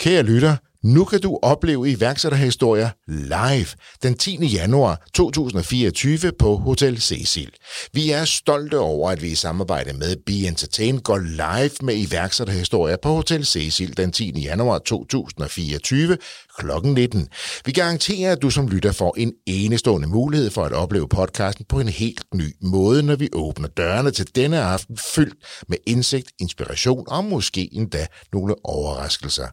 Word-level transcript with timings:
Kære 0.00 0.22
lytter, 0.22 0.56
nu 0.84 1.04
kan 1.04 1.20
du 1.20 1.38
opleve 1.42 1.90
iværksætterhistorier 1.90 2.90
live 3.08 3.66
den 4.02 4.14
10. 4.14 4.46
januar 4.46 5.06
2024 5.14 6.32
på 6.38 6.56
Hotel 6.56 7.00
Cecil. 7.00 7.50
Vi 7.92 8.10
er 8.10 8.24
stolte 8.24 8.78
over, 8.78 9.10
at 9.10 9.22
vi 9.22 9.28
i 9.28 9.34
samarbejde 9.34 9.92
med 9.92 10.16
Be 10.26 10.32
Entertain 10.32 10.98
går 10.98 11.18
live 11.18 11.70
med 11.82 11.94
iværksætterhistorier 11.96 12.96
på 13.02 13.08
Hotel 13.08 13.46
Cecil 13.46 13.96
den 13.96 14.12
10. 14.12 14.40
januar 14.40 14.78
2024 14.78 16.18
kl. 16.58 16.66
19. 16.84 17.28
Vi 17.64 17.72
garanterer, 17.72 18.32
at 18.32 18.42
du 18.42 18.50
som 18.50 18.68
lytter 18.68 18.92
får 18.92 19.14
en 19.18 19.32
enestående 19.46 20.08
mulighed 20.08 20.50
for 20.50 20.64
at 20.64 20.72
opleve 20.72 21.08
podcasten 21.08 21.64
på 21.68 21.80
en 21.80 21.88
helt 21.88 22.24
ny 22.34 22.54
måde, 22.62 23.02
når 23.02 23.16
vi 23.16 23.28
åbner 23.32 23.68
dørene 23.68 24.10
til 24.10 24.26
denne 24.34 24.60
aften 24.60 24.98
fyldt 25.14 25.36
med 25.68 25.78
indsigt, 25.86 26.32
inspiration 26.40 27.04
og 27.08 27.24
måske 27.24 27.68
endda 27.72 28.06
nogle 28.32 28.54
overraskelser. 28.64 29.46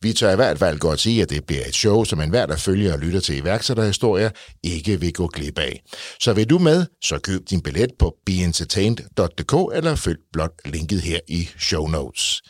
Vi 0.00 0.12
tør 0.12 0.32
i 0.32 0.36
hvert 0.36 0.58
fald 0.58 0.78
godt 0.78 1.00
sige, 1.00 1.22
at 1.22 1.30
det 1.30 1.44
bliver 1.44 1.66
et 1.66 1.74
show, 1.74 2.04
som 2.04 2.20
enhver, 2.20 2.46
der 2.46 2.56
følger 2.56 2.92
og 2.92 2.98
lytter 2.98 3.20
til 3.20 3.36
iværksætterhistorier, 3.36 4.30
ikke 4.62 5.00
vil 5.00 5.12
gå 5.12 5.26
glip 5.26 5.58
af. 5.58 5.82
Så 6.20 6.32
vil 6.32 6.50
du 6.50 6.58
med, 6.58 6.86
så 7.04 7.18
køb 7.18 7.40
din 7.50 7.60
billet 7.60 7.90
på 7.98 8.14
beentertained.dk 8.26 9.76
eller 9.76 9.94
følg 9.94 10.18
blot 10.32 10.52
linket 10.64 11.00
her 11.00 11.18
i 11.28 11.48
show 11.58 11.86
notes. 11.86 12.42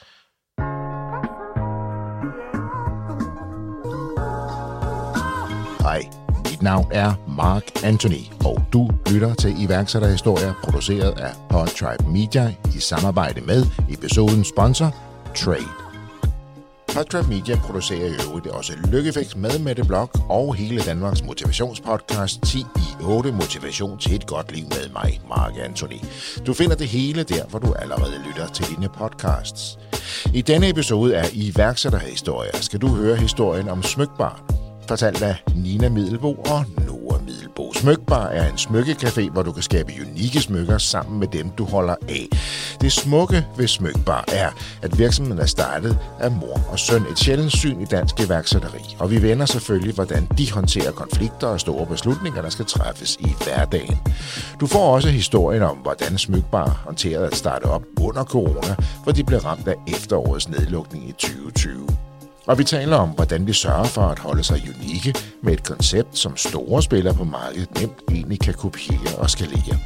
Hej, 5.80 6.02
mit 6.50 6.62
navn 6.62 6.90
er 6.92 7.14
Mark 7.36 7.84
Anthony, 7.84 8.24
og 8.44 8.62
du 8.72 8.90
lytter 9.10 9.34
til 9.34 9.54
iværksætterhistorier 9.62 10.54
produceret 10.64 11.20
af 11.20 11.32
Podtribe 11.50 12.04
Media 12.10 12.54
i 12.76 12.80
samarbejde 12.80 13.40
med 13.40 13.66
episodens 13.90 14.48
sponsor, 14.48 14.94
Trade. 15.34 15.81
Podtrap 16.94 17.28
Media 17.28 17.56
producerer 17.56 18.06
i 18.06 18.28
øvrigt 18.28 18.46
også 18.46 18.72
Lykkefix 18.92 19.36
med 19.36 19.58
Mette 19.58 19.84
Blok 19.84 20.18
og 20.28 20.54
hele 20.54 20.82
Danmarks 20.82 21.22
motivationspodcast 21.24 22.42
10 22.42 22.58
i 22.58 23.02
8 23.02 23.32
Motivation 23.32 23.98
til 23.98 24.14
et 24.14 24.26
godt 24.26 24.52
liv 24.52 24.64
med 24.64 24.92
mig, 24.92 25.20
Mark 25.28 25.52
Anthony. 25.64 25.96
Du 26.46 26.54
finder 26.54 26.76
det 26.76 26.88
hele 26.88 27.22
der, 27.22 27.44
hvor 27.44 27.58
du 27.58 27.72
allerede 27.72 28.22
lytter 28.28 28.46
til 28.46 28.64
dine 28.76 28.88
podcasts. 28.88 29.78
I 30.34 30.42
denne 30.42 30.68
episode 30.68 31.16
af 31.16 31.30
iværksætterhistorier 31.32 32.56
skal 32.60 32.80
du 32.80 32.88
høre 32.88 33.16
historien 33.16 33.68
om 33.68 33.82
Smykbar, 33.82 34.42
fortalt 34.92 35.22
af 35.22 35.42
Nina 35.54 35.88
Middelbo 35.88 36.32
og 36.32 36.64
Nora 36.86 37.18
Middelbo. 37.26 37.72
Smykbar 37.74 38.26
er 38.26 38.50
en 38.50 38.54
smykkecafé, 38.54 39.30
hvor 39.30 39.42
du 39.42 39.52
kan 39.52 39.62
skabe 39.62 39.92
unikke 40.10 40.40
smykker 40.40 40.78
sammen 40.78 41.20
med 41.20 41.28
dem, 41.28 41.50
du 41.50 41.64
holder 41.64 41.94
af. 42.08 42.28
Det 42.80 42.92
smukke 42.92 43.46
ved 43.56 43.68
Smykbar 43.68 44.24
er, 44.32 44.50
at 44.82 44.98
virksomheden 44.98 45.40
er 45.40 45.46
startet 45.46 45.98
af 46.20 46.30
mor 46.30 46.60
og 46.68 46.78
søn. 46.78 47.02
Et 47.10 47.18
sjældent 47.18 47.52
syn 47.52 47.80
i 47.80 47.84
dansk 47.84 48.20
iværksætteri. 48.20 48.96
Og 48.98 49.10
vi 49.10 49.22
vender 49.22 49.46
selvfølgelig, 49.46 49.94
hvordan 49.94 50.28
de 50.38 50.52
håndterer 50.52 50.92
konflikter 50.92 51.46
og 51.46 51.60
store 51.60 51.86
beslutninger, 51.86 52.42
der 52.42 52.50
skal 52.50 52.64
træffes 52.64 53.16
i 53.20 53.28
hverdagen. 53.44 53.98
Du 54.60 54.66
får 54.66 54.94
også 54.94 55.08
historien 55.08 55.62
om, 55.62 55.76
hvordan 55.76 56.18
Smykbar 56.18 56.82
håndterede 56.84 57.26
at 57.26 57.36
starte 57.36 57.64
op 57.64 57.82
under 58.00 58.24
corona, 58.24 58.74
hvor 59.02 59.12
de 59.12 59.24
blev 59.24 59.38
ramt 59.38 59.68
af 59.68 59.74
efterårets 59.88 60.48
nedlukning 60.48 61.08
i 61.08 61.12
2020. 61.12 62.11
Og 62.46 62.58
vi 62.58 62.64
taler 62.64 62.96
om, 62.96 63.08
hvordan 63.08 63.46
vi 63.46 63.52
sørger 63.52 63.84
for 63.84 64.02
at 64.02 64.18
holde 64.18 64.44
sig 64.44 64.62
unikke 64.78 65.14
med 65.42 65.52
et 65.52 65.64
koncept, 65.64 66.18
som 66.18 66.36
store 66.36 66.82
spillere 66.82 67.14
på 67.14 67.24
markedet 67.24 67.80
nemt 67.80 68.02
egentlig 68.10 68.40
kan 68.40 68.54
kopiere 68.54 69.18
og 69.18 69.30
skalere. 69.30 69.78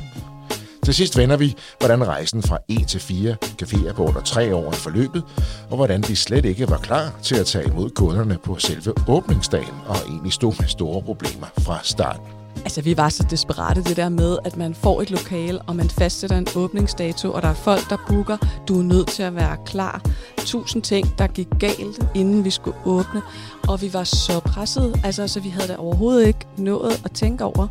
Til 0.84 0.94
sidst 0.94 1.18
vender 1.18 1.36
vi, 1.36 1.56
hvordan 1.78 2.06
rejsen 2.06 2.42
fra 2.42 2.58
1 2.68 2.88
til 2.88 3.00
4 3.00 3.36
caféer 3.62 3.92
på 3.92 4.04
under 4.04 4.20
3 4.20 4.54
år 4.54 4.66
er 4.66 4.72
forløbet, 4.72 5.22
og 5.70 5.76
hvordan 5.76 6.04
vi 6.08 6.14
slet 6.14 6.44
ikke 6.44 6.70
var 6.70 6.78
klar 6.78 7.12
til 7.22 7.36
at 7.36 7.46
tage 7.46 7.66
imod 7.66 7.90
kunderne 7.90 8.38
på 8.44 8.58
selve 8.58 8.92
åbningsdagen, 9.08 9.74
og 9.86 9.96
egentlig 10.08 10.32
stod 10.32 10.54
med 10.60 10.68
store 10.68 11.02
problemer 11.02 11.46
fra 11.58 11.80
starten. 11.82 12.35
Altså, 12.56 12.82
vi 12.82 12.96
var 12.96 13.08
så 13.08 13.26
desperate 13.30 13.84
det 13.84 13.96
der 13.96 14.08
med, 14.08 14.38
at 14.44 14.56
man 14.56 14.74
får 14.74 15.02
et 15.02 15.10
lokal, 15.10 15.60
og 15.66 15.76
man 15.76 15.90
fastsætter 15.90 16.38
en 16.38 16.46
åbningsdato, 16.56 17.32
og 17.32 17.42
der 17.42 17.48
er 17.48 17.54
folk, 17.54 17.90
der 17.90 17.96
booker. 18.08 18.36
Du 18.68 18.78
er 18.78 18.82
nødt 18.82 19.08
til 19.08 19.22
at 19.22 19.34
være 19.34 19.56
klar. 19.66 20.02
Tusind 20.38 20.82
ting, 20.82 21.18
der 21.18 21.26
gik 21.26 21.48
galt, 21.60 22.06
inden 22.14 22.44
vi 22.44 22.50
skulle 22.50 22.76
åbne. 22.84 23.22
Og 23.68 23.82
vi 23.82 23.92
var 23.92 24.04
så 24.04 24.40
presset, 24.40 25.00
altså, 25.04 25.28
så 25.28 25.40
vi 25.40 25.48
havde 25.48 25.68
da 25.68 25.76
overhovedet 25.76 26.26
ikke 26.26 26.46
nået 26.56 27.00
at 27.04 27.12
tænke 27.12 27.44
over, 27.44 27.68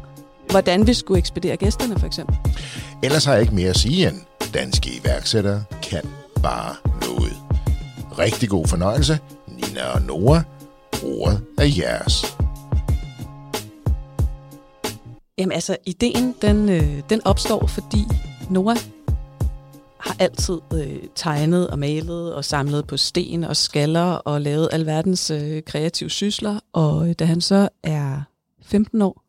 hvordan 0.50 0.88
vi 0.88 0.94
skulle 0.94 1.18
ekspedere 1.18 1.58
gæsterne, 1.58 2.00
for 2.00 2.08
eksempel. 2.08 2.38
Ellers 3.04 3.26
har 3.26 3.34
jeg 3.34 3.42
ikke 3.42 3.56
mere 3.56 3.70
at 3.70 3.78
sige 3.78 4.10
end, 4.10 4.18
danske 4.54 5.02
iværksættere 5.04 5.64
kan 5.84 6.02
bare 6.44 6.76
noget. 7.02 7.34
Rigtig 8.20 8.50
god 8.50 8.68
fornøjelse. 8.68 9.20
Nina 9.48 9.86
og 9.94 10.02
Nora, 10.02 10.42
ordet 11.04 11.42
er 11.58 11.66
jeres. 11.78 12.36
Jamen 15.38 15.52
altså, 15.52 15.78
ideen, 15.86 16.36
den, 16.42 16.70
øh, 16.70 17.02
den 17.10 17.22
opstår, 17.26 17.68
fordi 17.68 17.98
Nora 18.50 18.76
har 20.00 20.16
altid 20.20 20.60
øh, 20.74 21.04
tegnet 21.16 21.68
og 21.68 21.80
malet 21.80 22.34
og 22.34 22.46
samlet 22.46 22.88
på 22.88 22.98
sten 22.98 23.44
og 23.44 23.58
skaller 23.58 24.12
og 24.12 24.42
lavet 24.42 24.70
alverdens 24.72 25.32
øh, 25.32 25.64
kreative 25.64 26.10
sysler. 26.10 26.60
Og 26.74 27.10
øh, 27.10 27.16
da 27.20 27.26
han 27.26 27.42
så 27.42 27.70
er 27.84 28.22
15 28.62 29.02
år, 29.02 29.24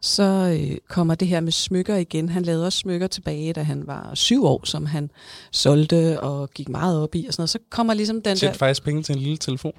så 0.00 0.58
øh, 0.60 0.76
kommer 0.88 1.14
det 1.14 1.28
her 1.28 1.40
med 1.40 1.52
smykker 1.52 1.96
igen. 1.96 2.28
Han 2.28 2.42
lavede 2.42 2.66
også 2.66 2.78
smykker 2.78 3.06
tilbage, 3.06 3.52
da 3.52 3.62
han 3.62 3.86
var 3.86 4.14
syv 4.14 4.44
år, 4.44 4.60
som 4.64 4.86
han 4.86 5.10
solgte 5.52 6.20
og 6.20 6.50
gik 6.50 6.68
meget 6.68 7.02
op 7.02 7.14
i. 7.14 7.26
Og 7.26 7.34
sådan 7.34 7.40
noget. 7.40 7.50
Så 7.50 7.58
kommer 7.70 7.94
ligesom 7.94 8.22
den 8.22 8.36
Sæt 8.36 8.48
der... 8.48 8.54
faktisk 8.54 8.84
penge 8.84 9.02
til 9.02 9.14
en 9.14 9.22
lille 9.22 9.36
telefon. 9.36 9.72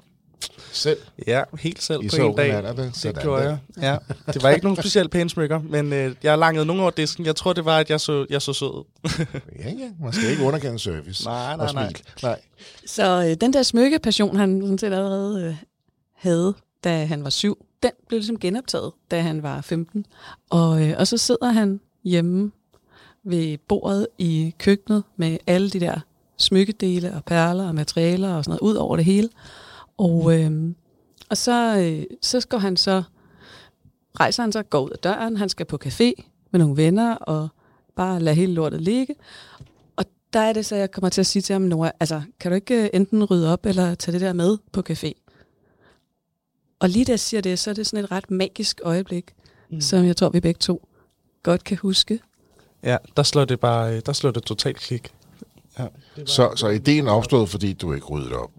Selv. 0.72 0.98
Ja, 1.26 1.42
helt 1.60 1.82
selv 1.82 2.02
I 2.04 2.08
på 2.08 2.16
så 2.16 2.26
en 2.26 2.36
dag. 2.36 2.62
det, 2.62 2.76
det. 2.76 3.02
Det 3.02 3.22
gjorde 3.22 3.42
jeg. 3.42 3.58
Ja. 3.80 3.96
Det 4.32 4.42
var 4.42 4.50
ikke 4.50 4.64
nogen 4.64 4.76
specielt 4.76 5.10
pæne 5.10 5.30
smykker, 5.30 5.58
men 5.58 5.92
øh, 5.92 6.14
jeg 6.22 6.38
langede 6.38 6.66
nogle 6.66 6.82
over 6.82 6.90
disken. 6.90 7.26
Jeg 7.26 7.36
tror, 7.36 7.52
det 7.52 7.64
var, 7.64 7.78
at 7.78 7.90
jeg 7.90 8.00
så, 8.00 8.26
jeg 8.30 8.42
så 8.42 8.52
sød. 8.52 8.84
Ja, 9.58 9.70
ja. 9.70 9.90
Man 10.02 10.12
skal 10.12 10.30
ikke 10.30 10.42
underkende 10.42 10.78
service. 10.78 11.24
Nej, 11.24 11.56
nej, 11.56 11.72
nej. 11.72 11.92
nej. 12.22 12.40
Så 12.86 13.24
øh, 13.28 13.36
den 13.40 13.52
der 13.52 13.62
smykkepassion, 13.62 14.36
han 14.36 14.60
sådan 14.62 14.78
set 14.78 14.92
allerede 14.92 15.44
øh, 15.44 15.56
havde, 16.14 16.54
da 16.84 17.04
han 17.04 17.24
var 17.24 17.30
syv, 17.30 17.66
den 17.82 17.90
blev 18.08 18.18
ligesom 18.18 18.38
genoptaget, 18.38 18.92
da 19.10 19.20
han 19.20 19.42
var 19.42 19.60
15. 19.60 20.06
Og, 20.50 20.82
øh, 20.82 20.94
og 20.98 21.06
så 21.06 21.16
sidder 21.16 21.50
han 21.50 21.80
hjemme 22.04 22.50
ved 23.24 23.58
bordet 23.68 24.06
i 24.18 24.54
køkkenet 24.58 25.02
med 25.16 25.38
alle 25.46 25.70
de 25.70 25.80
der 25.80 26.00
smykkedele 26.36 27.14
og 27.14 27.24
perler 27.24 27.68
og 27.68 27.74
materialer 27.74 28.34
og 28.34 28.44
sådan 28.44 28.50
noget 28.50 28.72
ud 28.72 28.76
over 28.76 28.96
det 28.96 29.04
hele. 29.04 29.28
Og, 29.98 30.40
øh, 30.40 30.74
og 31.30 31.36
så, 31.36 31.78
øh, 31.78 32.16
så 32.22 32.46
går 32.48 32.58
han 32.58 32.76
så, 32.76 33.02
rejser 34.20 34.42
han 34.42 34.52
så, 34.52 34.62
går 34.62 34.80
ud 34.80 34.90
af 34.90 34.98
døren, 34.98 35.36
han 35.36 35.48
skal 35.48 35.66
på 35.66 35.78
café 35.84 36.12
med 36.50 36.60
nogle 36.60 36.76
venner 36.76 37.14
og 37.14 37.48
bare 37.96 38.20
lade 38.20 38.36
hele 38.36 38.54
lortet 38.54 38.80
ligge. 38.80 39.14
Og 39.96 40.04
der 40.32 40.40
er 40.40 40.52
det 40.52 40.66
så, 40.66 40.76
jeg 40.76 40.90
kommer 40.90 41.08
til 41.08 41.20
at 41.20 41.26
sige 41.26 41.42
til 41.42 41.52
ham, 41.52 41.62
Nora, 41.62 41.92
altså, 42.00 42.22
kan 42.40 42.50
du 42.50 42.54
ikke 42.54 42.82
øh, 42.82 42.90
enten 42.92 43.24
rydde 43.24 43.52
op 43.52 43.66
eller 43.66 43.94
tage 43.94 44.12
det 44.12 44.20
der 44.20 44.32
med 44.32 44.58
på 44.72 44.82
café? 44.90 45.12
Og 46.78 46.88
lige 46.88 47.04
da 47.04 47.12
jeg 47.12 47.20
siger 47.20 47.40
det, 47.40 47.58
så 47.58 47.70
er 47.70 47.74
det 47.74 47.86
sådan 47.86 48.04
et 48.04 48.10
ret 48.10 48.30
magisk 48.30 48.80
øjeblik, 48.84 49.34
mm. 49.70 49.80
som 49.80 50.04
jeg 50.04 50.16
tror, 50.16 50.28
vi 50.28 50.40
begge 50.40 50.58
to 50.58 50.88
godt 51.42 51.64
kan 51.64 51.76
huske. 51.76 52.20
Ja, 52.82 52.96
der 53.16 53.22
slår 53.22 53.44
det 53.44 53.60
bare, 53.60 53.96
øh, 53.96 54.02
der 54.06 54.12
slår 54.12 54.30
det 54.30 54.42
totalt 54.42 54.76
klik. 54.76 55.12
Ja. 55.78 55.86
Så, 56.26 56.52
så 56.56 56.68
ideen 56.68 57.08
opstod, 57.08 57.46
fordi 57.46 57.72
du 57.72 57.92
ikke 57.92 58.06
ryddede 58.06 58.34
op. 58.34 58.50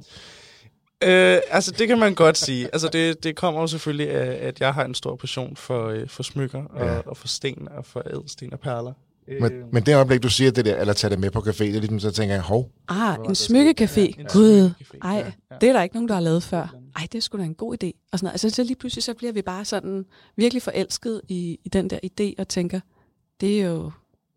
Øh, 1.04 1.38
altså, 1.50 1.72
det 1.72 1.88
kan 1.88 2.00
man 2.00 2.14
godt 2.16 2.38
sige. 2.38 2.66
Altså, 2.74 2.90
det, 2.94 3.24
det 3.24 3.36
kommer 3.36 3.62
jo 3.62 3.68
selvfølgelig 3.68 4.10
af, 4.12 4.48
at 4.48 4.60
jeg 4.60 4.74
har 4.74 4.86
en 4.86 4.94
stor 4.94 5.16
passion 5.16 5.56
for, 5.56 5.88
øh, 5.88 6.08
for 6.08 6.24
smykker 6.24 6.64
og, 6.64 6.86
Ja. 6.86 7.00
og 7.06 7.18
for 7.18 7.28
sten 7.28 7.68
og 7.78 7.86
for 7.86 8.04
ædelsten 8.14 8.54
og 8.54 8.60
perler. 8.60 8.94
Men, 9.42 9.52
Øh, 9.54 9.74
men 9.74 9.84
det 9.86 9.96
øjeblik, 9.96 10.24
du 10.24 10.30
siger 10.30 10.52
det 10.52 10.66
der, 10.66 10.76
eller 10.78 10.94
tager 10.94 11.10
det 11.10 11.20
med 11.20 11.32
på 11.32 11.40
café, 11.40 11.64
det 11.64 11.76
er 11.76 11.80
ligesom, 11.80 12.00
så 12.00 12.12
tænker 12.12 12.36
jeg, 12.36 12.42
hov, 12.44 12.72
Ah, 12.88 13.16
en 13.26 13.32
smykkecafé. 13.32 14.00
Ja, 14.00 14.06
en 14.22 14.26
Gud, 14.34 14.70
smykkecafé. 14.70 14.98
ej, 15.02 15.12
Ja, 15.18 15.26
ja. 15.52 15.56
det 15.62 15.70
er 15.70 15.74
der 15.74 15.84
ikke 15.84 15.96
nogen, 15.96 16.08
der 16.08 16.14
har 16.14 16.22
lavet 16.22 16.44
før. 16.44 16.76
Ej, 16.96 17.08
det 17.12 17.16
er 17.18 17.22
sgu 17.22 17.38
da 17.38 17.44
en 17.44 17.54
god 17.56 17.74
idé. 17.84 17.88
Og 18.12 18.20
sådan 18.20 18.26
noget. 18.26 18.34
Altså, 18.34 18.50
så 18.50 18.64
lige 18.64 18.76
pludselig 18.76 19.04
så 19.04 19.14
bliver 19.14 19.34
vi 19.34 19.42
bare 19.42 19.66
sådan 19.66 20.06
virkelig 20.36 20.62
forelsket 20.62 21.22
i, 21.28 21.60
i 21.66 21.70
den 21.70 21.90
der 21.90 22.00
idé 22.06 22.34
og 22.38 22.48
tænker, 22.48 22.80
det 23.42 23.62
er 23.62 23.66
jo... 23.68 23.92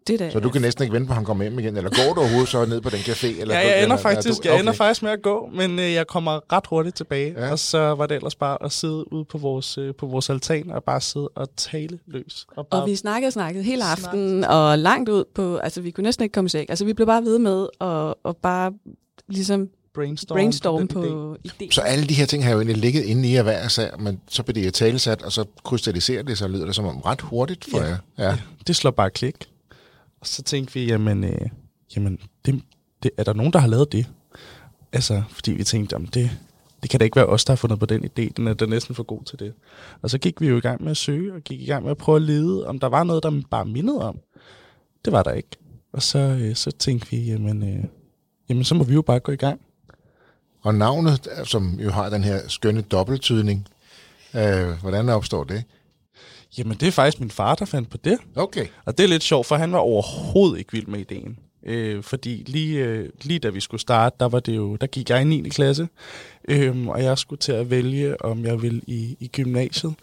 Det 0.07 0.19
der, 0.19 0.31
så 0.31 0.41
du 0.41 0.51
kan 0.51 0.63
næsten 0.63 0.83
ikke 0.85 0.93
vente 0.95 1.07
på, 1.07 1.13
at 1.13 1.17
han 1.17 1.25
kommer 1.25 1.45
hjem 1.45 1.59
igen, 1.59 1.77
eller 1.77 1.91
går 1.91 2.15
du 2.15 2.21
overhovedet 2.21 2.49
så 2.49 2.65
ned 2.65 2.81
på 2.81 2.91
den 2.91 2.99
café? 2.99 3.41
Eller 3.41 3.55
Ja, 3.55 3.61
jeg 3.61 3.69
ender 3.71 3.83
eller- 3.83 3.97
faktisk, 3.97 4.45
du- 4.45 4.49
jeg 4.49 4.61
ender 4.61 4.73
faktisk 4.73 5.03
med 5.03 5.11
at 5.11 5.23
gå, 5.23 5.51
men 5.55 5.79
øh, 5.79 5.93
jeg 5.93 6.07
kommer 6.07 6.53
ret 6.53 6.67
hurtigt 6.67 6.97
tilbage. 6.97 7.33
Ja. 7.37 7.45
Ja. 7.47 7.53
Og 7.53 7.59
så 7.59 7.79
var 7.79 8.07
det 8.07 8.15
ellers 8.15 8.35
bare 8.35 8.59
at 8.65 8.73
sidde 8.73 9.13
ude 9.13 9.25
på 9.25 9.39
vores, 9.39 9.79
øh, 9.79 9.95
på 9.95 10.07
vores 10.07 10.31
altan 10.31 10.71
og 10.71 10.85
bare 10.85 11.01
sidde 11.01 11.29
og 11.29 11.49
tale 11.57 11.99
løs. 12.07 12.47
Og, 12.57 12.67
bare, 12.67 12.83
Og 12.83 12.89
vi 12.89 12.97
snakkede 12.97 13.29
og 13.29 13.33
snakkede 13.33 13.65
hele 13.65 13.85
aftenen, 13.85 14.45
og 14.45 14.79
langt 14.79 15.09
ud 15.09 15.25
på, 15.35 15.57
altså 15.57 15.81
vi 15.81 15.91
kunne 15.91 16.05
næsten 16.05 16.23
ikke 16.23 16.33
komme 16.33 16.51
i. 16.55 16.57
Altså 16.69 16.85
vi 16.85 16.93
blev 16.93 17.07
bare 17.07 17.23
ved 17.23 17.39
med 17.39 17.67
at, 17.81 18.15
at 18.31 18.37
bare 18.37 18.73
ligesom 19.29 19.69
brainstorm, 19.95 20.37
brainstorme 20.37 20.79
den 20.79 20.89
på 20.89 21.37
idé. 21.49 21.69
Så 21.71 21.81
alle 21.81 22.05
de 22.07 22.15
her 22.15 22.27
ting 22.27 22.45
har 22.45 22.51
jo 22.53 22.59
egentlig 22.59 22.77
ligget 22.77 23.03
inde 23.05 23.29
i 23.29 23.35
jer 23.35 23.43
hver 23.43 23.67
især, 23.67 23.97
men 23.99 24.21
så 24.29 24.43
bliver 24.43 24.65
det 24.67 24.75
talesat, 24.75 25.23
og 25.23 25.33
så 25.33 25.45
krystalliserer 25.65 26.23
det, 26.23 26.39
så 26.39 26.49
lyder 26.49 26.67
det 26.67 26.75
som 26.75 26.85
om 26.87 27.01
ret 27.01 27.21
hurtigt 27.21 27.67
for 27.71 27.79
Ja. 27.79 27.85
jer. 27.87 27.97
Ja. 28.19 28.37
Det 28.67 28.77
slår 28.77 28.91
bare 28.91 29.11
klik. 29.11 29.35
Og 30.21 30.27
så 30.27 30.43
tænkte 30.43 30.75
vi, 30.75 30.87
jamen, 30.87 31.25
øh, 31.25 31.49
jamen 31.97 32.19
det, 32.47 32.63
det, 33.03 33.11
er 33.17 33.25
der 33.25 33.33
nogen, 33.33 33.53
der 33.53 33.59
har 33.59 33.69
lavet 33.69 33.93
det? 33.93 34.07
Altså, 34.93 35.23
fordi 35.29 35.53
vi 35.53 35.65
tænkte, 35.65 35.95
jamen 35.95 36.09
det, 36.15 36.31
det 36.83 36.91
kan 36.91 37.01
da 37.01 37.05
ikke 37.05 37.17
være 37.17 37.27
os, 37.27 37.45
der 37.45 37.53
har 37.53 37.57
fundet 37.57 37.79
på 37.79 37.87
den 37.87 38.05
idé, 38.05 38.29
den 38.37 38.47
er, 38.47 38.55
den 38.55 38.69
er 38.69 38.71
næsten 38.71 38.95
for 38.95 39.03
god 39.03 39.25
til 39.25 39.39
det. 39.39 39.55
Og 40.03 40.11
så 40.11 40.19
gik 40.19 40.41
vi 40.41 40.49
jo 40.49 40.57
i 40.57 40.61
gang 40.61 40.83
med 40.83 40.91
at 40.91 40.97
søge, 40.97 41.35
og 41.35 41.41
gik 41.41 41.61
i 41.61 41.67
gang 41.67 41.83
med 41.83 41.91
at 41.91 41.97
prøve 41.97 42.17
at 42.17 42.23
lede, 42.23 42.67
om 42.67 42.79
der 42.79 42.87
var 42.87 43.05
noget, 43.05 43.23
der 43.23 43.43
bare 43.51 43.65
mindede 43.65 44.09
om. 44.09 44.19
Det 45.05 45.13
var 45.13 45.23
der 45.23 45.33
ikke. 45.33 45.57
Og 45.93 46.03
så, 46.03 46.19
øh, 46.19 46.55
så 46.55 46.71
tænkte 46.71 47.11
vi, 47.11 47.17
jamen, 47.17 47.63
øh, 47.63 47.85
jamen, 48.49 48.65
så 48.65 48.75
må 48.75 48.85
vi 48.85 48.95
jo 48.95 49.03
bare 49.03 49.21
gå 49.21 49.33
i 49.33 49.37
gang. 49.37 49.61
Og 50.63 50.75
navnet, 50.75 51.29
som 51.45 51.81
jo 51.81 51.91
har 51.91 52.11
den 52.11 52.25
her 52.25 52.49
skønne 52.49 52.81
dobbelttydning, 52.81 53.69
øh, 54.35 54.81
hvordan 54.81 55.09
opstår 55.09 55.45
det? 55.45 55.65
Jamen, 56.59 56.77
det 56.81 56.89
er 56.89 56.93
faktisk 56.93 57.21
min 57.21 57.31
far, 57.31 57.55
der 57.55 57.65
fandt 57.65 57.91
på 57.91 57.97
det. 57.97 58.19
Okay. 58.37 58.67
Og 58.85 58.99
det 58.99 59.05
er 59.05 59.09
lidt 59.09 59.23
sjovt, 59.23 59.47
for 59.47 59.57
han 59.57 59.73
var 59.73 59.79
overhovedet 59.79 60.59
ikke 60.59 60.73
vild 60.73 60.87
med 60.87 61.01
ideen. 61.01 61.39
Øh, 61.67 62.03
fordi 62.03 62.45
lige, 62.47 62.85
øh, 62.85 63.09
lige 63.23 63.39
da 63.39 63.49
vi 63.49 63.61
skulle 63.61 63.81
starte, 63.81 64.17
der, 64.21 64.29
var 64.29 64.41
det 64.41 64.57
jo, 64.57 64.77
der 64.77 64.87
gik 64.87 65.11
jeg 65.11 65.21
i 65.21 65.25
9. 65.25 65.49
klasse, 65.49 65.89
øh, 66.49 66.87
og 66.87 67.03
jeg 67.03 67.19
skulle 67.19 67.39
til 67.39 67.53
at 67.53 67.71
vælge, 67.71 68.25
om 68.25 68.45
jeg 68.45 68.63
ville 68.63 68.81
i, 68.87 69.17
i 69.21 69.29
gymnasiet, 69.29 69.95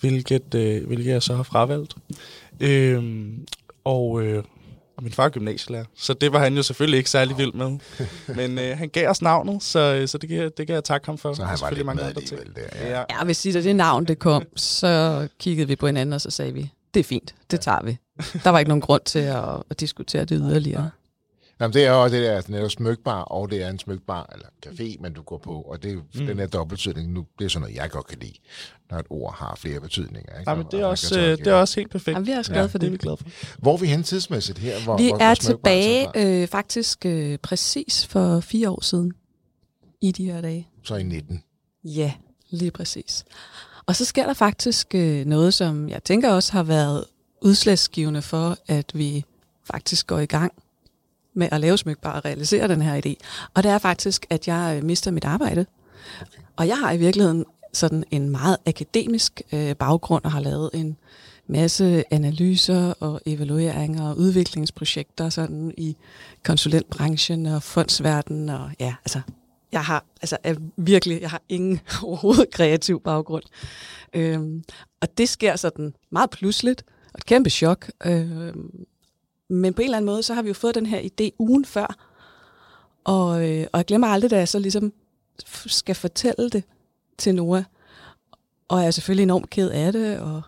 hvilket, 0.00 0.54
øh, 0.54 0.86
hvilket 0.86 1.10
jeg 1.10 1.22
så 1.22 1.34
har 1.34 1.42
fravalgt. 1.42 1.94
Øh, 2.60 3.24
og, 3.84 4.22
øh, 4.22 4.44
og 5.02 5.04
min 5.04 5.12
far 5.12 5.24
er 5.24 5.28
gymnasielærer, 5.28 5.84
så 5.96 6.14
det 6.14 6.32
var 6.32 6.38
han 6.38 6.54
jo 6.54 6.62
selvfølgelig 6.62 6.98
ikke 6.98 7.10
særlig 7.10 7.38
vild 7.38 7.52
med. 7.52 7.78
Men 8.36 8.58
øh, 8.58 8.78
han 8.78 8.88
gav 8.88 9.08
os 9.08 9.22
navnet, 9.22 9.62
så, 9.62 10.04
så 10.06 10.18
det, 10.18 10.28
kan, 10.28 10.50
det 10.56 10.66
kan 10.66 10.74
jeg 10.74 10.84
takke 10.84 11.06
ham 11.06 11.18
for. 11.18 11.34
Så 11.34 11.44
han 11.44 11.48
var 11.48 11.70
lidt 11.70 11.78
selvfølgelig 11.78 11.86
med 11.86 12.04
andre 12.04 12.22
ting. 12.22 12.56
der, 12.56 12.88
ja. 12.88 13.04
Ja. 13.10 13.24
Hvis 13.24 13.36
sige, 13.36 13.52
da 13.52 13.62
det 13.62 13.76
navn 13.76 14.04
det 14.04 14.18
kom, 14.18 14.44
så 14.56 15.28
kiggede 15.38 15.68
vi 15.68 15.76
på 15.76 15.86
hinanden, 15.86 16.12
og 16.12 16.20
så 16.20 16.30
sagde 16.30 16.52
vi, 16.52 16.70
det 16.94 17.00
er 17.00 17.04
fint, 17.04 17.34
det 17.50 17.60
tager 17.60 17.82
vi. 17.84 17.98
Der 18.44 18.50
var 18.50 18.58
ikke 18.58 18.68
nogen 18.68 18.80
grund 18.80 19.02
til 19.04 19.18
at, 19.18 19.62
at 19.70 19.80
diskutere 19.80 20.24
det 20.24 20.38
yderligere. 20.42 20.90
Jamen, 21.62 21.74
det 21.74 21.84
er 21.84 21.90
jo 21.90 22.04
det 22.04 22.12
der 22.12 22.36
altså, 22.36 22.52
netop 22.52 22.70
smykbar, 22.70 23.22
og 23.22 23.50
det 23.50 23.62
er 23.62 23.70
en 23.70 23.78
smykbar, 23.78 24.30
eller 24.32 24.46
café, 24.66 25.02
men 25.02 25.12
du 25.12 25.22
går 25.22 25.38
på, 25.38 25.60
og 25.60 25.82
det 25.82 25.92
er 25.92 25.96
mm. 25.96 26.26
den 26.26 26.38
der 26.38 26.46
dobbeltbetydning, 26.46 27.12
nu, 27.12 27.26
det 27.38 27.44
er 27.44 27.48
sådan 27.48 27.60
noget, 27.60 27.76
jeg 27.76 27.90
godt 27.90 28.06
kan 28.06 28.18
lide, 28.18 28.34
når 28.90 28.98
et 28.98 29.06
ord 29.10 29.34
har 29.34 29.54
flere 29.54 29.80
betydninger. 29.80 30.38
Ikke? 30.38 30.50
Ja, 30.50 30.56
men 30.56 30.66
det 30.70 30.80
er, 30.80 30.84
og 30.84 30.90
også, 30.90 31.14
kan 31.14 31.24
øh, 31.24 31.38
det 31.38 31.46
er 31.46 31.54
også 31.54 31.80
helt 31.80 31.90
perfekt. 31.90 32.14
Jamen, 32.14 32.26
vi 32.26 32.32
er 32.32 32.38
også 32.38 32.52
glade 32.52 32.68
for 32.68 32.78
det 32.78 32.86
er 32.86 32.90
vi 32.90 32.96
glade 32.96 33.16
for. 33.16 33.26
Hvor 33.58 33.72
er 33.72 33.78
vi 33.78 33.86
hen 33.86 34.02
tidsmæssigt 34.02 34.58
her? 34.58 34.84
Hvor, 34.84 34.96
Vi 34.98 35.08
hvor, 35.08 35.18
er 35.18 35.34
tilbage 35.34 36.08
øh, 36.16 36.48
faktisk 36.48 37.06
øh, 37.06 37.38
præcis 37.38 38.06
for 38.06 38.40
fire 38.40 38.70
år 38.70 38.82
siden 38.82 39.12
i 40.00 40.12
de 40.12 40.24
her 40.24 40.40
dage. 40.40 40.68
så 40.82 40.96
i 40.96 41.02
19. 41.02 41.42
Ja, 41.84 42.12
lige 42.50 42.70
præcis. 42.70 43.24
Og 43.86 43.96
så 43.96 44.04
sker 44.04 44.26
der 44.26 44.34
faktisk 44.34 44.94
øh, 44.94 45.24
noget, 45.24 45.54
som 45.54 45.88
jeg 45.88 46.04
tænker 46.04 46.30
også 46.30 46.52
har 46.52 46.62
været 46.62 47.04
udslagsgivende 47.40 48.22
for, 48.22 48.58
at 48.66 48.90
vi 48.94 49.24
faktisk 49.64 50.06
går 50.06 50.18
i 50.18 50.26
gang 50.26 50.52
med 51.34 51.48
at 51.52 51.60
lave 51.60 51.78
smykbar 51.78 52.12
og 52.12 52.24
realisere 52.24 52.68
den 52.68 52.82
her 52.82 53.00
idé. 53.06 53.14
Og 53.54 53.62
det 53.62 53.70
er 53.70 53.78
faktisk, 53.78 54.26
at 54.30 54.48
jeg 54.48 54.76
øh, 54.76 54.84
mister 54.84 55.10
mit 55.10 55.24
arbejde. 55.24 55.66
Og 56.56 56.68
jeg 56.68 56.78
har 56.78 56.92
i 56.92 56.96
virkeligheden 56.96 57.44
sådan 57.72 58.04
en 58.10 58.30
meget 58.30 58.56
akademisk 58.66 59.42
øh, 59.52 59.76
baggrund 59.76 60.24
og 60.24 60.32
har 60.32 60.40
lavet 60.40 60.70
en 60.74 60.96
masse 61.46 62.04
analyser 62.10 62.94
og 63.00 63.20
evalueringer 63.26 64.08
og 64.10 64.18
udviklingsprojekter 64.18 65.28
sådan 65.28 65.74
i 65.76 65.96
konsulentbranchen 66.42 67.46
og 67.46 67.62
fondsverdenen 67.62 68.48
og 68.48 68.70
ja, 68.80 68.94
altså 69.04 69.20
jeg 69.72 69.84
har 69.84 70.04
altså 70.22 70.36
er 70.42 70.54
virkelig, 70.76 71.20
jeg 71.20 71.30
har 71.30 71.42
ingen 71.48 71.80
overhovedet 72.02 72.50
kreativ 72.50 73.00
baggrund. 73.00 73.42
Øhm, 74.14 74.64
og 75.00 75.18
det 75.18 75.28
sker 75.28 75.56
sådan 75.56 75.94
meget 76.10 76.30
pludseligt, 76.30 76.84
og 77.04 77.18
et 77.18 77.26
kæmpe 77.26 77.50
chok. 77.50 77.90
Øhm, 78.04 78.84
men 79.52 79.74
på 79.74 79.82
en 79.82 79.84
eller 79.84 79.96
anden 79.96 80.06
måde, 80.06 80.22
så 80.22 80.34
har 80.34 80.42
vi 80.42 80.48
jo 80.48 80.54
fået 80.54 80.74
den 80.74 80.86
her 80.86 81.00
idé 81.00 81.30
ugen 81.38 81.64
før, 81.64 81.96
og, 83.04 83.48
øh, 83.50 83.66
og 83.72 83.78
jeg 83.78 83.84
glemmer 83.86 84.06
aldrig, 84.08 84.30
da 84.30 84.36
jeg 84.38 84.48
så 84.48 84.58
ligesom 84.58 84.92
skal 85.66 85.94
fortælle 85.94 86.50
det 86.50 86.62
til 87.18 87.34
Noah. 87.34 87.62
Og 88.68 88.78
jeg 88.80 88.86
er 88.86 88.90
selvfølgelig 88.90 89.22
enormt 89.22 89.50
ked 89.50 89.70
af 89.70 89.92
det, 89.92 90.18
og 90.18 90.42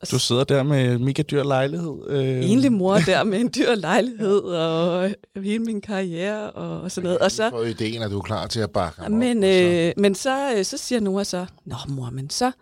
og 0.00 0.10
Du 0.10 0.18
sidder 0.18 0.44
der 0.44 0.62
med 0.62 0.92
en 0.94 1.04
mega 1.04 1.22
dyr 1.22 1.42
lejlighed. 1.42 1.96
Øh, 2.08 2.50
enlig 2.50 2.72
mor 2.72 2.98
der 3.06 3.24
med 3.24 3.40
en 3.40 3.50
dyr 3.56 3.74
lejlighed, 3.74 4.38
og 4.40 5.14
hele 5.36 5.58
min 5.64 5.80
karriere, 5.80 6.50
og, 6.50 6.80
og 6.80 6.90
sådan 6.92 7.04
noget. 7.04 7.18
Og 7.18 7.30
så, 7.32 7.50
fået 7.50 7.70
ideen, 7.80 8.02
at 8.02 8.10
du 8.10 8.18
er 8.18 8.22
klar 8.22 8.46
til 8.46 8.60
at 8.60 8.70
bakke 8.70 9.00
ham 9.00 9.10
Men, 9.12 9.38
op, 9.38 9.42
så- 9.44 9.48
øh, 9.48 9.92
men 9.96 10.14
så, 10.14 10.54
øh, 10.56 10.64
så 10.64 10.76
siger 10.76 11.00
Nora 11.00 11.24
så, 11.24 11.46
Nå 11.64 11.76
mor, 11.88 12.10
men 12.10 12.30
så, 12.30 12.52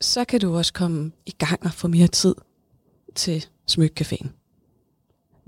så 0.00 0.24
kan 0.24 0.40
du 0.40 0.56
også 0.56 0.72
komme 0.72 1.12
i 1.26 1.30
gang 1.30 1.64
og 1.64 1.72
få 1.72 1.88
mere 1.88 2.06
tid 2.06 2.34
til 3.14 3.46
Smykcaféen. 3.70 4.26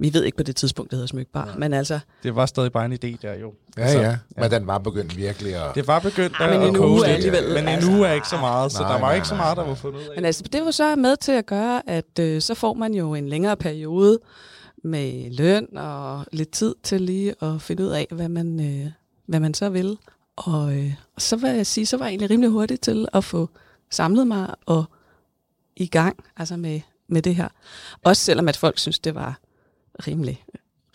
Vi 0.00 0.14
ved 0.14 0.24
ikke 0.24 0.36
på 0.36 0.42
det 0.42 0.56
tidspunkt, 0.56 0.90
det 0.90 0.96
hedder 0.96 1.06
Smykbar, 1.06 1.54
men 1.58 1.72
altså, 1.72 2.00
Det 2.22 2.36
var 2.36 2.46
stadig 2.46 2.72
bare 2.72 2.84
en 2.84 2.92
idé 2.92 3.16
der 3.22 3.34
jo. 3.34 3.52
Ja, 3.76 3.82
Altså, 3.82 4.00
ja, 4.00 4.16
men 4.36 4.50
den 4.50 4.66
var 4.66 4.78
begyndt 4.78 5.16
virkelig 5.16 5.54
at... 5.54 5.74
Det 5.74 5.86
var 5.86 5.98
begyndt 6.00 6.36
Ah, 6.40 6.50
men 6.50 6.62
at 6.62 6.68
en 6.68 6.74
koge 6.74 7.06
alligevel, 7.06 7.48
Men 7.48 7.56
en 7.58 7.68
altså. 7.68 7.90
uge 7.90 8.06
er 8.08 8.12
ikke 8.12 8.28
så 8.28 8.36
meget, 8.36 8.72
så 8.72 8.78
Nej, 8.80 8.92
der 8.92 9.00
var 9.00 9.06
nej, 9.08 9.14
ikke 9.14 9.28
så 9.28 9.34
nej, 9.34 9.44
meget, 9.44 9.56
der 9.56 9.64
var 9.64 9.74
fundet 9.74 9.98
ud 10.00 10.04
af. 10.04 10.10
men 10.16 10.24
altså, 10.24 10.42
det 10.52 10.64
var 10.64 10.70
så 10.70 10.96
med 10.96 11.16
til 11.16 11.32
at 11.32 11.46
gøre, 11.46 11.88
at 11.88 12.18
øh, 12.20 12.40
så 12.40 12.54
får 12.54 12.74
man 12.74 12.94
jo 12.94 13.14
en 13.14 13.28
længere 13.28 13.56
periode 13.56 14.18
med 14.84 15.30
løn 15.30 15.76
og 15.76 16.24
lidt 16.32 16.50
tid 16.50 16.74
til 16.82 17.00
lige 17.00 17.34
at 17.42 17.62
finde 17.62 17.82
ud 17.84 17.88
af, 17.88 18.06
hvad 18.10 18.28
man, 18.28 18.60
øh, 18.60 18.90
hvad 19.26 19.40
man 19.40 19.54
så 19.54 19.68
vil. 19.68 19.98
Og, 20.36 20.76
øh, 20.78 20.94
og 21.16 21.22
så 21.22 21.36
vil 21.36 21.50
jeg 21.50 21.66
sige, 21.66 21.86
så 21.86 21.96
var 21.96 22.04
jeg 22.04 22.10
egentlig 22.10 22.30
rimelig 22.30 22.50
hurtig 22.50 22.80
til 22.80 23.08
at 23.12 23.24
få 23.24 23.48
samlet 23.90 24.26
mig 24.26 24.54
og 24.66 24.84
i 25.76 25.86
gang 25.86 26.24
altså 26.36 26.56
med, 26.56 26.80
med 27.08 27.22
det 27.22 27.34
her. 27.34 27.48
Også 28.04 28.22
selvom 28.24 28.48
at 28.48 28.56
folk 28.56 28.78
synes, 28.78 28.98
det 28.98 29.14
var 29.14 29.38
rimelig, 30.06 30.44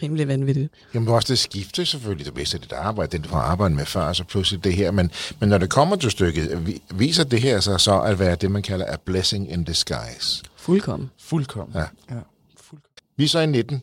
rimelig 0.03 0.27
vanvittigt. 0.27 0.73
Jamen, 0.93 1.09
også 1.09 1.27
det 1.27 1.39
skifte 1.39 1.85
selvfølgelig. 1.85 2.27
Du 2.27 2.33
vidste 2.33 2.57
dit 2.57 2.71
arbejde, 2.71 3.17
det 3.17 3.25
du 3.25 3.29
har 3.35 3.41
arbejdet 3.41 3.77
med 3.77 3.85
før, 3.85 4.13
så 4.13 4.23
pludselig 4.23 4.63
det 4.63 4.73
her. 4.73 4.91
Men, 4.91 5.11
men 5.39 5.49
når 5.49 5.57
det 5.57 5.69
kommer 5.69 5.95
til 5.95 6.11
stykket, 6.11 6.67
vi- 6.67 6.81
viser 6.93 7.23
det 7.23 7.41
her 7.41 7.59
sig 7.59 7.79
så 7.81 8.01
at 8.01 8.19
være 8.19 8.35
det, 8.35 8.51
man 8.51 8.61
kalder 8.61 8.85
a 8.93 8.95
blessing 9.05 9.51
in 9.51 9.63
disguise. 9.63 10.43
Fuldkommen. 10.55 11.09
Fuldkommen. 11.19 11.73
Ja. 11.75 11.79
ja. 12.15 12.19
Fuldkommen. 12.57 12.81
Vi 13.17 13.23
er 13.23 13.27
så 13.27 13.39
i 13.39 13.45
19. 13.45 13.81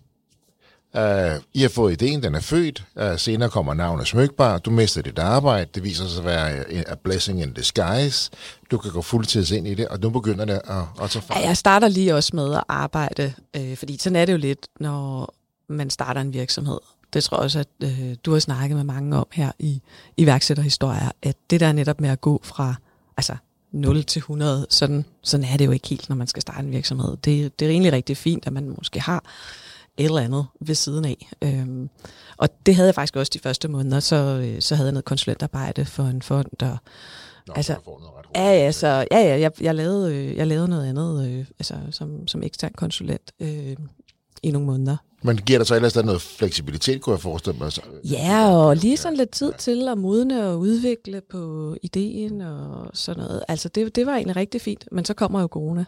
Uh, 0.96 1.42
I 1.54 1.60
har 1.62 1.68
fået 1.68 1.92
ideen, 1.92 2.22
den 2.22 2.34
er 2.34 2.40
født. 2.40 2.84
Uh, 2.96 3.16
senere 3.18 3.50
kommer 3.50 3.74
navnet 3.74 4.06
Smykbar. 4.06 4.58
Du 4.58 4.70
mister 4.70 5.02
dit 5.02 5.18
arbejde. 5.18 5.70
Det 5.74 5.82
viser 5.84 6.06
sig 6.08 6.18
at 6.18 6.24
være 6.24 6.64
øh, 6.68 6.82
a 6.86 6.94
blessing 6.94 7.42
in 7.42 7.52
disguise. 7.52 8.30
Du 8.70 8.78
kan 8.78 8.90
gå 8.90 9.02
fuldtids 9.02 9.50
ind 9.50 9.66
i 9.68 9.74
det, 9.74 9.88
og 9.88 10.00
nu 10.00 10.10
begynder 10.10 10.44
det 10.44 10.60
at, 10.64 10.76
at 11.02 11.10
tage 11.10 11.24
Ja, 11.30 11.34
fart. 11.34 11.44
jeg 11.44 11.56
starter 11.56 11.88
lige 11.88 12.14
også 12.14 12.36
med 12.36 12.54
at 12.54 12.64
arbejde, 12.68 13.32
øh, 13.56 13.76
fordi 13.76 13.98
sådan 13.98 14.16
er 14.16 14.24
det 14.24 14.32
jo 14.32 14.38
lidt, 14.38 14.66
når 14.80 15.34
man 15.68 15.90
starter 15.90 16.20
en 16.20 16.32
virksomhed. 16.32 16.78
Det 17.12 17.24
tror 17.24 17.36
jeg 17.36 17.44
også, 17.44 17.58
at 17.58 17.66
øh, 17.82 18.16
du 18.24 18.32
har 18.32 18.38
snakket 18.38 18.76
med 18.76 18.84
mange 18.84 19.16
om 19.16 19.26
her 19.32 19.52
i 19.58 19.82
iværksætterhistorier, 20.16 21.10
at 21.22 21.36
det 21.50 21.60
der 21.60 21.72
netop 21.72 22.00
med 22.00 22.10
at 22.10 22.20
gå 22.20 22.40
fra 22.44 22.74
altså 23.16 23.36
0 23.72 24.04
til 24.04 24.20
100, 24.20 24.66
sådan, 24.70 25.04
sådan 25.22 25.46
er 25.46 25.56
det 25.56 25.66
jo 25.66 25.70
ikke 25.70 25.88
helt, 25.88 26.08
når 26.08 26.16
man 26.16 26.26
skal 26.26 26.40
starte 26.42 26.60
en 26.60 26.72
virksomhed. 26.72 27.16
Det, 27.24 27.60
det 27.60 27.66
er 27.66 27.70
egentlig 27.70 27.92
rigtig 27.92 28.16
fint, 28.16 28.46
at 28.46 28.52
man 28.52 28.74
måske 28.78 29.00
har 29.00 29.24
et 29.96 30.04
eller 30.04 30.20
andet 30.20 30.46
ved 30.60 30.74
siden 30.74 31.04
af. 31.04 31.30
Øhm, 31.42 31.88
og 32.36 32.48
det 32.66 32.74
havde 32.74 32.86
jeg 32.86 32.94
faktisk 32.94 33.16
også 33.16 33.30
de 33.34 33.38
første 33.38 33.68
måneder, 33.68 34.00
så, 34.00 34.16
øh, 34.16 34.60
så 34.62 34.74
havde 34.74 34.86
jeg 34.86 34.92
noget 34.92 35.04
konsulentarbejde 35.04 35.84
for 35.84 36.02
en 36.04 36.22
fond, 36.22 36.62
og 36.62 36.76
Nå, 37.46 37.54
altså- 37.56 37.74
Ja, 38.34 38.52
ja, 38.52 38.72
så, 38.72 38.86
ja, 38.86 39.04
ja 39.18 39.40
jeg, 39.40 39.52
jeg, 39.60 39.74
lavede, 39.74 40.14
øh, 40.14 40.36
jeg 40.36 40.46
lavede 40.46 40.68
noget 40.68 40.86
andet 40.88 41.28
øh, 41.28 41.46
altså, 41.58 41.74
som, 41.90 42.28
som 42.28 42.42
ekstern 42.42 42.72
konsulent 42.76 43.32
øh, 43.40 43.76
i 44.42 44.50
nogle 44.50 44.66
måneder. 44.66 44.96
Men 45.22 45.36
giver 45.36 45.58
der 45.58 45.64
så 45.64 45.74
ellers 45.74 45.92
der 45.92 46.02
noget 46.02 46.20
fleksibilitet, 46.22 47.02
kunne 47.02 47.12
jeg 47.14 47.20
forestille 47.20 47.58
mig? 47.58 47.72
Så, 47.72 47.80
Ja, 48.04 48.50
og 48.56 48.76
lige 48.76 48.96
sådan 48.96 49.18
lidt 49.18 49.30
tid 49.30 49.52
til 49.58 49.88
at 49.88 49.98
modne 49.98 50.48
og 50.48 50.58
udvikle 50.58 51.20
på 51.30 51.76
ideen 51.82 52.40
og 52.40 52.90
sådan 52.94 53.22
noget. 53.24 53.42
Altså, 53.48 53.68
det, 53.68 53.96
det 53.96 54.06
var 54.06 54.12
egentlig 54.14 54.36
rigtig 54.36 54.60
fint, 54.60 54.88
men 54.92 55.04
så 55.04 55.14
kommer 55.14 55.40
jo 55.40 55.46
corona. 55.46 55.84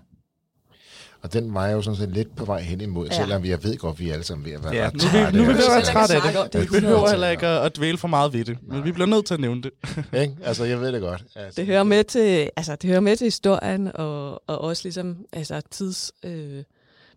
Og 1.24 1.32
den 1.32 1.54
var 1.54 1.66
jeg 1.66 1.74
jo 1.74 1.82
sådan 1.82 1.96
set 1.96 2.10
lidt 2.12 2.36
på 2.36 2.44
vej 2.44 2.60
hen 2.60 2.80
imod, 2.80 3.06
Ja. 3.06 3.14
ja. 3.14 3.20
selvom 3.20 3.44
jeg 3.44 3.64
ved 3.64 3.76
godt, 3.76 4.00
vi 4.00 4.08
er 4.08 4.12
alle 4.12 4.24
sammen 4.24 4.44
ved 4.46 4.52
at 4.52 4.64
være 4.64 4.74
Ja, 4.74 4.86
ret 4.86 4.92
nu, 4.94 4.98
vi, 4.98 5.04
trætte. 5.08 5.38
nu 5.38 5.42
er 5.44 5.46
vi 5.48 5.52
ved 5.54 5.64
at 5.64 5.70
være 5.70 5.82
trætte 5.82 6.14
af 6.14 6.20
det. 6.22 6.52
det 6.52 6.60
Vi 6.60 6.64
i 6.64 6.66
100 6.66 6.82
behøver 6.82 7.10
heller 7.10 7.28
ikke 7.28 7.46
at, 7.46 7.66
at 7.66 7.76
dvæle 7.76 7.98
for 7.98 8.08
meget 8.08 8.32
ved 8.32 8.44
det, 8.44 8.58
men 8.62 8.84
vi 8.84 8.92
bliver 8.92 9.06
nødt 9.06 9.26
til 9.26 9.34
at 9.34 9.40
nævne 9.40 9.62
det. 9.62 9.70
Ikke? 10.22 10.36
Altså, 10.42 10.64
jeg 10.64 10.80
ved 10.80 10.92
det 10.92 11.00
godt. 11.00 11.24
Altså, 11.36 11.60
Det 11.60 11.66
hører 11.66 11.82
med 11.82 12.04
til, 12.04 12.50
altså, 12.56 12.76
det 12.76 12.90
hører 12.90 13.00
med 13.00 13.16
til 13.16 13.24
historien, 13.24 13.90
og, 13.94 14.42
og 14.48 14.60
også 14.60 14.82
ligesom 14.84 15.16
altså, 15.32 15.60
tidsperspektivet 15.70 16.58
øh, 16.58 16.64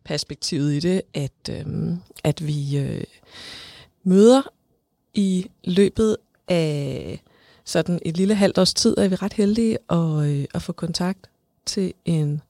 perspektivet 0.04 0.74
i 0.74 0.80
det, 0.80 1.02
at, 1.14 1.32
øh, 1.50 1.66
at 2.24 2.48
vi 2.48 2.78
øh, 2.78 3.04
møder 4.04 4.42
i 5.14 5.46
løbet 5.64 6.18
af 6.48 7.24
sådan 7.66 8.00
et 8.06 8.18
lille 8.18 8.36
halvt 8.36 8.58
års 8.58 8.74
tid, 8.74 8.96
er 8.98 9.08
vi 9.08 9.16
ret 9.16 9.34
heldige 9.34 9.78
at, 9.90 10.28
øh, 10.30 10.46
at 10.54 10.62
få 10.62 10.72
kontakt 10.72 11.30
til 11.66 11.94
en 12.06 12.42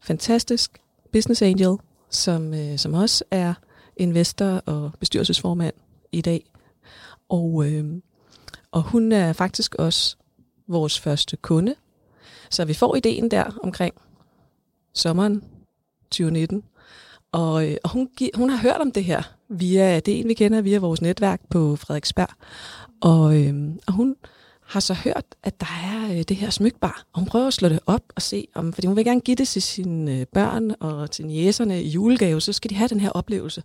fantastisk 0.00 0.70
business 1.12 1.42
angel, 1.42 1.76
som, 2.10 2.54
øh, 2.54 2.78
som 2.78 2.94
også 2.94 3.24
er 3.30 3.54
investor 3.96 4.62
og 4.66 4.90
bestyrelsesformand 5.00 5.74
i 6.12 6.20
dag. 6.20 6.50
Og, 7.28 7.66
øh, 7.70 7.84
og 8.70 8.82
hun 8.82 9.12
er 9.12 9.32
faktisk 9.32 9.74
også 9.74 10.16
vores 10.68 11.00
første 11.00 11.36
kunde. 11.36 11.74
Så 12.50 12.64
vi 12.64 12.74
får 12.74 12.96
ideen 12.96 13.30
der 13.30 13.44
omkring 13.62 13.94
sommeren 14.94 15.44
2019. 16.10 16.62
Og, 17.32 17.68
øh, 17.68 17.76
og 17.84 17.90
hun, 17.90 18.08
gi- 18.16 18.30
hun 18.34 18.50
har 18.50 18.56
hørt 18.62 18.80
om 18.80 18.92
det 18.92 19.04
her 19.04 19.22
via, 19.48 20.00
det 20.00 20.20
en, 20.20 20.28
vi 20.28 20.34
kender 20.34 20.60
via 20.60 20.78
vores 20.78 21.02
netværk 21.02 21.40
på 21.50 21.76
Frederiksberg. 21.76 22.28
Og, 23.00 23.36
øh, 23.42 23.54
og 23.86 23.92
hun 23.92 24.16
har 24.66 24.80
så 24.80 24.94
hørt, 24.94 25.24
at 25.42 25.60
der 25.60 25.66
er 25.84 26.12
øh, 26.12 26.22
det 26.22 26.36
her 26.36 26.50
smykbar, 26.50 27.04
og 27.12 27.20
hun 27.20 27.28
prøver 27.28 27.46
at 27.46 27.54
slå 27.54 27.68
det 27.68 27.80
op 27.86 28.02
og 28.16 28.22
se, 28.22 28.46
om, 28.54 28.72
fordi 28.72 28.86
hun 28.86 28.96
vil 28.96 29.04
gerne 29.04 29.20
give 29.20 29.34
det 29.34 29.48
til 29.48 29.62
sine 29.62 30.18
øh, 30.18 30.26
børn 30.26 30.74
og 30.80 31.10
til 31.10 31.30
jæserne 31.30 31.82
i 31.82 31.88
julegave, 31.88 32.40
så 32.40 32.52
skal 32.52 32.70
de 32.70 32.74
have 32.74 32.88
den 32.88 33.00
her 33.00 33.10
oplevelse. 33.10 33.62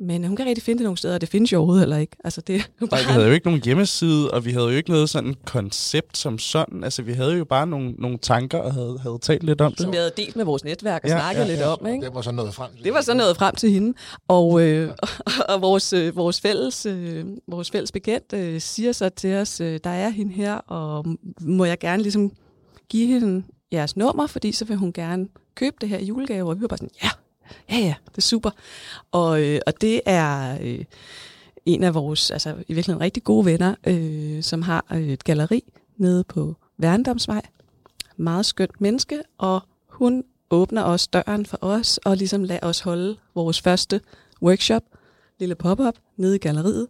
Men 0.00 0.24
hun 0.24 0.36
kan 0.36 0.46
rigtig 0.46 0.64
finde 0.64 0.78
det 0.78 0.84
nogle 0.84 0.98
steder, 0.98 1.14
og 1.14 1.20
det 1.20 1.28
findes 1.28 1.52
jo 1.52 1.56
overhovedet 1.56 1.80
heller 1.82 1.96
ikke. 1.96 2.16
Altså, 2.24 2.40
det 2.40 2.70
jo 2.80 2.88
Nej, 2.90 3.00
vi 3.00 3.06
havde 3.06 3.26
jo 3.26 3.32
ikke 3.32 3.46
nogen 3.46 3.62
hjemmeside, 3.64 4.30
og 4.30 4.44
vi 4.44 4.52
havde 4.52 4.64
jo 4.64 4.76
ikke 4.76 4.90
noget 4.90 5.10
sådan 5.10 5.34
koncept 5.46 6.16
som 6.16 6.38
sådan. 6.38 6.84
Altså, 6.84 7.02
vi 7.02 7.12
havde 7.12 7.36
jo 7.38 7.44
bare 7.44 7.66
nogle, 7.66 7.92
nogle 7.98 8.18
tanker 8.18 8.58
og 8.58 8.74
havde, 8.74 8.98
havde 9.02 9.18
talt 9.22 9.42
lidt 9.42 9.60
om 9.60 9.72
det. 9.72 9.80
som 9.80 9.92
vi 9.92 9.96
havde 9.96 10.10
delt 10.16 10.36
med 10.36 10.44
vores 10.44 10.64
netværk 10.64 11.04
og 11.04 11.10
Ja, 11.10 11.18
snakket 11.18 11.40
ja, 11.40 11.46
lidt 11.46 11.60
ja. 11.60 11.66
om. 11.66 11.86
Ikke? 11.86 12.06
Det 12.06 12.14
var 12.14 12.22
så 12.22 12.32
noget 12.32 12.54
frem 12.54 12.70
til. 12.74 12.84
Det 12.84 12.92
var 12.92 13.00
så 13.00 13.14
noget 13.14 13.36
frem 13.36 13.54
til 13.54 13.70
hende. 13.70 13.94
Og, 14.28 14.62
øh, 14.62 14.90
og 15.54 15.62
vores, 15.62 15.92
øh, 15.92 16.16
vores, 16.16 16.40
fælles, 16.40 16.86
øh, 16.86 17.24
vores 17.48 17.70
fælles 17.70 17.92
bekendt 17.92 18.32
øh, 18.32 18.60
siger 18.60 18.92
så 18.92 19.08
til 19.08 19.34
os, 19.34 19.60
øh, 19.60 19.80
der 19.84 19.90
er 19.90 20.08
hende 20.08 20.32
her, 20.32 20.54
og 20.54 21.06
må 21.40 21.64
jeg 21.64 21.78
gerne 21.78 22.02
ligesom 22.02 22.32
give 22.88 23.06
hende 23.06 23.44
jeres 23.72 23.96
nummer, 23.96 24.26
fordi 24.26 24.52
så 24.52 24.64
vil 24.64 24.76
hun 24.76 24.92
gerne 24.92 25.28
købe 25.54 25.76
det 25.80 25.88
her 25.88 26.00
julegave. 26.00 26.48
Og 26.48 26.56
vi 26.56 26.60
var 26.60 26.68
bare 26.68 26.78
sådan, 26.78 26.90
ja, 27.02 27.08
ja, 27.70 27.76
ja, 27.76 27.94
det 28.10 28.18
er 28.18 28.22
super. 28.22 28.50
Og, 29.12 29.42
øh, 29.42 29.60
og 29.66 29.80
det 29.80 30.00
er 30.06 30.58
øh, 30.62 30.84
en 31.66 31.82
af 31.82 31.94
vores, 31.94 32.30
altså 32.30 32.50
i 32.50 32.74
virkeligheden 32.74 33.00
rigtig 33.00 33.24
gode 33.24 33.44
venner, 33.46 33.74
øh, 33.86 34.42
som 34.42 34.62
har 34.62 34.84
øh, 34.92 35.08
et 35.08 35.24
galeri 35.24 35.64
nede 35.96 36.24
på 36.24 36.56
Værendomsvej. 36.78 37.42
Meget 38.16 38.46
skønt 38.46 38.80
menneske, 38.80 39.22
og 39.38 39.60
hun 39.88 40.24
åbner 40.50 40.82
også 40.82 41.08
døren 41.12 41.46
for 41.46 41.58
os, 41.60 41.98
og 41.98 42.16
ligesom 42.16 42.44
lader 42.44 42.66
os 42.66 42.80
holde 42.80 43.16
vores 43.34 43.60
første 43.60 44.00
workshop, 44.42 44.82
lille 45.38 45.54
pop-up, 45.54 45.94
nede 46.16 46.36
i 46.36 46.38
galleriet. 46.38 46.88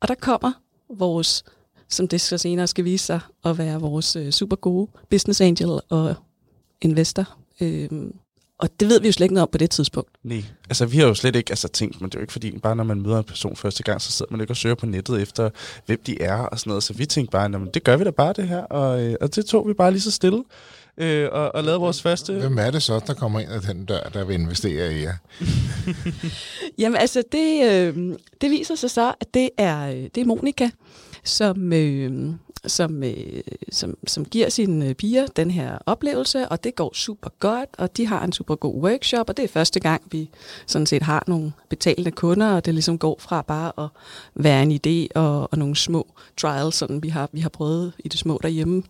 Og 0.00 0.08
der 0.08 0.14
kommer 0.14 0.52
vores, 0.90 1.44
som 1.88 2.08
det 2.08 2.20
så 2.20 2.38
senere 2.38 2.66
skal 2.66 2.84
vise 2.84 3.06
sig 3.06 3.20
at 3.44 3.58
være 3.58 3.80
vores 3.80 4.16
øh, 4.16 4.30
super 4.30 4.56
gode 4.56 4.90
business 5.10 5.40
angel 5.40 5.80
og 5.88 6.14
investor. 6.80 7.36
øh, 7.60 7.88
og 8.58 8.68
det 8.80 8.88
ved 8.88 9.00
vi 9.00 9.06
jo 9.06 9.12
slet 9.12 9.24
ikke 9.24 9.34
noget 9.34 9.42
om 9.42 9.48
på 9.52 9.58
det 9.58 9.70
tidspunkt. 9.70 10.10
Nej, 10.24 10.44
altså 10.70 10.86
vi 10.86 10.96
har 10.98 11.06
jo 11.06 11.14
slet 11.14 11.36
ikke 11.36 11.50
altså, 11.50 11.68
tænkt, 11.68 12.00
men 12.00 12.10
det 12.10 12.14
er 12.14 12.18
jo 12.20 12.22
ikke 12.22 12.32
fordi, 12.32 12.58
bare 12.58 12.76
når 12.76 12.84
man 12.84 13.00
møder 13.00 13.18
en 13.18 13.24
person 13.24 13.56
første 13.56 13.82
gang, 13.82 14.00
så 14.02 14.12
sidder 14.12 14.32
man 14.32 14.40
ikke 14.40 14.52
og 14.52 14.56
søger 14.56 14.74
på 14.74 14.86
nettet 14.86 15.22
efter, 15.22 15.50
hvem 15.86 16.00
de 16.06 16.22
er 16.22 16.36
og 16.36 16.58
sådan 16.58 16.70
noget. 16.70 16.82
Så 16.82 16.92
vi 16.94 17.06
tænkte 17.06 17.30
bare, 17.32 17.48
"Nå, 17.48 17.58
men 17.58 17.68
det 17.74 17.84
gør 17.84 17.96
vi 17.96 18.04
da 18.04 18.10
bare 18.10 18.32
det 18.32 18.48
her, 18.48 18.60
og, 18.62 19.02
øh, 19.02 19.14
og 19.20 19.34
det 19.36 19.46
tog 19.46 19.68
vi 19.68 19.72
bare 19.72 19.90
lige 19.90 20.00
så 20.00 20.10
stille. 20.10 20.44
Øh, 21.00 21.28
og, 21.32 21.54
og 21.54 21.64
lavede 21.64 21.80
vores 21.80 22.02
første... 22.02 22.32
Hvem 22.32 22.58
er 22.58 22.70
det 22.70 22.82
så, 22.82 23.00
der 23.06 23.14
kommer 23.14 23.40
ind 23.40 23.50
ad 23.52 23.60
den 23.60 23.84
dør, 23.84 24.00
der 24.14 24.24
vil 24.24 24.34
investere 24.34 24.94
i 24.94 25.02
jer? 25.02 25.14
Jamen 26.78 26.96
altså, 27.00 27.22
det, 27.32 27.70
øh, 27.72 28.12
det 28.40 28.50
viser 28.50 28.74
sig 28.74 28.90
så, 28.90 29.14
at 29.20 29.34
det 29.34 29.50
er, 29.58 29.88
øh, 29.90 29.94
det 30.14 30.16
er 30.18 30.24
Monika, 30.24 30.68
som, 31.24 31.72
øh, 31.72 32.32
som, 32.66 33.02
øh, 33.02 33.40
som, 33.72 33.98
som 34.06 34.24
giver 34.24 34.48
sine 34.48 34.88
øh, 34.88 34.94
piger 34.94 35.26
den 35.26 35.50
her 35.50 35.78
oplevelse, 35.86 36.48
og 36.48 36.64
det 36.64 36.74
går 36.74 36.94
super 36.94 37.28
godt, 37.38 37.68
og 37.78 37.96
de 37.96 38.06
har 38.06 38.24
en 38.24 38.32
super 38.32 38.54
god 38.54 38.74
workshop, 38.74 39.28
og 39.28 39.36
det 39.36 39.44
er 39.44 39.48
første 39.48 39.80
gang, 39.80 40.02
vi 40.10 40.30
sådan 40.66 40.86
set 40.86 41.02
har 41.02 41.24
nogle 41.26 41.52
betalende 41.68 42.10
kunder, 42.10 42.54
og 42.54 42.64
det 42.64 42.74
ligesom 42.74 42.98
går 42.98 43.16
fra 43.18 43.42
bare 43.42 43.72
at 43.84 43.88
være 44.34 44.62
en 44.62 44.72
idé 44.72 45.20
og, 45.20 45.52
og 45.52 45.58
nogle 45.58 45.76
små 45.76 46.06
trials, 46.36 46.74
sådan 46.74 47.02
vi 47.02 47.08
har, 47.08 47.28
vi 47.32 47.40
har 47.40 47.48
prøvet 47.48 47.92
i 47.98 48.08
det 48.08 48.18
små 48.18 48.40
derhjemme, 48.42 48.82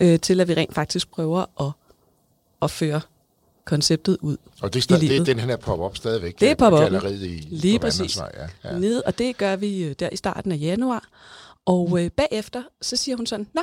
øh, 0.00 0.20
til 0.20 0.40
at 0.40 0.48
vi 0.48 0.54
rent 0.54 0.74
faktisk 0.74 1.10
prøver 1.10 1.66
at, 1.66 1.72
at 2.62 2.70
føre 2.70 3.00
konceptet 3.64 4.16
ud 4.20 4.36
Og 4.60 4.74
det, 4.74 4.74
er 4.74 4.78
I 4.78 4.80
stadig, 4.80 5.10
det 5.10 5.20
er 5.20 5.24
den 5.24 5.38
her 5.38 5.56
pop-up 5.56 5.96
stadigvæk. 5.96 6.40
Det 6.40 6.50
er 6.50 6.54
pop-up'en. 6.54 6.80
Galleriet 6.80 7.22
i 7.22 7.46
Lige 7.50 7.78
på 7.78 7.82
præcis. 7.82 8.16
Ja, 8.16 8.70
ja. 8.70 8.78
ned, 8.78 9.02
og 9.06 9.18
det 9.18 9.36
gør 9.36 9.56
vi 9.56 9.84
øh, 9.84 9.94
der 9.98 10.08
i 10.12 10.16
starten 10.16 10.52
af 10.52 10.58
januar. 10.60 11.08
Og 11.66 12.04
øh, 12.04 12.10
bagefter, 12.10 12.62
så 12.82 12.96
siger 12.96 13.16
hun 13.16 13.26
sådan, 13.26 13.46
Nå, 13.54 13.62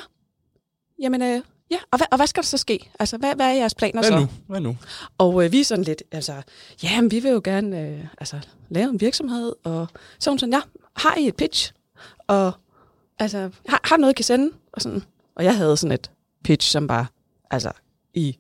jamen, 1.01 1.22
øh, 1.22 1.42
ja, 1.72 1.77
og 1.92 1.98
hvad, 1.98 2.08
og 2.12 2.18
hvad 2.18 2.27
skal 2.27 2.44
der 2.44 2.48
så 2.48 2.58
ske? 2.58 2.92
Altså, 3.00 3.18
hvad, 3.18 3.36
hvad 3.36 3.46
er 3.46 3.54
jeres 3.54 3.75
planer 3.75 4.01
Hvad 4.01 4.12
så? 4.12 4.20
nu? 4.20 4.27
Hvad 4.48 4.60
nu? 4.60 4.77
Og 5.18 5.46
øh, 5.46 5.51
vi 5.51 5.60
er 5.60 5.66
sådan 5.66 5.84
lidt, 5.84 6.04
altså, 6.12 6.42
ja, 6.84 7.01
men 7.01 7.12
vi 7.12 7.20
vil 7.20 7.32
jo 7.32 7.42
gerne 7.44 7.82
øh, 7.82 8.06
altså, 8.18 8.39
lave 8.70 8.89
en 8.89 9.01
virksomhed. 9.01 9.54
Og 9.63 9.88
så 10.20 10.30
er 10.30 10.32
hun 10.32 10.39
sådan, 10.39 10.54
ja, 10.54 10.62
har 10.96 11.18
I 11.18 11.27
et 11.27 11.36
pitch? 11.36 11.74
Og 12.27 12.51
altså, 13.20 13.50
har, 13.68 13.82
har 13.84 13.98
I 13.98 14.00
noget, 14.00 14.13
I 14.13 14.16
kan 14.16 14.25
sende? 14.25 14.51
Og, 14.72 14.82
sådan. 14.82 15.04
og 15.36 15.44
jeg 15.44 15.58
havde 15.58 15.77
sådan 15.77 15.92
et 15.92 16.12
pitch, 16.44 16.72
som 16.72 16.89
var 16.89 17.12
altså, 17.51 17.72
i 18.13 18.38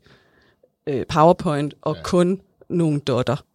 øh, 0.87 1.05
PowerPoint 1.05 1.73
og 1.81 1.95
Ja. 1.95 2.01
kun 2.03 2.41
nogle 2.69 2.99
dotter 2.99 3.45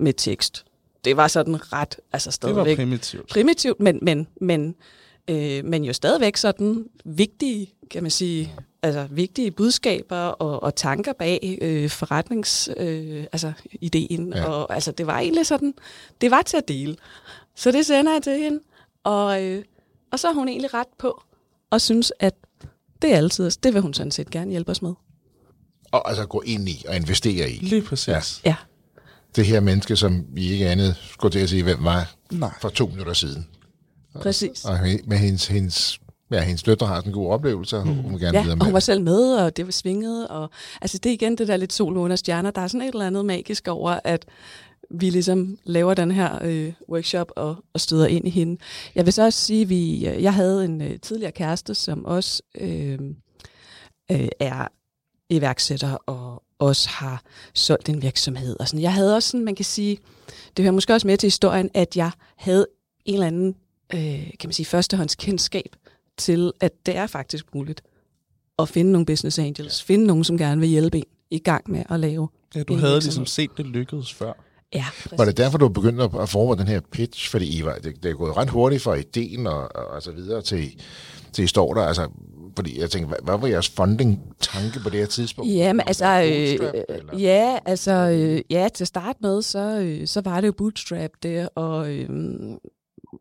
med 0.00 0.12
tekst. 0.12 0.64
Det 1.04 1.16
var 1.16 1.28
sådan 1.28 1.72
ret, 1.72 1.96
altså 2.12 2.30
Det 2.30 2.42
var 2.42 2.52
stadigvæk 2.54 2.76
primitivt. 2.76 3.28
primitivt, 3.28 3.80
men, 3.80 3.98
men, 4.02 4.26
men, 4.40 4.74
øh, 5.30 5.64
men 5.64 5.84
jo 5.84 5.92
stadigvæk 5.92 6.36
sådan 6.36 6.86
vigtige, 7.04 7.74
kan 7.90 8.02
man 8.02 8.10
sige, 8.10 8.54
altså 8.82 9.06
vigtige 9.10 9.50
budskaber 9.50 10.16
og, 10.16 10.62
og 10.62 10.74
tanker 10.74 11.12
bag 11.12 11.58
øh, 11.62 11.90
forretnings, 11.90 12.70
øh, 12.76 13.24
altså 13.32 13.52
ideen. 13.72 14.32
Ja. 14.32 14.44
Og 14.48 14.74
altså 14.74 14.92
det 14.92 15.06
var 15.06 15.18
egentlig 15.18 15.46
sådan, 15.46 15.74
det 16.20 16.30
var 16.30 16.42
til 16.42 16.56
at 16.56 16.68
dele. 16.68 16.96
Så 17.54 17.70
det 17.70 17.86
sender 17.86 18.12
jeg 18.12 18.22
til 18.22 18.38
hende, 18.38 18.60
og, 19.04 19.42
øh, 19.44 19.64
og 20.12 20.18
så 20.18 20.28
er 20.28 20.32
hun 20.32 20.48
egentlig 20.48 20.74
ret 20.74 20.88
på, 20.98 21.22
og 21.70 21.80
synes, 21.80 22.12
at 22.20 22.34
det 23.02 23.12
er 23.12 23.16
altid, 23.16 23.50
det 23.50 23.74
vil 23.74 23.82
hun 23.82 23.94
sådan 23.94 24.10
set 24.10 24.30
gerne 24.30 24.50
hjælpe 24.50 24.70
os 24.70 24.82
med. 24.82 24.92
Og 25.94 26.08
altså 26.08 26.26
gå 26.26 26.42
ind 26.46 26.68
i 26.68 26.84
og 26.88 26.96
investere 26.96 27.50
i. 27.50 27.58
Lige 27.58 27.82
præcis. 27.82 28.08
Ja. 28.44 28.50
Ja, 28.50 28.54
Det 29.36 29.46
her 29.46 29.60
menneske, 29.60 29.96
som 29.96 30.24
vi 30.32 30.46
ikke 30.50 30.68
andet 30.68 30.96
skulle 31.10 31.32
til 31.32 31.38
at 31.38 31.48
sige, 31.48 31.62
hvem 31.62 31.84
var 31.84 32.14
Nej. 32.32 32.50
for 32.60 32.68
to 32.68 32.86
minutter 32.86 33.12
siden. 33.12 33.46
præcis. 34.22 34.64
Og 34.64 34.78
med 35.04 35.18
hendes, 35.18 35.46
hendes, 35.46 36.00
ja, 36.30 36.40
hendes 36.42 36.62
døtre 36.62 36.86
har 36.86 36.96
sådan 36.96 37.08
en 37.10 37.14
god 37.14 37.30
oplevelse, 37.32 37.76
og 37.76 37.82
hun 37.82 38.12
vil 38.12 38.20
gerne 38.20 38.38
Ja, 38.38 38.42
videre 38.42 38.54
og 38.54 38.58
med 38.58 38.64
hun 38.64 38.74
var 38.74 38.80
selv 38.80 39.00
med, 39.02 39.34
og 39.36 39.56
det 39.56 39.66
var 39.66 39.72
svinget. 39.72 40.28
Og, 40.28 40.50
altså 40.82 40.98
det 40.98 41.10
er 41.10 41.14
igen 41.14 41.38
det 41.38 41.48
der 41.48 41.56
lidt 41.56 41.72
sol 41.72 41.96
under 41.96 42.16
stjerner. 42.16 42.50
Der 42.50 42.60
er 42.60 42.66
sådan 42.66 42.88
et 42.88 42.92
eller 42.92 43.06
andet 43.06 43.24
magisk 43.24 43.68
over, 43.68 43.98
at 44.04 44.24
vi 44.90 45.10
ligesom 45.10 45.58
laver 45.64 45.94
den 45.94 46.10
her 46.10 46.38
øh, 46.42 46.72
workshop 46.90 47.32
og, 47.36 47.56
og 47.74 47.80
støder 47.80 48.06
ind 48.06 48.26
i 48.26 48.30
hende. 48.30 48.60
Jeg 48.94 49.04
vil 49.04 49.12
så 49.12 49.24
også 49.24 49.40
sige, 49.40 49.62
at 49.62 49.68
vi, 49.68 50.06
øh, 50.08 50.22
jeg 50.22 50.34
havde 50.34 50.64
en 50.64 50.80
øh, 50.80 51.00
tidligere 51.00 51.32
kæreste, 51.32 51.74
som 51.74 52.04
også 52.04 52.42
øh, 52.60 52.98
øh, 54.10 54.28
er 54.40 54.68
iværksætter 55.30 55.92
og 55.94 56.42
også 56.58 56.88
har 56.88 57.22
solgt 57.54 57.88
en 57.88 58.02
virksomhed. 58.02 58.56
Og 58.60 58.68
sådan. 58.68 58.80
Jeg 58.82 58.92
havde 58.92 59.16
også 59.16 59.28
sådan, 59.30 59.44
man 59.44 59.54
kan 59.54 59.64
sige, 59.64 59.98
det 60.56 60.62
hører 60.62 60.72
måske 60.72 60.92
også 60.94 61.06
med 61.06 61.16
til 61.16 61.26
historien, 61.26 61.70
at 61.74 61.96
jeg 61.96 62.10
havde 62.36 62.66
en 63.04 63.14
eller 63.14 63.26
anden, 63.26 63.54
øh, 63.94 64.00
kan 64.40 64.48
man 64.48 64.52
sige, 64.52 64.66
førstehåndskendskab 64.66 65.76
til, 66.16 66.52
at 66.60 66.72
det 66.86 66.96
er 66.96 67.06
faktisk 67.06 67.54
muligt 67.54 67.82
at 68.58 68.68
finde 68.68 68.92
nogle 68.92 69.06
business 69.06 69.38
angels, 69.38 69.82
finde 69.82 70.06
nogen, 70.06 70.24
som 70.24 70.38
gerne 70.38 70.60
vil 70.60 70.68
hjælpe 70.70 70.98
en 70.98 71.04
i 71.30 71.38
gang 71.38 71.70
med 71.70 71.82
at 71.90 72.00
lave. 72.00 72.28
Ja, 72.54 72.62
du 72.62 72.72
en 72.72 72.78
havde 72.80 72.92
virksomhed. 72.94 73.00
ligesom 73.02 73.26
set 73.26 73.50
det 73.56 73.66
lykkedes 73.66 74.12
før. 74.14 74.32
Ja, 74.74 74.84
præcis. 75.02 75.18
Var 75.18 75.24
det 75.24 75.36
derfor, 75.36 75.58
du 75.58 75.68
begyndte 75.68 76.04
at- 76.04 76.14
at 76.20 76.28
forberede 76.28 76.60
den 76.60 76.68
her 76.68 76.80
pitch? 76.92 77.30
Fordi 77.30 77.58
I 77.58 77.64
var, 77.64 77.74
det, 77.74 78.02
det 78.02 78.10
er 78.10 78.14
gået 78.14 78.36
ret 78.36 78.50
hurtigt 78.50 78.82
fra 78.82 78.94
ideen 78.94 79.46
og, 79.46 79.76
og, 79.76 79.86
og 79.86 80.02
så 80.02 80.12
videre 80.12 80.42
til, 80.42 80.80
til 81.32 81.44
I 81.44 81.46
står 81.46 81.74
der. 81.74 81.82
Altså, 81.82 82.08
fordi 82.56 82.80
jeg 82.80 82.90
tænker, 82.90 83.08
hvad, 83.08 83.18
hvad 83.22 83.38
var 83.38 83.46
jeres 83.46 83.68
funding-tanke 83.68 84.80
på 84.82 84.90
det 84.90 84.98
her 85.00 85.06
tidspunkt? 85.06 85.52
Ja, 85.52 85.72
men 85.72 85.82
altså, 85.86 86.20
det 86.20 86.60
øh, 86.60 86.70
eller? 86.88 87.18
ja, 87.18 87.58
altså, 87.64 87.92
øh, 87.92 88.40
ja, 88.50 88.68
til 88.74 88.84
at 88.84 88.88
starte 88.88 89.18
med, 89.22 89.42
så, 89.42 89.58
øh, 89.58 90.06
så 90.06 90.20
var 90.20 90.40
det 90.40 90.46
jo 90.46 90.52
bootstrap 90.52 91.10
der, 91.22 91.48
og, 91.54 91.92
øh, 91.92 92.10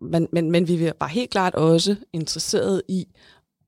men, 0.01 0.27
men, 0.31 0.51
men 0.51 0.67
vi 0.67 0.91
var 0.99 1.07
helt 1.07 1.29
klart 1.29 1.55
også 1.55 1.95
interesseret 2.13 2.81
i 2.89 3.05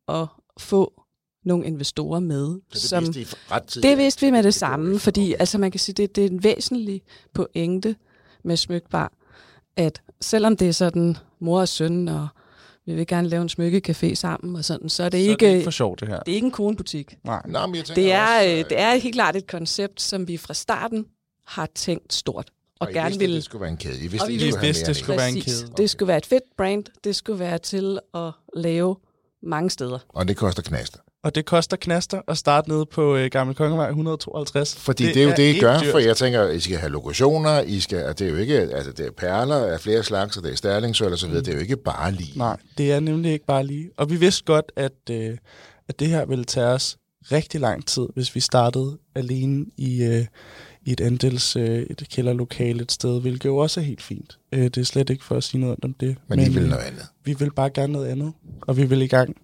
at 0.08 0.28
få 0.60 1.02
nogle 1.46 1.66
investorer 1.66 2.20
med, 2.20 2.48
Så 2.56 2.60
det 2.74 2.82
som, 2.82 3.04
vidste 3.04 3.22
I 3.22 3.26
ret 3.52 3.64
tidligt? 3.64 3.90
Det 3.90 3.98
vidste 3.98 4.26
vi 4.26 4.32
med 4.32 4.44
det 4.44 4.46
går 4.46 4.52
samme, 4.54 5.00
fordi 5.00 5.34
altså, 5.40 5.58
man 5.58 5.72
kan 5.72 5.80
sige, 5.80 5.94
det, 5.94 6.16
det 6.16 6.26
er 6.26 6.30
en 6.30 6.44
væsentlig 6.44 7.02
pointe 7.34 7.96
med 8.44 8.58
smykbar, 8.58 9.14
at 9.78 10.02
selvom 10.22 10.58
det 10.58 10.68
er 10.68 10.72
sådan 10.72 11.18
mor 11.40 11.60
og 11.60 11.68
søn, 11.68 12.08
og 12.08 12.28
vi 12.86 12.94
vil 12.96 13.08
gerne 13.08 13.28
lave 13.28 13.42
en 13.42 13.50
smykkecafé 13.50 14.14
sammen 14.16 14.56
og 14.56 14.66
sådan, 14.66 14.90
så 14.90 15.04
er 15.04 15.10
det, 15.10 15.20
Så 15.26 15.28
er 15.28 15.32
ikke, 15.32 15.46
det 15.46 15.52
ikke 15.52 15.64
for 15.64 15.72
sjovt, 15.72 16.00
det 16.00 16.08
her. 16.08 16.20
det 16.20 16.32
er 16.32 16.36
ikke 16.36 16.46
en 16.46 16.52
konebutik. 16.52 17.18
Nej. 17.24 17.42
Nå, 17.46 17.66
men 17.66 17.76
jeg 17.76 17.86
tænker 17.86 18.02
Det 18.02 18.12
er, 18.12 18.38
også, 18.38 18.50
øh, 18.50 18.58
det 18.70 18.80
er 18.80 18.96
helt 18.96 19.16
klart 19.16 19.36
et 19.36 19.48
koncept, 19.48 20.02
som 20.02 20.28
vi 20.28 20.38
fra 20.38 20.54
starten 20.54 21.06
har 21.48 21.70
tænkt 21.76 22.14
stort, 22.14 22.52
og, 22.80 22.92
I 22.92 22.94
gerne 22.94 23.06
vidste, 23.08 23.20
ville 23.20 23.36
det 23.36 23.44
skulle 23.44 23.62
være 23.62 23.70
en 23.72 23.78
kæde. 23.78 23.98
I 23.98 24.08
vidste, 24.08 24.24
Og 24.24 24.28
vi 24.30 24.34
I 24.34 24.40
skulle 24.40 24.56
have 24.58 24.66
vidste, 24.66 24.86
det 24.86 24.96
skulle 24.96 25.18
være 25.18 25.30
en 25.30 25.42
kæde. 25.42 25.68
Det 25.78 25.90
skulle 25.90 26.08
være 26.08 26.18
et 26.18 26.26
fedt 26.26 26.44
brand, 26.58 26.84
det 27.04 27.16
skulle 27.16 27.40
være 27.40 27.58
til 27.58 28.00
at 28.14 28.32
lave 28.56 28.96
mange 29.44 29.70
steder. 29.70 30.00
Og 30.10 30.28
det 30.28 30.38
koster 30.38 30.64
knaster. 30.64 31.00
Og 31.26 31.36
det 31.36 31.46
koster 31.46 31.78
knaster 31.78 32.22
at 32.28 32.38
starte 32.38 32.70
nede 32.70 32.86
på 32.86 33.16
øh, 33.16 33.30
Gamle 33.32 33.54
Kongevej 33.54 33.88
152. 33.88 34.76
Fordi 34.76 35.06
det, 35.06 35.14
det 35.14 35.24
er 35.24 35.28
jo 35.28 35.34
det, 35.38 35.56
I 35.56 35.60
gør, 35.60 35.80
dyrt. 35.80 35.92
for 35.92 36.00
jeg 36.00 36.18
tænker, 36.18 36.50
I 36.50 36.60
skal 36.60 36.78
have 36.78 36.92
lokationer, 36.92 37.62
I 37.62 37.80
skal, 37.80 38.06
og 38.06 38.20
det 38.20 38.28
er 38.28 38.32
jo 38.32 38.38
ikke, 38.38 38.60
altså 38.60 38.92
det 38.92 39.06
er 39.06 39.12
perler 39.12 39.56
af 39.56 39.80
flere 39.80 40.04
slags, 40.04 40.38
og 40.38 40.44
det 40.44 40.52
er 40.52 40.56
stærlingsøl 40.56 41.12
og 41.12 41.18
så 41.18 41.28
videre, 41.28 41.42
det 41.44 41.52
er 41.52 41.56
jo 41.56 41.62
ikke 41.62 41.78
bare 41.78 42.12
lige. 42.12 42.40
Nej, 42.40 42.58
det 42.78 42.92
er 42.92 43.00
nemlig 43.00 43.32
ikke 43.32 43.46
bare 43.46 43.66
lige. 43.66 43.90
Og 43.98 44.10
vi 44.10 44.16
vidste 44.16 44.44
godt, 44.44 44.72
at, 44.76 44.92
øh, 45.12 45.38
at 45.88 46.00
det 46.00 46.08
her 46.08 46.26
ville 46.26 46.46
tage 46.46 46.68
os 46.68 46.98
rigtig 47.32 47.62
lang 47.62 47.88
tid, 47.88 48.08
hvis 48.16 48.36
vi 48.36 48.40
startede 48.40 48.98
alene 49.16 49.66
i, 49.78 50.04
øh, 50.04 50.26
i 50.86 50.92
et 50.92 51.02
andels 51.02 51.56
øh, 51.56 51.66
et 51.66 52.08
kælderlokale 52.12 52.82
et 52.82 52.92
sted, 52.92 53.22
hvilket 53.22 53.46
jo 53.46 53.58
også 53.58 53.80
er 53.80 53.84
helt 53.84 54.02
fint. 54.02 54.38
Øh, 54.52 54.64
det 54.64 54.78
er 54.78 54.84
slet 54.84 55.10
ikke 55.10 55.26
for 55.26 55.38
at 55.38 55.44
sige 55.44 55.62
noget 55.62 55.78
om 55.84 55.94
det. 55.94 56.16
Men 56.28 56.40
I 56.40 56.50
vil 56.50 56.64
øh, 56.64 56.70
noget 56.70 56.84
andet. 56.84 57.06
vi 57.24 57.36
vil 57.40 57.52
bare 57.52 57.70
gerne 57.70 57.94
noget 57.94 58.08
andet, 58.08 58.34
og 58.62 58.78
vi 58.78 58.86
vil 58.86 59.02
i 59.02 59.08
gang 59.08 59.36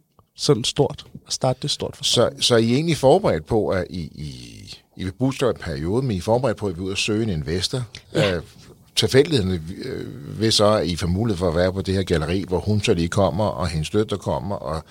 sådan 0.42 0.64
stort, 0.64 1.06
at 1.28 1.34
starte 1.34 1.60
det 1.62 1.72
stort 1.72 1.96
for 1.98 2.04
Så, 2.04 2.30
så 2.40 2.56
I 2.56 2.72
er 2.72 2.76
egentlig 2.76 2.98
forberedt 2.98 3.46
på, 3.46 3.68
at 3.70 3.86
I, 3.90 4.00
I, 4.00 4.74
I 4.98 5.04
vil 5.04 5.12
bootstrappe 5.12 5.60
en 5.60 5.64
periode, 5.64 6.02
men 6.02 6.12
I 6.12 6.18
er 6.18 6.22
forberedt 6.22 6.58
på, 6.58 6.68
at 6.68 6.72
I 6.72 6.76
vil 6.76 6.84
ud 6.84 6.92
og 6.92 6.98
søge 6.98 7.24
en 7.24 7.30
investor. 7.30 7.84
Ja. 8.14 8.38
Uh, 8.38 8.44
tilfældigheden 8.96 9.52
øh, 9.86 10.40
vil 10.40 10.52
så, 10.54 10.66
at 10.66 10.88
I 10.88 10.96
får 10.96 11.08
mulighed 11.08 11.38
for 11.38 11.48
at 11.48 11.56
være 11.56 11.74
på 11.74 11.82
det 11.82 11.94
her 11.94 12.04
galleri, 12.04 12.46
hvor 12.48 12.60
hun 12.60 12.82
så 12.82 12.94
lige 12.94 13.08
kommer, 13.08 13.46
og 13.46 13.68
hendes 13.68 13.88
støtter 13.88 14.18
kommer, 14.18 14.56
og, 14.56 14.84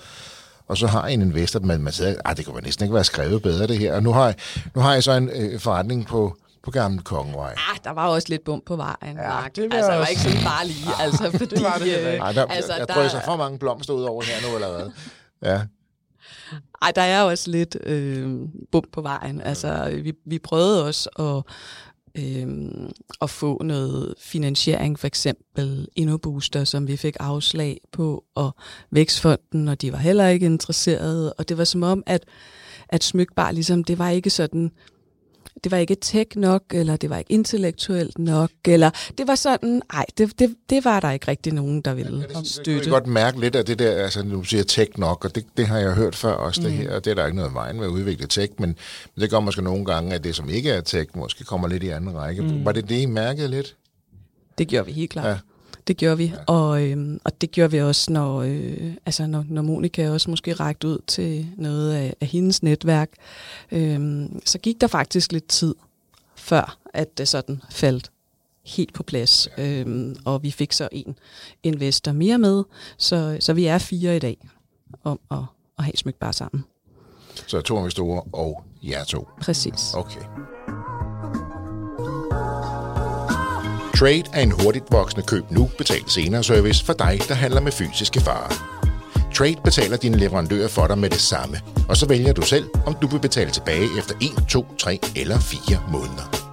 og 0.67 0.77
så 0.77 0.87
har 0.87 1.07
I 1.07 1.13
en 1.13 1.21
investor, 1.21 1.59
men 1.59 1.83
man 1.83 1.93
siger, 1.93 2.15
at 2.25 2.37
det 2.37 2.45
kunne 2.45 2.61
næsten 2.61 2.85
ikke 2.85 2.93
være 2.95 3.03
skrevet 3.03 3.41
bedre 3.41 3.67
det 3.67 3.77
her. 3.77 3.93
Og 3.93 4.03
nu 4.03 4.11
har 4.13 4.29
I, 4.29 4.33
nu 4.75 4.81
har 4.81 4.95
I 4.95 5.01
så 5.01 5.11
en 5.11 5.29
øh, 5.35 5.59
forretning 5.59 6.07
på, 6.07 6.35
på 6.63 6.71
Gamle 6.71 7.01
Kongevej. 7.01 7.51
Ah, 7.71 7.77
der 7.83 7.91
var 7.91 8.07
også 8.07 8.27
lidt 8.29 8.43
bum 8.43 8.61
på 8.65 8.75
vejen, 8.75 8.95
Ja, 9.03 9.27
Mark. 9.27 9.55
det 9.55 9.63
vil 9.63 9.73
Altså, 9.73 9.91
jeg 9.91 9.99
det 9.99 9.99
var 9.99 10.05
ikke 10.07 10.21
sådan 10.21 10.43
bare 10.43 10.67
lige, 10.67 10.87
altså, 10.99 11.31
fordi... 11.31 11.55
det 11.55 11.63
var 11.63 11.73
det 11.77 11.81
øh, 11.81 11.89
ikke. 11.97 12.17
Ej, 12.17 12.31
der, 12.31 12.41
altså, 12.45 12.55
altså, 12.55 12.73
jeg 12.75 12.87
der- 12.87 12.93
drøser 12.93 13.21
for 13.25 13.35
mange 13.35 13.59
blomster 13.59 13.93
ud 13.93 14.03
over 14.03 14.23
her 14.23 14.49
nu, 14.49 14.55
eller 14.55 14.71
hvad? 14.77 14.91
Ja. 15.43 15.61
Ej, 16.81 16.91
der 16.95 17.01
er 17.01 17.23
også 17.23 17.51
lidt 17.51 17.77
øh, 17.83 18.39
bum 18.71 18.83
på 18.91 19.01
vejen. 19.01 19.41
Altså, 19.41 19.99
vi, 20.03 20.13
vi 20.25 20.39
prøvede 20.39 20.85
også 20.85 21.09
at, 21.09 21.55
øh, 22.23 22.47
at 23.21 23.29
få 23.29 23.63
noget 23.63 24.13
finansiering, 24.19 24.99
for 24.99 25.07
eksempel 25.07 25.87
InnoBooster, 25.95 26.63
som 26.63 26.87
vi 26.87 26.97
fik 26.97 27.15
afslag 27.19 27.81
på, 27.91 28.23
og 28.35 28.55
Vækstfonden, 28.91 29.67
og 29.67 29.81
de 29.81 29.91
var 29.91 29.97
heller 29.97 30.27
ikke 30.27 30.45
interesserede. 30.45 31.33
Og 31.33 31.49
det 31.49 31.57
var 31.57 31.63
som 31.63 31.83
om, 31.83 32.03
at, 32.05 32.25
at 32.89 33.03
Smykbar 33.03 33.51
ligesom, 33.51 33.83
det 33.83 33.99
var 33.99 34.09
ikke 34.09 34.29
sådan 34.29 34.71
det 35.63 35.71
var 35.71 35.77
ikke 35.77 35.95
tech 35.95 36.37
nok, 36.37 36.63
eller 36.73 36.95
det 36.95 37.09
var 37.09 37.17
ikke 37.17 37.31
intellektuelt 37.31 38.19
nok, 38.19 38.51
eller 38.67 38.89
det 39.17 39.27
var 39.27 39.35
sådan, 39.35 39.81
nej, 39.93 40.05
det, 40.17 40.39
det, 40.39 40.55
det 40.69 40.85
var 40.85 40.99
der 40.99 41.11
ikke 41.11 41.27
rigtig 41.27 41.53
nogen, 41.53 41.81
der 41.81 41.93
ville 41.93 42.17
Det 42.21 42.27
kan 42.29 42.45
støtte. 42.45 42.71
jeg 42.71 42.89
godt 42.89 43.07
mærke 43.07 43.39
lidt 43.39 43.55
af 43.55 43.65
det 43.65 43.79
der, 43.79 43.91
altså 43.91 44.23
nu 44.23 44.43
siger 44.43 44.63
tech 44.63 44.91
nok, 44.99 45.25
og 45.25 45.35
det, 45.35 45.45
det 45.57 45.67
har 45.67 45.77
jeg 45.77 45.93
hørt 45.93 46.15
før 46.15 46.31
også, 46.33 46.61
det 46.61 46.71
her, 46.71 46.95
og 46.95 47.05
det 47.05 47.11
er 47.11 47.15
der 47.15 47.25
ikke 47.25 47.37
noget 47.37 47.53
vejen 47.53 47.77
med 47.77 47.85
at 47.85 47.89
udvikle 47.89 48.27
tech, 48.27 48.53
men, 48.59 48.75
men 49.15 49.21
det 49.21 49.29
gør 49.29 49.39
måske 49.39 49.61
nogle 49.61 49.85
gange, 49.85 50.15
at 50.15 50.23
det, 50.23 50.35
som 50.35 50.49
ikke 50.49 50.69
er 50.71 50.81
tech, 50.81 51.09
måske 51.15 51.43
kommer 51.43 51.67
lidt 51.67 51.83
i 51.83 51.89
anden 51.89 52.15
række. 52.15 52.41
Mm. 52.41 52.65
Var 52.65 52.71
det 52.71 52.89
det, 52.89 53.01
I 53.01 53.05
mærkede 53.05 53.47
lidt? 53.47 53.75
Det 54.57 54.67
gjorde 54.67 54.85
vi 54.85 54.91
helt 54.91 55.11
klart. 55.11 55.27
Ja. 55.27 55.37
Ja. 55.91 55.93
Det 55.93 55.97
gjorde 55.97 56.17
vi, 56.17 56.25
ja. 56.25 56.43
og, 56.47 56.83
øhm, 56.83 57.19
og 57.23 57.41
det 57.41 57.51
gjorde 57.51 57.71
vi 57.71 57.81
også, 57.81 58.11
når, 58.11 58.41
øh, 58.41 58.93
altså 59.05 59.27
når, 59.27 59.45
når 59.49 59.61
Monika 59.61 60.09
også 60.09 60.29
måske 60.29 60.53
rækte 60.53 60.87
ud 60.87 60.97
til 61.07 61.47
noget 61.57 61.93
af, 61.93 62.13
af 62.21 62.27
hendes 62.27 62.63
netværk. 62.63 63.09
Øhm, 63.71 64.41
så 64.45 64.57
gik 64.57 64.81
der 64.81 64.87
faktisk 64.87 65.31
lidt 65.31 65.47
tid, 65.47 65.75
før 66.35 66.77
at 66.93 67.17
det 67.17 67.27
sådan 67.27 67.61
faldt 67.71 68.11
helt 68.65 68.93
på 68.93 69.03
plads. 69.03 69.47
Øhm, 69.57 70.15
og 70.25 70.43
vi 70.43 70.51
fik 70.51 70.71
så 70.71 70.89
en 70.91 71.15
investor 71.63 72.11
mere 72.11 72.37
med, 72.37 72.63
så, 72.97 73.37
så 73.39 73.53
vi 73.53 73.65
er 73.65 73.77
fire 73.77 74.15
i 74.15 74.19
dag 74.19 74.37
om 75.03 75.19
at, 75.31 75.37
at 75.77 75.83
have 75.83 75.97
smyk 75.97 76.15
bare 76.15 76.33
sammen. 76.33 76.63
Så 77.47 77.61
to 77.61 77.77
investorer 77.77 78.35
og 78.35 78.63
jer 78.83 79.03
to. 79.03 79.27
Præcis. 79.41 79.93
Okay. 79.93 80.21
Trade 84.01 84.23
er 84.33 84.41
en 84.41 84.51
hurtigt 84.51 84.85
voksende 84.91 85.25
køb 85.25 85.51
nu, 85.51 85.69
betal 85.77 86.03
senere 86.07 86.43
service 86.43 86.85
for 86.85 86.93
dig, 86.93 87.19
der 87.27 87.33
handler 87.33 87.61
med 87.61 87.71
fysiske 87.71 88.25
varer. 88.25 88.53
Trade 89.33 89.55
betaler 89.63 89.97
dine 89.97 90.17
leverandører 90.17 90.67
for 90.67 90.87
dig 90.87 90.97
med 90.97 91.09
det 91.09 91.21
samme, 91.21 91.61
og 91.89 91.97
så 91.97 92.07
vælger 92.07 92.33
du 92.33 92.41
selv, 92.41 92.65
om 92.85 92.95
du 93.01 93.07
vil 93.07 93.19
betale 93.19 93.51
tilbage 93.51 93.87
efter 93.97 94.15
1, 94.21 94.45
2, 94.49 94.65
3 94.77 94.99
eller 95.15 95.39
4 95.39 95.79
måneder. 95.91 96.51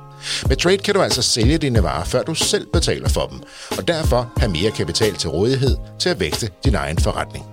Med 0.48 0.56
Trade 0.56 0.78
kan 0.78 0.94
du 0.94 1.02
altså 1.02 1.22
sælge 1.22 1.58
dine 1.58 1.82
varer, 1.82 2.04
før 2.04 2.22
du 2.22 2.34
selv 2.34 2.66
betaler 2.72 3.08
for 3.08 3.26
dem, 3.26 3.40
og 3.78 3.88
derfor 3.88 4.32
have 4.36 4.52
mere 4.52 4.70
kapital 4.70 5.14
til 5.14 5.30
rådighed 5.30 5.76
til 5.98 6.08
at 6.08 6.20
vækste 6.20 6.50
din 6.64 6.74
egen 6.74 6.98
forretning. 6.98 7.44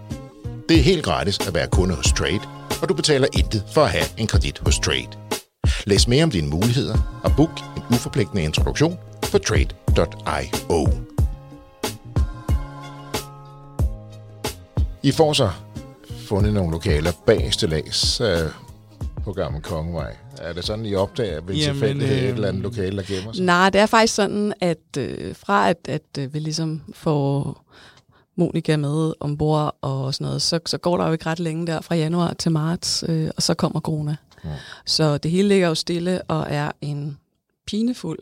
Det 0.70 0.78
er 0.78 0.84
helt 0.84 1.04
gratis 1.04 1.40
at 1.48 1.54
være 1.54 1.68
kunde 1.68 1.96
hos 1.96 2.12
Trade, 2.18 2.42
og 2.82 2.90
du 2.90 2.94
betaler 2.94 3.28
intet 3.34 3.64
for 3.74 3.84
at 3.84 3.92
have 3.92 4.06
en 4.18 4.28
kredit 4.28 4.62
hos 4.66 4.80
Trade. 4.80 5.10
Læs 5.86 6.08
mere 6.08 6.24
om 6.24 6.32
dine 6.32 6.48
muligheder 6.48 7.22
og 7.24 7.32
book 7.38 7.60
en 7.78 7.96
uforpligtende 7.96 8.44
introduktion 8.44 8.98
på 9.36 9.40
trade.io. 9.40 10.88
I 15.04 15.12
får 15.12 15.34
så 15.34 15.52
fundet 16.28 16.54
nogle 16.54 16.72
lokaler 16.72 17.12
bag 17.26 17.54
stillads 17.54 18.22
øh, 18.22 18.28
på 19.24 19.34
Gammel 19.34 19.62
Kongevej. 19.62 20.16
Er 20.38 20.54
det 20.54 20.64
sådan, 20.64 20.86
I 20.86 20.96
opdager 20.96 21.42
ved 21.42 21.56
tilfældighed 21.56 22.18
et 22.18 22.24
øh, 22.24 22.30
eller 22.30 22.48
andet 22.48 22.64
lokale, 22.64 22.98
der 22.98 23.04
gemmer 23.04 23.34
sig? 23.34 23.46
Nej, 23.46 23.70
det 23.70 23.82
er 23.82 23.86
faktisk 23.86 24.16
sådan, 24.16 24.54
at 24.62 24.98
øh, 24.98 25.36
fra 25.36 25.70
at, 25.70 25.78
at 25.88 26.02
øh, 26.20 26.34
vi 26.34 26.40
ligesom 26.40 26.82
får 26.94 27.62
Monika 28.36 28.78
med 28.78 29.14
ombord 29.20 29.78
og 29.82 30.14
sådan 30.14 30.26
noget, 30.26 30.42
så, 30.42 30.60
så 30.66 30.78
går 30.78 30.98
der 30.98 31.06
jo 31.06 31.12
ikke 31.12 31.26
ret 31.26 31.40
længe 31.40 31.68
der 31.68 31.82
fra 31.82 31.96
januar 31.96 32.34
til 32.34 32.52
marts, 32.52 33.04
øh, 33.08 33.30
og 33.38 33.44
så 33.44 33.54
kommer 33.54 33.80
corona. 33.80 34.16
Ja. 34.46 34.50
Så 34.86 35.18
det 35.18 35.32
hele 35.32 35.48
ligger 35.48 35.68
jo 35.68 35.76
stille 35.76 36.22
og 36.22 36.46
er 36.50 36.72
en 36.82 37.18
pinefuld 37.68 38.20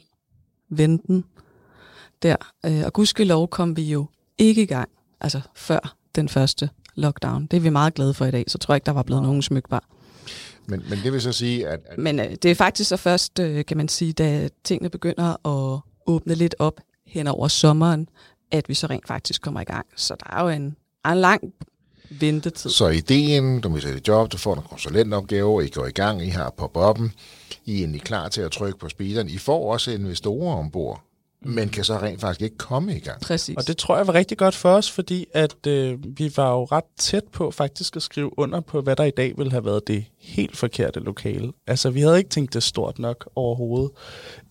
venten 0.77 1.25
der. 2.23 2.35
Øh, 2.65 2.81
og 2.85 2.93
gudskelov 2.93 3.47
kom 3.47 3.77
vi 3.77 3.83
jo 3.83 4.05
ikke 4.37 4.61
i 4.61 4.65
gang, 4.65 4.89
altså 5.21 5.41
før 5.55 5.95
den 6.15 6.29
første 6.29 6.69
lockdown. 6.95 7.45
Det 7.45 7.57
er 7.57 7.61
vi 7.61 7.69
meget 7.69 7.93
glade 7.93 8.13
for 8.13 8.25
i 8.25 8.31
dag, 8.31 8.43
så 8.47 8.57
tror 8.57 8.73
jeg 8.73 8.77
ikke, 8.77 8.85
der 8.85 8.91
var 8.91 9.03
blevet 9.03 9.23
nogen 9.23 9.41
smykbar. 9.41 9.83
Men, 10.65 10.83
men 10.89 10.99
det 11.03 11.13
vil 11.13 11.21
så 11.21 11.31
sige, 11.31 11.67
at, 11.67 11.79
at 11.85 11.97
Men 11.97 12.19
øh, 12.19 12.31
det 12.31 12.45
er 12.45 12.55
faktisk 12.55 12.89
så 12.89 12.97
først, 12.97 13.39
øh, 13.39 13.65
kan 13.65 13.77
man 13.77 13.87
sige, 13.87 14.13
da 14.13 14.49
tingene 14.63 14.89
begynder 14.89 15.47
at 15.47 15.81
åbne 16.07 16.35
lidt 16.35 16.55
op 16.59 16.81
hen 17.07 17.27
over 17.27 17.47
sommeren, 17.47 18.09
at 18.51 18.69
vi 18.69 18.73
så 18.73 18.87
rent 18.87 19.07
faktisk 19.07 19.41
kommer 19.41 19.61
i 19.61 19.63
gang. 19.63 19.85
Så 19.95 20.15
der 20.19 20.37
er 20.37 20.43
jo 20.43 20.49
en, 20.49 20.75
en 21.05 21.17
lang 21.17 21.53
ventetid. 22.19 22.69
så 22.69 22.87
ideen, 22.87 23.61
du 23.61 23.69
mister 23.69 23.93
dit 23.93 24.07
job, 24.07 24.31
du 24.31 24.37
får 24.37 24.55
nogle 24.55 24.69
konsulentopgaver, 24.69 25.61
I 25.61 25.67
går 25.67 25.85
i 25.85 25.91
gang, 25.91 26.25
I 26.25 26.29
har 26.29 26.53
pop-up'en, 26.61 27.09
I 27.65 27.73
er 27.73 27.77
egentlig 27.79 28.01
klar 28.01 28.29
til 28.29 28.41
at 28.41 28.51
trykke 28.51 28.79
på 28.79 28.89
speederen. 28.89 29.29
I 29.29 29.37
får 29.37 29.71
også 29.71 29.91
investorer 29.91 30.55
ombord, 30.55 31.03
men 31.45 31.69
kan 31.69 31.83
så 31.83 31.97
rent 31.97 32.21
faktisk 32.21 32.41
ikke 32.41 32.57
komme 32.57 32.95
i 32.95 32.99
gang. 32.99 33.21
Præcis. 33.21 33.57
Og 33.57 33.67
det 33.67 33.77
tror 33.77 33.97
jeg 33.97 34.07
var 34.07 34.13
rigtig 34.13 34.37
godt 34.37 34.55
for 34.55 34.69
os, 34.69 34.91
fordi 34.91 35.25
at 35.33 35.67
øh, 35.67 35.97
vi 36.17 36.31
var 36.37 36.51
jo 36.51 36.63
ret 36.63 36.83
tæt 36.97 37.23
på 37.31 37.51
faktisk 37.51 37.95
at 37.95 38.01
skrive 38.01 38.39
under 38.39 38.59
på, 38.59 38.81
hvad 38.81 38.95
der 38.95 39.03
i 39.03 39.11
dag 39.11 39.33
ville 39.37 39.51
have 39.51 39.65
været 39.65 39.87
det 39.87 40.05
helt 40.19 40.57
forkerte 40.57 40.99
lokale. 40.99 41.51
Altså, 41.67 41.89
vi 41.89 42.01
havde 42.01 42.17
ikke 42.17 42.29
tænkt 42.29 42.53
det 42.53 42.63
stort 42.63 42.99
nok 42.99 43.29
overhovedet. 43.35 43.91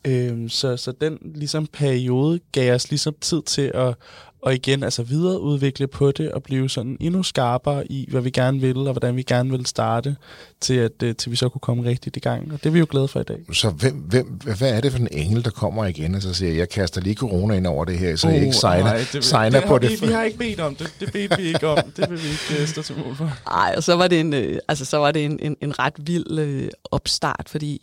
Øhm, 0.04 0.48
så, 0.48 0.76
så 0.76 0.92
den 0.92 1.18
ligesom 1.34 1.66
periode 1.66 2.40
gav 2.52 2.74
os 2.74 2.90
ligesom 2.90 3.14
tid 3.20 3.42
til 3.42 3.70
at 3.74 3.94
og 4.42 4.54
igen 4.54 4.82
altså 4.82 5.02
videreudvikle 5.02 5.86
på 5.86 6.10
det 6.10 6.32
og 6.32 6.42
blive 6.42 6.70
sådan 6.70 6.96
endnu 7.00 7.22
skarpere 7.22 7.92
i, 7.92 8.08
hvad 8.10 8.20
vi 8.20 8.30
gerne 8.30 8.60
vil, 8.60 8.76
og 8.76 8.92
hvordan 8.92 9.16
vi 9.16 9.22
gerne 9.22 9.50
vil 9.50 9.66
starte, 9.66 10.16
til, 10.60 10.74
at, 10.74 11.02
øh, 11.02 11.14
til 11.14 11.30
vi 11.30 11.36
så 11.36 11.48
kunne 11.48 11.60
komme 11.60 11.84
rigtigt 11.84 12.16
i 12.16 12.20
gang. 12.20 12.52
Og 12.52 12.58
det 12.58 12.66
er 12.66 12.70
vi 12.70 12.78
jo 12.78 12.86
glade 12.90 13.08
for 13.08 13.20
i 13.20 13.22
dag. 13.22 13.38
Så 13.52 13.70
hvem, 13.70 13.94
hvem, 13.94 14.26
hvad 14.26 14.72
er 14.72 14.80
det 14.80 14.92
for 14.92 14.98
en 14.98 15.08
engel, 15.12 15.44
der 15.44 15.50
kommer 15.50 15.84
igen 15.84 16.14
og 16.14 16.22
så 16.22 16.34
siger, 16.34 16.52
jeg 16.52 16.68
kaster 16.68 17.00
lige 17.00 17.14
corona 17.14 17.54
ind 17.54 17.66
over 17.66 17.84
det 17.84 17.98
her, 17.98 18.16
så 18.16 18.28
jeg 18.28 18.40
ikke 18.40 18.56
signer, 18.56 18.84
nej, 18.84 19.04
det, 19.12 19.24
signer 19.24 19.60
det 19.60 19.68
på 19.68 19.72
har 19.72 19.78
det. 19.78 19.90
Vi, 19.90 20.06
vi 20.06 20.12
har 20.12 20.22
ikke 20.22 20.38
bedt 20.38 20.60
om 20.60 20.74
det. 20.74 20.94
Det 21.00 21.12
bedte 21.12 21.36
vi 21.36 21.42
ikke 21.42 21.68
om. 21.68 21.78
Det 21.96 22.10
vil 22.10 22.18
vi 22.22 22.28
ikke 22.28 22.62
uh, 22.62 22.68
stå 22.68 22.82
til 22.82 22.96
mål 22.98 23.16
for. 23.16 23.32
Ej, 23.46 23.74
og 23.76 23.82
så 23.82 23.96
var 23.96 24.08
det 24.08 24.20
en, 24.20 24.34
øh, 24.34 24.58
altså, 24.68 24.84
så 24.84 24.96
var 24.96 25.12
det 25.12 25.24
en, 25.24 25.38
en, 25.42 25.56
en 25.60 25.78
ret 25.78 25.94
vild 25.98 26.38
øh, 26.38 26.68
opstart, 26.90 27.48
fordi 27.48 27.78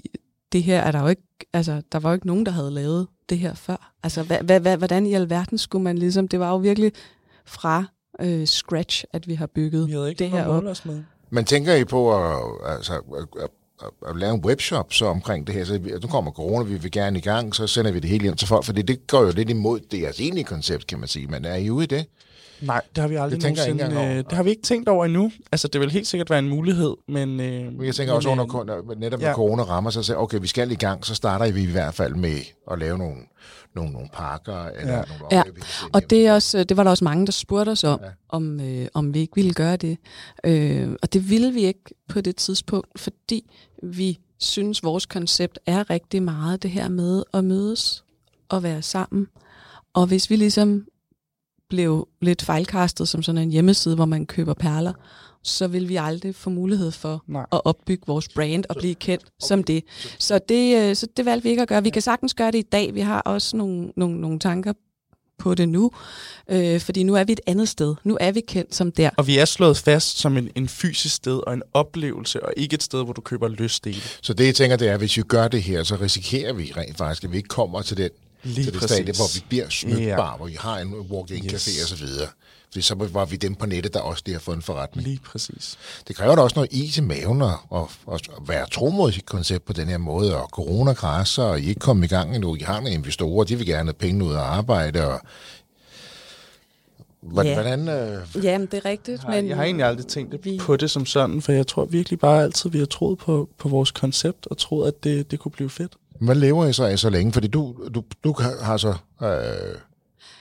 det 0.52 0.64
her 0.64 0.80
er 0.80 0.92
der 0.92 1.02
jo 1.02 1.08
ikke, 1.08 1.22
altså, 1.54 1.82
der 1.92 2.00
var 2.00 2.10
jo 2.10 2.14
ikke 2.14 2.28
nogen, 2.28 2.46
der 2.46 2.52
havde 2.52 2.72
lavet 2.72 3.08
det 3.30 3.40
her 3.40 3.54
før. 3.54 3.94
Altså, 4.04 4.24
hvad, 4.24 4.38
hvad, 4.42 4.60
hvad, 4.60 4.78
hvordan 4.78 5.06
i 5.06 5.14
alverden 5.14 5.58
skulle 5.58 5.84
man 5.84 5.98
ligesom, 5.98 6.28
det 6.28 6.40
var 6.40 6.50
jo 6.50 6.58
virkelig 6.58 6.92
fra 7.46 7.86
øh, 8.22 8.46
scratch, 8.46 9.04
at 9.14 9.28
vi 9.28 9.34
har 9.34 9.48
bygget 9.48 9.88
Vi 9.88 10.10
ikke 10.10 10.20
det 10.20 10.30
her 10.30 10.46
op. 10.46 10.64
med. 10.86 11.04
Men 11.30 11.46
tænker 11.46 11.76
I 11.76 11.84
på 11.86 12.16
at, 12.26 12.42
altså, 12.76 12.94
at, 12.94 13.44
at, 13.44 13.50
at, 13.82 14.10
at 14.10 14.16
lave 14.18 14.34
en 14.34 14.46
webshop 14.46 14.94
så 14.94 15.06
omkring 15.06 15.48
det 15.48 15.56
her? 15.56 15.66
Så 15.66 15.78
vi- 15.78 15.92
nu 16.02 16.08
kommer 16.08 16.32
corona, 16.32 16.64
vi 16.66 16.76
vil 16.78 16.92
gerne 16.92 17.18
i 17.18 17.22
gang, 17.22 17.56
så 17.56 17.68
sender 17.68 17.92
vi 17.92 18.00
det 18.00 18.10
hele 18.10 18.24
hjem 18.24 18.36
til 18.36 18.48
folk, 18.48 18.66
fordi 18.66 18.82
det 18.82 19.08
går 19.08 19.22
jo 19.22 19.32
lidt 19.36 19.50
imod 19.50 19.80
deres 19.80 20.20
egentlige 20.20 20.46
koncept, 20.46 20.88
kan 20.88 21.00
man 21.00 21.08
sige. 21.08 21.28
Men 21.28 21.46
er 21.46 21.56
I 21.56 21.70
ude 21.70 21.84
i 21.84 21.88
det? 21.88 22.06
Nej, 22.62 22.82
det 22.96 23.02
har 23.02 23.08
vi 23.08 23.16
aldrig 23.16 23.32
Det 23.32 23.42
tænker 23.42 23.62
jeg 23.62 23.70
ikke 23.72 23.78
nogensinde, 23.84 24.02
engang 24.02 24.10
over. 24.12 24.20
øh, 24.20 24.30
Det 24.30 24.36
har 24.36 24.44
vi 24.44 24.50
ikke 24.50 24.62
tænkt 24.62 24.90
over 24.90 25.06
endnu. 25.06 25.32
Altså, 25.52 25.68
det 25.68 25.82
vil 25.82 25.92
helt 25.92 26.08
sikkert 26.08 26.30
være 26.30 26.40
en 26.40 26.50
mulighed, 26.50 26.96
men... 27.08 27.40
Øh, 27.40 27.74
Men 27.74 27.86
jeg 27.86 27.96
tænker 27.96 28.14
men, 28.14 28.16
også 28.18 28.30
under, 28.30 28.44
øh, 28.46 28.50
kun- 28.88 28.98
netop 28.98 29.20
når 29.20 29.28
ja. 29.28 29.34
corona 29.34 29.64
rammer, 29.64 29.90
så 29.90 30.04
siger 30.04 30.18
okay, 30.18 30.38
vi 30.42 30.48
skal 30.48 30.72
i 30.72 30.76
gang, 30.76 31.06
så 31.06 31.16
starter 31.16 31.52
vi 31.52 31.62
i 31.64 31.72
hvert 31.72 31.94
fald 31.94 32.16
med 32.16 32.38
at 32.72 32.80
lave 32.80 32.98
nogle, 32.98 33.16
nogle, 33.76 33.92
nogle 33.92 34.10
pakker, 34.14 34.66
eller 34.66 34.94
Ja. 34.94 35.02
nogle 35.20 35.26
Ja, 35.32 35.44
Og 35.94 36.10
det, 36.10 36.28
er 36.28 36.34
også, 36.34 36.64
det 36.64 36.78
var 36.78 36.84
der 36.84 36.90
også 36.92 37.04
mange, 37.04 37.26
der 37.26 37.32
spurgte 37.32 37.70
os 37.70 37.84
om, 37.84 38.00
ja. 38.04 38.10
om, 38.30 38.60
øh, 38.60 38.88
om 38.94 39.14
vi 39.14 39.20
ikke 39.20 39.36
ville 39.36 39.54
gøre 39.54 39.78
det. 39.78 39.98
Øh, 40.44 40.90
og 41.02 41.14
det 41.14 41.30
ville 41.30 41.54
vi 41.54 41.62
ikke 41.66 41.84
på 42.10 42.22
det 42.22 42.36
tidspunkt, 42.36 43.00
fordi 43.00 43.52
vi 43.84 44.20
synes, 44.42 44.84
vores 44.84 45.06
koncept 45.06 45.60
er 45.66 45.90
rigtig 45.90 46.24
meget 46.24 46.64
det 46.64 46.72
her 46.72 46.90
med 46.90 47.24
at 47.34 47.44
mødes 47.44 48.04
og 48.50 48.64
være 48.64 48.82
sammen. 48.82 49.28
Og 49.94 50.08
hvis 50.08 50.30
vi 50.30 50.36
ligesom 50.36 50.86
blev 51.70 52.08
lidt 52.22 52.42
fejlkastet 52.42 53.08
som 53.08 53.24
sådan 53.24 53.42
en 53.42 53.52
hjemmeside, 53.52 53.96
hvor 53.96 54.06
man 54.06 54.26
køber 54.26 54.54
perler, 54.54 54.94
så 55.44 55.68
vil 55.68 55.90
vi 55.90 55.96
aldrig 55.96 56.36
få 56.36 56.50
mulighed 56.50 56.92
for 56.92 57.24
Nej. 57.28 57.46
at 57.52 57.62
opbygge 57.66 58.04
vores 58.08 58.28
brand 58.30 58.64
og 58.70 58.76
blive 58.76 58.96
kendt 58.96 59.26
som 59.40 59.64
det. 59.64 59.84
Så 60.20 60.40
det, 60.50 60.90
øh, 60.90 60.96
så 60.96 61.08
det 61.18 61.26
valgte 61.26 61.44
vi 61.44 61.50
ikke 61.50 61.62
at 61.62 61.68
gøre. 61.68 61.84
Vi 61.84 61.90
kan 61.90 62.02
sagtens 62.02 62.34
gøre 62.34 62.52
det 62.52 62.58
i 62.58 62.68
dag. 62.72 62.96
Vi 62.96 63.00
har 63.00 63.22
også 63.22 63.58
nogle, 63.58 63.92
nogle, 63.96 64.22
nogle 64.22 64.40
tanker 64.40 64.74
på 65.40 65.56
det 65.56 65.70
nu, 65.70 65.92
øh, 66.50 66.80
fordi 66.80 67.04
nu 67.04 67.16
er 67.16 67.24
vi 67.24 67.32
et 67.32 67.40
andet 67.48 67.70
sted. 67.70 67.96
Nu 68.04 68.18
er 68.20 68.32
vi 68.32 68.42
kendt 68.42 68.76
som 68.76 68.92
der. 68.92 69.10
Og 69.18 69.28
vi 69.28 69.38
er 69.38 69.46
slået 69.46 69.78
fast 69.78 70.18
som 70.18 70.38
en, 70.38 70.50
en 70.56 70.68
fysisk 70.68 71.16
sted 71.16 71.40
og 71.48 71.54
en 71.54 71.64
oplevelse, 71.74 72.46
og 72.46 72.54
ikke 72.58 72.74
et 72.74 72.84
sted, 72.84 73.04
hvor 73.04 73.14
du 73.14 73.22
køber 73.22 73.48
lystdele. 73.48 74.02
Så 74.22 74.34
det, 74.34 74.46
jeg 74.46 74.56
tænker, 74.56 74.78
det 74.78 74.88
er, 74.88 74.94
at 74.94 75.00
hvis 75.00 75.18
vi 75.18 75.22
gør 75.22 75.48
det 75.48 75.64
her, 75.64 75.84
så 75.84 75.96
risikerer 75.96 76.54
vi 76.54 76.74
rent 76.78 76.98
faktisk, 76.98 77.24
at 77.24 77.32
vi 77.32 77.38
ikke 77.38 77.50
kommer 77.50 77.82
til 77.82 77.98
den 77.98 78.10
Lige 78.44 78.56
til 78.66 78.74
det 78.74 78.74
præcis. 78.82 78.96
stadie, 78.96 79.14
hvor 79.14 79.36
vi 79.40 79.46
bliver 79.50 79.70
smykbar, 79.70 80.32
Ja. 80.32 80.38
hvor 80.38 80.46
vi 80.46 80.58
har 80.60 80.78
en 80.80 80.94
walk-in 80.94 81.46
Yes. 81.46 81.68
café 81.68 81.84
og 81.84 81.90
så 81.90 81.96
videre. 82.06 82.28
Fordi 82.72 82.82
så 82.82 82.96
var 82.96 83.26
vi 83.26 83.36
dem 83.36 83.56
på 83.56 83.66
nettet, 83.66 83.94
der 83.94 84.00
også 84.00 84.24
lige 84.26 84.34
har 84.36 84.40
fået 84.40 84.56
en 84.56 84.62
forretning. 84.62 85.08
Lige 85.08 85.20
præcis. 85.26 85.78
Det 86.08 86.16
kræver 86.16 86.36
da 86.36 86.42
også 86.42 86.56
noget 86.56 86.72
is 86.74 86.98
i 86.98 87.02
maven 87.02 87.42
at, 87.42 87.50
at, 87.76 87.80
at 88.14 88.22
være 88.48 88.68
tro 88.72 88.90
mod 88.90 89.12
sit 89.12 89.26
koncept 89.26 89.66
på 89.66 89.74
den 89.74 89.88
her 89.88 89.98
måde, 89.98 90.38
og 90.42 90.50
corona 90.50 90.94
krasser, 90.94 91.44
og 91.44 91.60
I 91.60 91.68
ikke 91.68 91.80
kommet 91.80 92.06
i 92.06 92.08
gang 92.16 92.36
endnu. 92.36 92.56
I 92.56 92.60
har 92.60 92.74
nogle 92.80 92.92
investorer, 92.92 93.44
de 93.44 93.56
vil 93.56 93.66
gerne 93.68 93.88
have 93.88 93.94
penge 93.94 94.26
ud 94.26 94.34
af 94.34 94.40
arbejde, 94.40 95.08
og 95.08 95.20
hvordan, 97.22 97.52
Ja. 97.52 97.62
hvordan 97.62 97.88
øh, 98.38 98.44
Jamen, 98.46 98.68
det 98.72 98.78
er 98.78 98.86
rigtigt. 98.86 99.24
Jeg 99.24 99.34
har, 99.34 99.42
jeg 99.42 99.56
har 99.56 99.64
egentlig 99.64 99.86
aldrig 99.86 100.08
tænkt 100.08 100.46
vi- 100.46 100.60
på 100.62 100.76
det 100.76 100.92
som 100.92 101.06
sådan, 101.06 101.42
for 101.42 101.52
jeg 101.52 101.68
tror 101.68 101.86
virkelig 101.86 102.20
bare 102.20 102.44
altid, 102.44 102.70
vi 102.70 102.80
har 102.80 102.86
troet 102.86 103.18
på, 103.18 103.50
på 103.58 103.70
vores 103.70 103.92
koncept, 103.92 104.48
og 104.48 104.58
troet, 104.58 104.88
at 104.88 105.04
det, 105.04 105.32
det 105.32 105.40
kunne 105.40 105.52
blive 105.52 105.70
fedt. 105.70 105.94
Hvad 106.20 106.36
lever 106.36 106.66
I 106.66 106.74
så 106.74 106.86
af 106.86 107.00
så 107.00 107.10
længe? 107.10 107.34
Fordi 107.34 107.48
du, 107.48 107.76
du, 107.96 108.04
du 108.24 108.36
har 108.62 108.78
så 108.78 108.90
øh, 109.22 109.28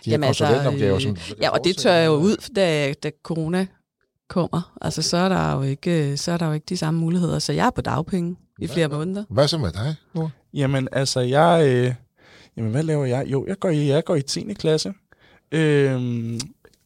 de 0.04 0.10
her 0.10 0.18
konsulentopgaver, 0.18 0.98
som... 0.98 1.10
øh, 1.10 1.42
ja, 1.42 1.50
og 1.50 1.64
det 1.64 1.76
tør 1.76 1.92
jeg 1.92 2.06
jo 2.06 2.12
ud, 2.12 2.36
da, 2.56 2.92
da 2.92 3.10
corona 3.22 3.66
kommer. 4.28 4.76
Altså, 4.80 5.02
så 5.02 5.16
er, 5.16 5.28
der 5.28 5.54
jo 5.54 5.62
ikke, 5.62 6.16
så 6.16 6.32
er 6.32 6.36
der 6.36 6.46
jo 6.46 6.52
ikke 6.52 6.66
de 6.68 6.76
samme 6.76 7.00
muligheder. 7.00 7.38
Så 7.38 7.52
jeg 7.52 7.66
er 7.66 7.70
på 7.70 7.80
dagpenge 7.80 8.36
i 8.58 8.66
flere 8.66 8.88
måneder. 8.88 9.24
Hvad 9.30 9.48
så 9.48 9.58
med 9.58 9.72
dig, 9.72 9.94
Nora? 10.14 10.30
Jamen, 10.54 10.88
altså, 10.92 11.20
jeg... 11.20 11.68
Øh, 11.68 11.94
jamen, 12.56 12.70
hvad 12.70 12.82
laver 12.82 13.04
jeg? 13.04 13.26
Jo, 13.26 13.46
jeg 13.46 13.58
går 13.58 13.68
i, 13.68 13.88
jeg 13.88 14.04
går 14.04 14.14
i 14.14 14.22
10. 14.22 14.54
klasse. 14.54 14.92
Øh, 15.52 16.40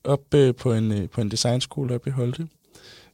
op 0.05 0.35
øh, 0.35 0.55
på, 0.55 0.73
en, 0.73 0.93
øh, 0.93 1.09
på 1.09 1.21
en 1.21 1.31
designskole 1.31 1.95
oppe 1.95 2.11
i 2.11 2.13
Holte. 2.13 2.49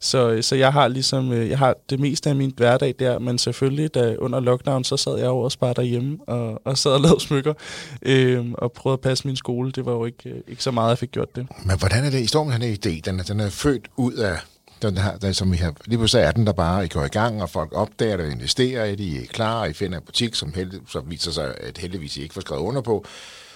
Så, 0.00 0.30
øh, 0.30 0.42
så 0.42 0.56
jeg 0.56 0.72
har 0.72 0.88
ligesom, 0.88 1.32
øh, 1.32 1.50
jeg 1.50 1.58
har 1.58 1.74
det 1.90 2.00
meste 2.00 2.30
af 2.30 2.36
min 2.36 2.52
hverdag 2.56 2.94
der, 2.98 3.18
men 3.18 3.38
selvfølgelig, 3.38 3.94
da 3.94 4.16
under 4.18 4.40
lockdown, 4.40 4.84
så 4.84 4.96
sad 4.96 5.18
jeg 5.18 5.28
over 5.28 5.44
og 5.44 5.52
bare 5.60 5.74
derhjemme 5.74 6.18
og, 6.26 6.60
og 6.64 6.78
sad 6.78 6.90
og 6.90 7.00
lavede 7.04 7.20
smykker 7.20 7.54
øh, 8.02 8.46
og 8.54 8.72
prøvede 8.72 8.94
at 8.94 9.00
passe 9.00 9.26
min 9.26 9.36
skole. 9.36 9.72
Det 9.72 9.86
var 9.86 9.92
jo 9.92 10.04
ikke, 10.04 10.30
øh, 10.30 10.40
ikke 10.48 10.62
så 10.62 10.70
meget, 10.70 10.90
jeg 10.90 10.98
fik 10.98 11.10
gjort 11.10 11.36
det. 11.36 11.46
Men 11.64 11.78
hvordan 11.78 12.04
er 12.04 12.10
det? 12.10 12.20
I 12.20 12.26
står 12.26 12.44
med 12.44 12.52
den 12.52 12.62
her 12.62 12.76
idé, 12.76 13.00
den 13.04 13.20
er, 13.20 13.24
den 13.24 13.40
er 13.40 13.50
født 13.50 13.88
ud 13.96 14.12
af 14.12 14.38
den 14.82 14.98
her, 14.98 15.18
den, 15.18 15.34
som 15.34 15.52
vi 15.52 15.56
har, 15.56 15.74
lige 15.86 15.98
pludselig 15.98 16.24
er 16.24 16.30
den 16.30 16.46
der 16.46 16.52
bare, 16.52 16.84
I 16.84 16.88
går 16.88 17.04
i 17.04 17.08
gang, 17.08 17.42
og 17.42 17.50
folk 17.50 17.72
opdager 17.72 18.16
det 18.16 18.26
og 18.26 18.32
investerer 18.32 18.84
i 18.84 18.90
det, 18.90 19.04
I 19.04 19.16
er 19.16 19.26
klar, 19.26 19.60
og 19.60 19.70
I 19.70 19.72
finder 19.72 19.98
en 19.98 20.04
butik, 20.04 20.34
som, 20.34 20.52
held, 20.54 20.72
som 20.88 21.10
viser 21.10 21.30
sig, 21.30 21.54
at 21.60 21.78
heldigvis 21.78 22.16
I 22.16 22.22
ikke 22.22 22.34
får 22.34 22.40
skrevet 22.40 22.62
under 22.62 22.80
på. 22.80 23.04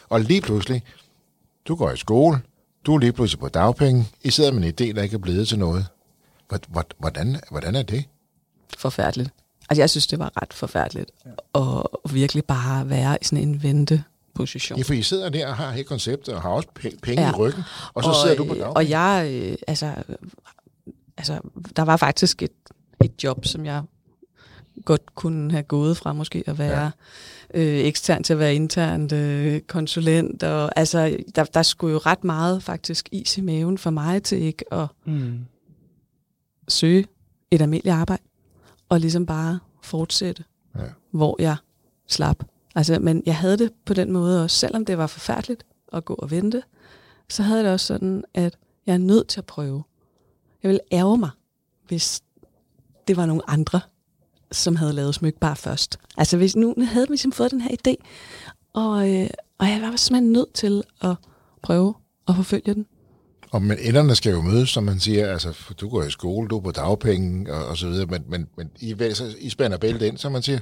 Og 0.09 0.21
lige 0.21 0.41
pludselig, 0.41 0.83
du 1.69 1.75
går 1.75 1.91
i 1.91 1.97
skole, 1.97 2.41
du 2.87 2.95
er 2.95 2.99
lige 2.99 3.13
pludselig 3.13 3.41
på 3.41 3.49
dagpenge, 3.49 4.09
I 4.23 4.31
sidder 4.31 4.53
med 4.53 4.63
en 4.63 4.69
idé, 4.69 4.97
der 4.97 5.03
ikke 5.03 5.15
er 5.15 5.19
blevet 5.19 5.49
til 5.49 5.59
noget. 5.59 5.87
Hvor- 6.53 6.69
hvor- 6.69 6.87
Hvordan, 6.99 7.41
hvordan 7.51 7.75
er 7.75 7.83
det? 7.83 8.05
Forfærdeligt. 8.79 9.31
Altså, 9.71 9.83
jeg 9.83 9.91
synes, 9.91 10.07
det 10.07 10.19
var 10.19 10.33
ret 10.43 10.53
forfærdeligt. 10.53 11.11
Og 11.53 12.01
virkelig 12.11 12.45
bare 12.45 12.91
være 12.91 13.19
i 13.21 13.25
sådan 13.25 13.49
en 13.49 13.63
venteposition. 13.63 14.79
Ja, 14.79 14.83
for 14.85 14.93
I 14.95 15.03
sidder 15.03 15.29
der 15.29 15.49
og 15.49 15.57
har 15.57 15.71
helt 15.71 15.87
konceptet, 15.87 16.35
og 16.35 16.43
har 16.43 16.51
også 16.51 16.69
pe- 16.81 16.99
penge 17.03 17.23
Ja. 17.23 17.31
i 17.31 17.35
ryggen, 17.35 17.63
og 17.95 18.03
så 18.05 18.09
og, 18.11 18.17
sidder 18.23 18.37
du 18.37 18.45
på 18.45 18.55
øh, 18.55 18.61
dagpenge. 18.61 18.77
Og 18.77 18.89
jeg, 18.91 19.29
øh, 19.33 19.57
altså, 19.67 19.95
altså, 21.17 21.41
der 21.77 21.83
var 21.83 21.97
faktisk 21.97 22.43
et, 22.43 22.51
et 23.05 23.25
job, 23.25 23.45
som 23.47 23.67
jeg 23.67 23.83
godt 24.85 25.15
kunne 25.15 25.51
have 25.51 25.63
gået 25.63 25.97
fra 25.97 26.13
måske 26.13 26.45
at 26.47 26.59
være 26.59 26.91
ja. 27.55 27.61
øh, 27.61 27.79
ekstern 27.85 28.23
til 28.23 28.33
at 28.33 28.39
være 28.39 28.55
internt 28.55 29.13
øh, 29.13 29.61
konsulent. 29.61 30.43
Og, 30.43 30.79
altså, 30.79 31.17
der, 31.35 31.45
der 31.45 31.63
skulle 31.63 31.93
jo 31.93 31.99
ret 31.99 32.25
meget 32.25 32.63
faktisk 32.63 33.09
is 33.13 33.39
i 33.39 33.41
maven 33.41 33.79
for 33.79 33.91
mig 33.91 34.23
til 34.23 34.39
ikke 34.43 34.65
at 34.75 34.87
Mm. 35.05 35.39
Søge 36.69 37.07
et 37.51 37.63
almindeligt 37.63 37.95
arbejde, 37.95 38.23
og 38.89 39.01
ligesom 39.01 39.27
bare 39.27 39.59
fortsætte, 39.83 40.45
Ja. 40.79 40.85
hvor 41.11 41.37
jeg 41.43 41.57
slap. 42.09 42.45
Altså, 42.75 42.99
men 42.99 43.23
jeg 43.27 43.37
havde 43.37 43.59
det 43.59 43.73
på 43.85 43.95
den 43.95 44.13
måde 44.13 44.43
også, 44.45 44.57
selvom 44.57 44.85
det 44.85 44.99
var 44.99 45.07
forfærdeligt 45.07 45.65
at 45.93 46.05
gå 46.05 46.15
og 46.15 46.31
vente, 46.31 46.63
så 47.29 47.43
havde 47.43 47.59
jeg 47.59 47.65
det 47.65 47.73
også 47.73 47.87
sådan, 47.87 48.25
at 48.35 48.57
jeg 48.87 48.93
er 48.95 48.99
nødt 48.99 49.29
til 49.29 49.41
at 49.41 49.47
prøve. 49.47 49.85
Jeg 50.63 50.69
ville 50.69 50.81
ærge 50.93 51.19
mig, 51.19 51.31
hvis 51.89 52.23
det 53.09 53.17
var 53.17 53.27
nogle 53.27 53.51
andre, 53.51 53.81
som 54.53 54.77
havde 54.77 54.93
lavet 54.93 55.15
smyk 55.15 55.35
bare 55.39 55.57
først. 55.57 55.99
Altså, 56.17 56.37
hvis 56.37 56.57
nu 56.57 56.75
nu 56.77 56.85
havde 56.85 57.07
vi 57.09 57.13
ligesom 57.13 57.33
fået 57.33 57.51
den 57.51 57.61
her 57.61 57.77
idé, 57.87 57.95
og, 58.73 59.15
øh, 59.15 59.31
og 59.59 59.67
jeg 59.69 59.83
var 59.83 59.97
simpelthen 59.97 60.33
nødt 60.33 60.53
til 60.55 60.83
at 61.01 61.15
prøve 61.63 61.95
at 62.29 62.37
forfølge 62.37 62.75
den. 62.75 62.87
Og 63.53 63.63
men 63.63 63.79
enderne 63.81 64.15
skal 64.15 64.33
jo 64.33 64.43
mødes, 64.43 64.71
som 64.71 64.85
man 64.85 65.01
siger. 65.01 65.33
Altså, 65.33 65.53
for 65.53 65.75
du 65.75 65.89
går 65.89 66.03
i 66.03 66.11
skole, 66.11 66.49
du 66.49 66.57
er 66.57 66.61
på 66.61 66.71
dagpenge 66.71 67.53
og, 67.53 67.67
og 67.67 67.77
så 67.77 67.89
videre, 67.89 68.07
men, 68.07 68.25
men, 68.29 68.49
men 68.57 68.71
I, 68.81 68.97
I 69.39 69.49
spænder 69.51 69.79
bæltet 69.79 70.07
ind, 70.07 70.19
som 70.19 70.33
man 70.33 70.43
siger. 70.43 70.59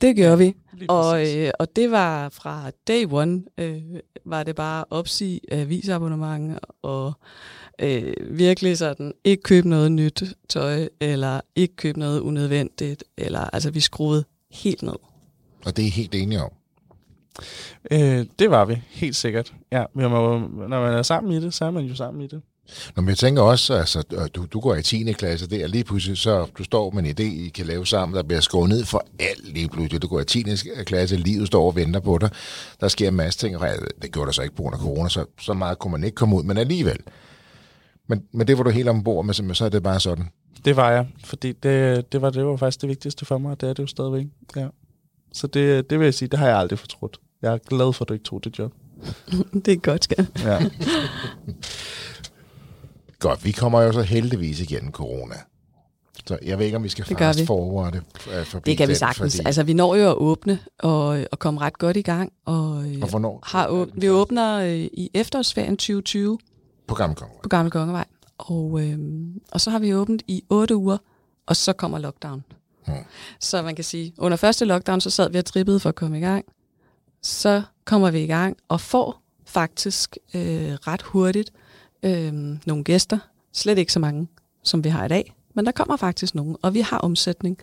Det 0.00 0.16
gjorde 0.16 0.38
vi. 0.38 0.54
Og, 0.88 1.36
øh, 1.36 1.50
og 1.58 1.76
det 1.76 1.90
var 1.90 2.28
fra 2.28 2.70
day 2.88 3.06
one, 3.10 3.42
øh, 3.58 3.82
var 4.24 4.42
det 4.42 4.56
bare 4.56 4.84
opsig 4.90 5.40
avisabonnement 5.50 6.58
og 6.82 7.12
øh, 7.78 8.14
virkelig 8.30 8.78
sådan, 8.78 9.12
ikke 9.24 9.42
købe 9.42 9.68
noget 9.68 9.92
nyt 9.92 10.22
tøj, 10.48 10.88
eller 11.00 11.40
ikke 11.56 11.76
købe 11.76 11.98
noget 11.98 12.20
unødvendigt, 12.20 13.04
eller 13.18 13.40
altså 13.40 13.70
vi 13.70 13.80
skruede 13.80 14.24
helt 14.50 14.82
ned. 14.82 14.96
Og 15.64 15.76
det 15.76 15.82
er 15.82 15.86
I 15.86 15.90
helt 15.90 16.14
enige 16.14 16.42
om. 16.42 16.50
Øh, 17.90 18.26
det 18.38 18.50
var 18.50 18.64
vi, 18.64 18.82
helt 18.88 19.16
sikkert. 19.16 19.52
Ja, 19.72 19.84
men 19.94 20.02
man, 20.02 20.10
må- 20.10 20.66
når 20.68 20.80
man 20.80 20.92
er 20.94 21.02
sammen 21.02 21.32
i 21.32 21.40
det, 21.40 21.54
så 21.54 21.64
er 21.64 21.70
man 21.70 21.84
jo 21.84 21.94
sammen 21.94 22.22
i 22.22 22.26
det. 22.26 22.40
Nå, 22.96 23.02
men 23.02 23.08
jeg 23.08 23.18
tænker 23.18 23.42
også, 23.42 23.74
altså, 23.74 24.02
øh, 24.12 24.28
du, 24.34 24.46
du 24.52 24.60
går 24.60 24.74
i 24.74 24.82
10. 24.82 25.12
klasse, 25.12 25.48
det 25.48 25.62
er 25.62 25.66
lige 25.66 25.84
pludselig, 25.84 26.18
så 26.18 26.46
du 26.58 26.64
står 26.64 26.90
med 26.90 27.04
en 27.04 27.10
idé, 27.10 27.22
I 27.46 27.48
kan 27.48 27.66
lave 27.66 27.86
sammen, 27.86 28.16
der 28.16 28.22
bliver 28.22 28.40
skåret 28.40 28.68
ned 28.68 28.84
for 28.84 29.06
alt 29.18 29.52
lige 29.54 29.68
pludselig. 29.68 30.02
Du 30.02 30.08
går 30.08 30.20
i 30.20 30.24
10. 30.24 30.42
klasse, 30.86 31.16
livet 31.16 31.46
står 31.46 31.66
og 31.66 31.76
venter 31.76 32.00
på 32.00 32.18
dig. 32.18 32.30
Der 32.80 32.88
sker 32.88 33.08
en 33.08 33.14
masse 33.14 33.38
ting, 33.38 33.58
og 33.58 33.68
det 34.02 34.12
gjorde 34.12 34.26
der 34.26 34.32
så 34.32 34.42
ikke 34.42 34.54
på 34.56 34.62
grund 34.62 34.74
af 34.74 34.80
corona, 34.80 35.08
så, 35.08 35.24
så 35.40 35.52
meget 35.54 35.78
kunne 35.78 35.90
man 35.90 36.04
ikke 36.04 36.14
komme 36.14 36.36
ud, 36.36 36.42
men 36.42 36.56
alligevel. 36.58 36.98
Men, 38.08 38.22
men 38.32 38.46
det 38.46 38.58
var 38.58 38.64
du 38.64 38.70
helt 38.70 38.88
ombord 38.88 39.24
med, 39.24 39.34
så- 39.34 39.54
så 39.54 39.64
er 39.64 39.68
det 39.68 39.82
bare 39.82 40.00
sådan. 40.00 40.28
Det 40.64 40.76
var 40.76 40.90
jeg, 40.90 41.06
fordi 41.24 41.52
det, 41.52 42.12
det, 42.12 42.22
var, 42.22 42.30
det 42.30 42.46
var 42.46 42.56
faktisk 42.56 42.80
det 42.80 42.88
vigtigste 42.88 43.24
for 43.24 43.38
mig, 43.38 43.50
og 43.50 43.60
det 43.60 43.68
er 43.68 43.72
det 43.72 43.82
jo 43.82 43.86
stadigvæk. 43.86 44.26
Ja. 44.56 44.66
Så 45.32 45.46
det, 45.46 45.90
det 45.90 45.98
vil 45.98 46.04
jeg 46.04 46.14
sige, 46.14 46.28
det 46.28 46.38
har 46.38 46.46
jeg 46.48 46.56
aldrig 46.58 46.78
fortrudt. 46.78 47.18
Jeg 47.42 47.52
er 47.54 47.58
glad 47.58 47.92
for, 47.92 48.04
at 48.04 48.08
du 48.08 48.12
ikke 48.14 48.24
tog 48.24 48.44
det 48.44 48.58
job. 48.58 48.72
det 49.64 49.68
er 49.68 49.76
godt, 49.76 50.04
skal. 50.04 50.26
Ja. 50.44 50.58
Godt, 53.18 53.44
vi 53.44 53.52
kommer 53.52 53.80
jo 53.82 53.92
så 53.92 54.02
heldigvis 54.02 54.60
igennem 54.60 54.92
corona. 54.92 55.34
Så 56.26 56.38
jeg 56.44 56.58
ved 56.58 56.64
ikke, 56.64 56.76
om 56.76 56.82
vi 56.84 56.88
skal 56.88 57.04
Det 57.08 57.16
gør 57.16 57.26
fast 57.26 57.40
vi. 57.40 57.46
forward 57.46 57.92
det 57.92 58.02
øh, 58.38 58.44
forbi 58.44 58.70
Det 58.70 58.78
kan 58.78 58.88
vi 58.88 58.92
den, 58.92 58.98
sagtens. 58.98 59.34
Fordi, 59.36 59.46
Altså 59.46 59.62
vi 59.62 59.72
når 59.72 59.94
jo 59.94 60.10
at 60.10 60.14
åbne 60.16 60.58
og, 60.78 61.26
og 61.32 61.38
komme 61.38 61.60
ret 61.60 61.78
godt 61.78 61.96
i 61.96 62.02
gang. 62.02 62.32
Og, 62.44 62.84
øh, 62.90 62.98
og 63.02 63.08
hvornår? 63.08 63.40
har 63.46 63.68
åb- 63.68 63.90
vi 64.00 64.10
åbner 64.10 64.58
øh, 64.58 64.70
i 64.78 65.10
efterårsferien 65.14 65.76
2020 65.76 66.38
På 66.86 66.94
Gamle 66.94 67.14
Konge. 67.16 67.34
på 67.42 67.48
Gamle 67.48 67.70
Kongevej. 67.70 68.04
Og, 68.38 68.80
øh, 68.84 68.98
og 69.52 69.60
så 69.60 69.70
har 69.70 69.78
vi 69.78 69.94
åbent 69.94 70.22
i 70.28 70.42
otte 70.50 70.76
uger, 70.76 70.98
og 71.46 71.56
så 71.56 71.72
kommer 71.72 71.98
lockdown. 71.98 72.44
Hmm. 72.86 72.94
Så 73.40 73.62
man 73.62 73.74
kan 73.74 73.84
sige, 73.84 74.12
under 74.18 74.36
første 74.36 74.64
lockdown, 74.64 75.00
så 75.00 75.10
sad 75.10 75.30
vi 75.30 75.38
og 75.38 75.44
trippede 75.44 75.80
for 75.80 75.88
at 75.88 75.94
komme 75.94 76.18
i 76.18 76.20
gang. 76.20 76.44
Så 77.22 77.62
kommer 77.84 78.10
vi 78.10 78.20
i 78.20 78.26
gang 78.26 78.56
og 78.68 78.80
får 78.80 79.22
faktisk 79.46 80.16
øh, 80.34 80.72
ret 80.72 81.02
hurtigt 81.02 81.50
øh, 82.02 82.32
nogle 82.66 82.84
gæster. 82.84 83.18
Slet 83.52 83.78
ikke 83.78 83.92
så 83.92 83.98
mange, 83.98 84.28
som 84.62 84.84
vi 84.84 84.88
har 84.88 85.04
i 85.04 85.08
dag. 85.08 85.34
Men 85.54 85.66
der 85.66 85.72
kommer 85.72 85.96
faktisk 85.96 86.34
nogen, 86.34 86.56
og 86.62 86.74
vi 86.74 86.80
har 86.80 86.98
omsætning. 86.98 87.58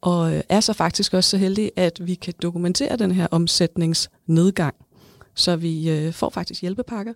Og 0.00 0.34
øh, 0.34 0.42
er 0.48 0.60
så 0.60 0.72
faktisk 0.72 1.14
også 1.14 1.30
så 1.30 1.36
heldige, 1.36 1.70
at 1.76 2.06
vi 2.06 2.14
kan 2.14 2.34
dokumentere 2.42 2.96
den 2.96 3.12
her 3.12 3.26
omsætningsnedgang. 3.30 4.74
Så 5.34 5.56
vi 5.56 5.90
øh, 5.90 6.12
får 6.12 6.30
faktisk 6.30 6.60
hjælpepakker. 6.60 7.12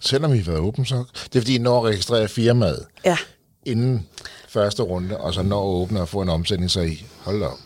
Selvom 0.00 0.32
vi 0.32 0.38
har 0.38 0.44
været 0.44 0.60
åbent, 0.60 0.88
så... 0.88 1.04
Det 1.24 1.36
er 1.36 1.40
fordi, 1.40 1.54
I 1.54 1.58
når 1.58 1.78
at 1.78 1.92
registrere 1.92 2.28
firmaet 2.28 2.86
Ja, 3.04 3.18
inden 3.64 4.06
første 4.48 4.82
runde, 4.82 5.16
og 5.16 5.34
så 5.34 5.42
når 5.42 5.60
at 5.60 5.82
åbne 5.82 6.00
og 6.00 6.08
få 6.08 6.22
en 6.22 6.28
omsætning, 6.28 6.70
så 6.70 6.80
I 6.80 7.06
holder 7.20 7.46
op. 7.46 7.58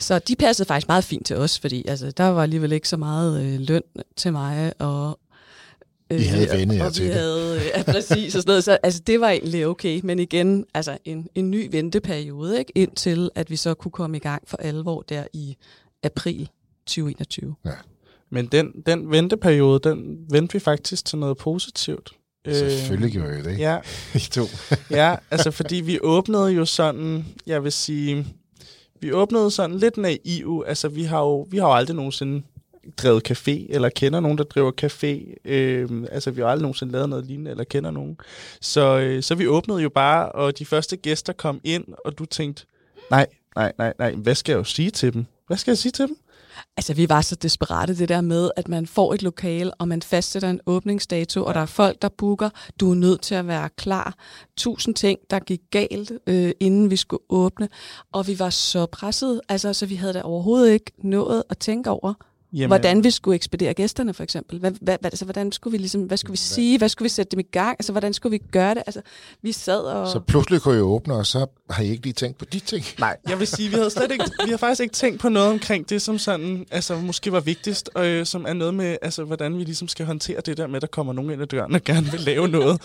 Så 0.00 0.18
de 0.18 0.36
passede 0.36 0.66
faktisk 0.66 0.88
meget 0.88 1.04
fint 1.04 1.26
til 1.26 1.36
os, 1.36 1.58
fordi 1.58 1.88
altså, 1.88 2.10
der 2.10 2.24
var 2.24 2.42
alligevel 2.42 2.72
ikke 2.72 2.88
så 2.88 2.96
meget 2.96 3.42
øh, 3.42 3.60
løn 3.60 3.82
til 4.16 4.32
mig. 4.32 4.72
Og, 4.78 5.18
øh, 6.10 6.20
I 6.20 6.22
havde 6.22 6.58
vendet 6.58 6.76
jer 6.76 6.84
og 6.84 6.94
til 6.94 7.04
vi 7.04 7.08
det. 7.08 7.16
Havde, 7.16 7.56
øh, 7.56 7.62
ja, 7.76 7.82
præcis. 7.82 8.34
Og 8.34 8.42
sådan 8.42 8.50
noget. 8.50 8.64
Så 8.64 8.78
altså, 8.82 9.00
det 9.06 9.20
var 9.20 9.28
egentlig 9.28 9.66
okay. 9.66 10.00
Men 10.04 10.18
igen, 10.18 10.64
altså 10.74 10.98
en, 11.04 11.28
en 11.34 11.50
ny 11.50 11.68
venteperiode, 11.70 12.58
ikke? 12.58 12.72
indtil 12.74 13.30
at 13.34 13.50
vi 13.50 13.56
så 13.56 13.74
kunne 13.74 13.92
komme 13.92 14.16
i 14.16 14.20
gang 14.20 14.42
for 14.46 14.56
alvor 14.56 15.02
der 15.02 15.24
i 15.32 15.56
april 16.02 16.48
2021. 16.86 17.54
Men 18.30 18.46
den, 18.46 18.72
den 18.86 19.10
venteperiode, 19.10 19.88
den 19.88 20.26
vendte 20.30 20.52
vi 20.52 20.58
faktisk 20.58 21.04
til 21.04 21.18
noget 21.18 21.36
positivt. 21.36 22.12
Selvfølgelig 22.46 23.12
gjorde 23.12 23.38
I 23.38 23.42
det. 23.42 23.58
Ja, 23.58 23.78
I 24.14 24.18
to. 24.18 24.42
ja, 24.90 25.16
altså 25.30 25.50
fordi 25.50 25.76
vi 25.76 25.98
åbnede 26.02 26.48
jo 26.48 26.64
sådan, 26.64 27.26
jeg 27.46 27.64
vil 27.64 27.72
sige, 27.72 28.26
vi 29.00 29.12
åbnede 29.12 29.50
sådan 29.50 29.76
lidt 29.76 29.96
naiv. 29.96 30.64
Altså 30.66 30.88
vi 30.88 31.02
har 31.02 31.20
jo, 31.20 31.46
vi 31.50 31.58
har 31.58 31.66
jo 31.66 31.74
aldrig 31.74 31.96
nogensinde 31.96 32.42
drevet 32.96 33.30
café, 33.30 33.66
eller 33.68 33.88
kender 33.88 34.20
nogen, 34.20 34.38
der 34.38 34.44
driver 34.44 34.72
café. 34.82 35.34
Øh, 35.44 36.06
altså, 36.12 36.30
vi 36.30 36.40
har 36.40 36.48
aldrig 36.48 36.62
nogensinde 36.62 36.92
lavet 36.92 37.08
noget 37.08 37.26
lignende, 37.26 37.50
eller 37.50 37.64
kender 37.64 37.90
nogen. 37.90 38.16
Så, 38.60 38.98
øh, 38.98 39.22
så 39.22 39.34
vi 39.34 39.46
åbnede 39.46 39.82
jo 39.82 39.88
bare, 39.88 40.32
og 40.32 40.58
de 40.58 40.66
første 40.66 40.96
gæster 40.96 41.32
kom 41.32 41.60
ind, 41.64 41.84
og 42.04 42.18
du 42.18 42.24
tænkte, 42.24 42.64
nej, 43.10 43.26
nej, 43.56 43.72
nej, 43.78 43.94
nej, 43.98 44.12
hvad 44.12 44.34
skal 44.34 44.52
jeg 44.52 44.58
jo 44.58 44.64
sige 44.64 44.90
til 44.90 45.12
dem? 45.12 45.24
Hvad 45.46 45.56
skal 45.56 45.70
jeg 45.70 45.78
sige 45.78 45.92
til 45.92 46.06
dem? 46.06 46.16
Altså, 46.76 46.94
vi 46.94 47.08
var 47.08 47.20
så 47.20 47.34
desperate 47.34 47.98
det 47.98 48.08
der 48.08 48.20
med, 48.20 48.50
at 48.56 48.68
man 48.68 48.86
får 48.86 49.14
et 49.14 49.22
lokale, 49.22 49.74
og 49.74 49.88
man 49.88 50.02
fastsætter 50.02 50.50
en 50.50 50.60
åbningsdato, 50.66 51.44
og 51.44 51.54
der 51.54 51.60
er 51.60 51.66
folk, 51.66 52.02
der 52.02 52.08
booker. 52.08 52.50
Du 52.80 52.90
er 52.90 52.94
nødt 52.94 53.20
til 53.22 53.34
at 53.34 53.46
være 53.46 53.68
klar. 53.68 54.14
Tusind 54.56 54.94
ting, 54.94 55.18
der 55.30 55.38
gik 55.38 55.60
galt, 55.70 56.12
øh, 56.26 56.52
inden 56.60 56.90
vi 56.90 56.96
skulle 56.96 57.22
åbne. 57.28 57.68
Og 58.12 58.26
vi 58.26 58.38
var 58.38 58.50
så 58.50 58.86
presset, 58.86 59.40
altså, 59.48 59.72
så 59.72 59.86
vi 59.86 59.94
havde 59.94 60.12
da 60.12 60.22
overhovedet 60.22 60.72
ikke 60.72 60.92
nået 60.98 61.42
at 61.50 61.58
tænke 61.58 61.90
over, 61.90 62.14
Jamen. 62.52 62.66
Hvordan 62.66 63.04
vi 63.04 63.10
skulle 63.10 63.34
ekspedere 63.34 63.74
gæsterne, 63.74 64.14
for 64.14 64.22
eksempel. 64.22 64.58
Hvad, 64.58 64.72
hvad, 64.80 64.96
altså, 65.04 65.24
hvordan 65.24 65.52
skulle 65.52 65.72
vi 65.72 65.78
ligesom, 65.78 66.02
hvad 66.02 66.16
skulle 66.16 66.32
vi 66.32 66.36
sige? 66.36 66.78
Hvad 66.78 66.88
skulle 66.88 67.06
vi 67.06 67.08
sætte 67.08 67.30
dem 67.30 67.40
i 67.40 67.42
gang? 67.52 67.76
Altså, 67.78 67.92
hvordan 67.92 68.12
skulle 68.12 68.30
vi 68.30 68.42
gøre 68.52 68.74
det? 68.74 68.82
Altså, 68.86 69.00
vi 69.42 69.52
sad 69.52 69.80
og... 69.80 70.08
Så 70.08 70.20
pludselig 70.20 70.62
kunne 70.62 70.78
I 70.78 70.80
åbne, 70.80 71.14
og 71.14 71.26
så 71.26 71.46
har 71.70 71.82
I 71.82 71.90
ikke 71.90 72.02
lige 72.02 72.12
tænkt 72.12 72.38
på 72.38 72.44
de 72.44 72.58
ting? 72.58 72.84
Nej, 72.98 73.16
jeg 73.28 73.38
vil 73.38 73.46
sige, 73.46 73.68
vi 73.68 73.74
havde 73.74 73.90
slet 73.90 74.12
ikke, 74.12 74.24
vi 74.44 74.50
har 74.50 74.56
faktisk 74.56 74.80
ikke 74.80 74.94
tænkt 74.94 75.20
på 75.20 75.28
noget 75.28 75.48
omkring 75.48 75.90
det, 75.90 76.02
som 76.02 76.18
sådan, 76.18 76.66
altså, 76.70 76.96
måske 76.96 77.32
var 77.32 77.40
vigtigst, 77.40 77.90
og 77.94 78.06
øh, 78.06 78.26
som 78.26 78.44
er 78.48 78.52
noget 78.52 78.74
med, 78.74 78.96
altså, 79.02 79.24
hvordan 79.24 79.58
vi 79.58 79.64
ligesom 79.64 79.88
skal 79.88 80.06
håndtere 80.06 80.40
det 80.40 80.56
der 80.56 80.66
med, 80.66 80.76
at 80.76 80.82
der 80.82 80.88
kommer 80.88 81.12
nogen 81.12 81.30
ind 81.30 81.42
ad 81.42 81.46
døren 81.46 81.74
og 81.74 81.84
gerne 81.84 82.10
vil 82.10 82.20
lave 82.20 82.48
noget. 82.48 82.82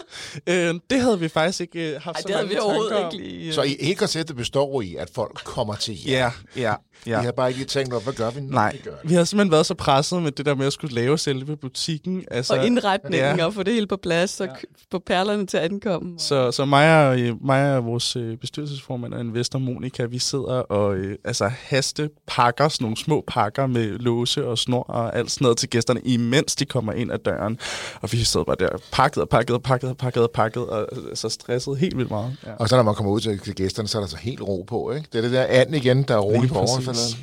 øh, 0.47 0.75
det 0.89 1.01
havde 1.01 1.19
vi 1.19 1.27
faktisk 1.27 1.61
ikke 1.61 1.95
øh, 1.95 2.01
haft 2.01 2.15
Ej, 2.15 2.21
så 2.21 2.27
det 2.27 2.35
havde 2.35 2.49
vi 2.49 2.57
overhovedet 2.57 3.13
ikke 3.13 3.27
lige. 3.27 3.47
Øh. 3.47 3.53
Så 3.53 3.61
I 3.61 3.77
hele 3.81 3.95
konceptet 3.95 4.35
består 4.35 4.81
i, 4.81 4.95
at 4.95 5.09
folk 5.15 5.41
kommer 5.43 5.75
til 5.75 6.05
jer? 6.07 6.31
Ja, 6.55 6.61
ja. 6.61 6.75
ja. 7.05 7.19
Vi 7.19 7.25
har 7.25 7.31
bare 7.31 7.51
ikke 7.51 7.65
tænkt 7.65 7.93
over, 7.93 8.03
hvad 8.03 8.13
gør 8.13 8.31
vi 8.31 8.41
nu? 8.41 8.47
Nej, 8.47 8.71
vi, 8.71 8.77
gør 8.77 8.91
det? 8.91 9.09
vi 9.09 9.15
har 9.15 9.23
simpelthen 9.23 9.52
været 9.53 9.65
så 9.65 9.73
presset 9.73 10.23
med 10.23 10.31
det 10.31 10.45
der 10.45 10.55
med 10.55 10.65
at 10.65 10.73
skulle 10.73 10.95
lave 10.95 11.17
selve 11.17 11.57
butikken. 11.57 12.23
Altså, 12.31 12.55
og 12.55 12.65
indretningen, 12.65 13.37
ja. 13.37 13.45
og 13.45 13.53
få 13.53 13.63
det 13.63 13.73
hele 13.73 13.87
på 13.87 13.97
plads, 13.97 14.41
og 14.41 14.47
ja. 14.47 14.53
få 14.91 14.99
perlerne 14.99 15.45
til 15.45 15.57
at 15.57 15.63
ankomme. 15.63 16.19
Så, 16.19 16.51
så 16.51 16.65
mig, 16.65 17.09
og, 17.09 17.37
mig 17.41 17.77
og 17.77 17.85
vores 17.85 18.15
øh, 18.15 18.37
bestyrelsesformand 18.37 19.13
og 19.13 19.19
investor 19.19 19.59
Monika, 19.59 20.05
vi 20.05 20.19
sidder 20.19 20.53
og 20.53 20.95
øh, 20.95 21.17
altså, 21.25 21.51
haste 21.53 22.09
pakker, 22.27 22.67
sådan 22.67 22.85
nogle 22.85 22.97
små 22.97 23.23
pakker 23.27 23.67
med 23.67 23.99
låse 23.99 24.47
og 24.47 24.57
snor 24.57 24.83
og 24.83 25.17
alt 25.17 25.31
sådan 25.31 25.45
noget 25.45 25.57
til 25.57 25.69
gæsterne, 25.69 26.01
imens 26.03 26.55
de 26.55 26.65
kommer 26.65 26.93
ind 26.93 27.11
ad 27.11 27.19
døren. 27.19 27.59
Og 28.01 28.11
vi 28.11 28.17
sidder 28.17 28.43
bare 28.43 28.55
der 28.59 28.69
pakket 28.91 29.23
og 29.23 29.29
pakket 29.29 29.55
og 29.55 29.61
pakket 29.63 29.89
og 29.89 29.97
pakket 29.97 30.23
og 30.23 30.31
pakket, 30.31 30.65
og 30.65 30.87
så 30.91 31.01
altså, 31.09 31.29
stresset 31.29 31.77
helt 31.77 31.97
vildt 31.97 32.11
meget. 32.11 32.37
Ja. 32.45 32.51
Og 32.59 32.69
så 32.69 32.75
når 32.75 32.83
man 32.83 32.95
kommer 32.95 33.11
ud 33.11 33.19
til 33.19 33.55
gæsterne, 33.55 33.87
så 33.87 33.97
er 33.97 34.01
der 34.01 34.09
så 34.09 34.17
helt 34.17 34.41
ro 34.41 34.65
på, 34.67 34.91
ikke? 34.91 35.07
Det 35.11 35.17
er 35.17 35.21
det 35.21 35.31
der 35.31 35.45
anden 35.45 35.75
igen, 35.75 36.03
der 36.03 36.15
er 36.15 36.19
roligt 36.19 36.53
på 36.53 36.65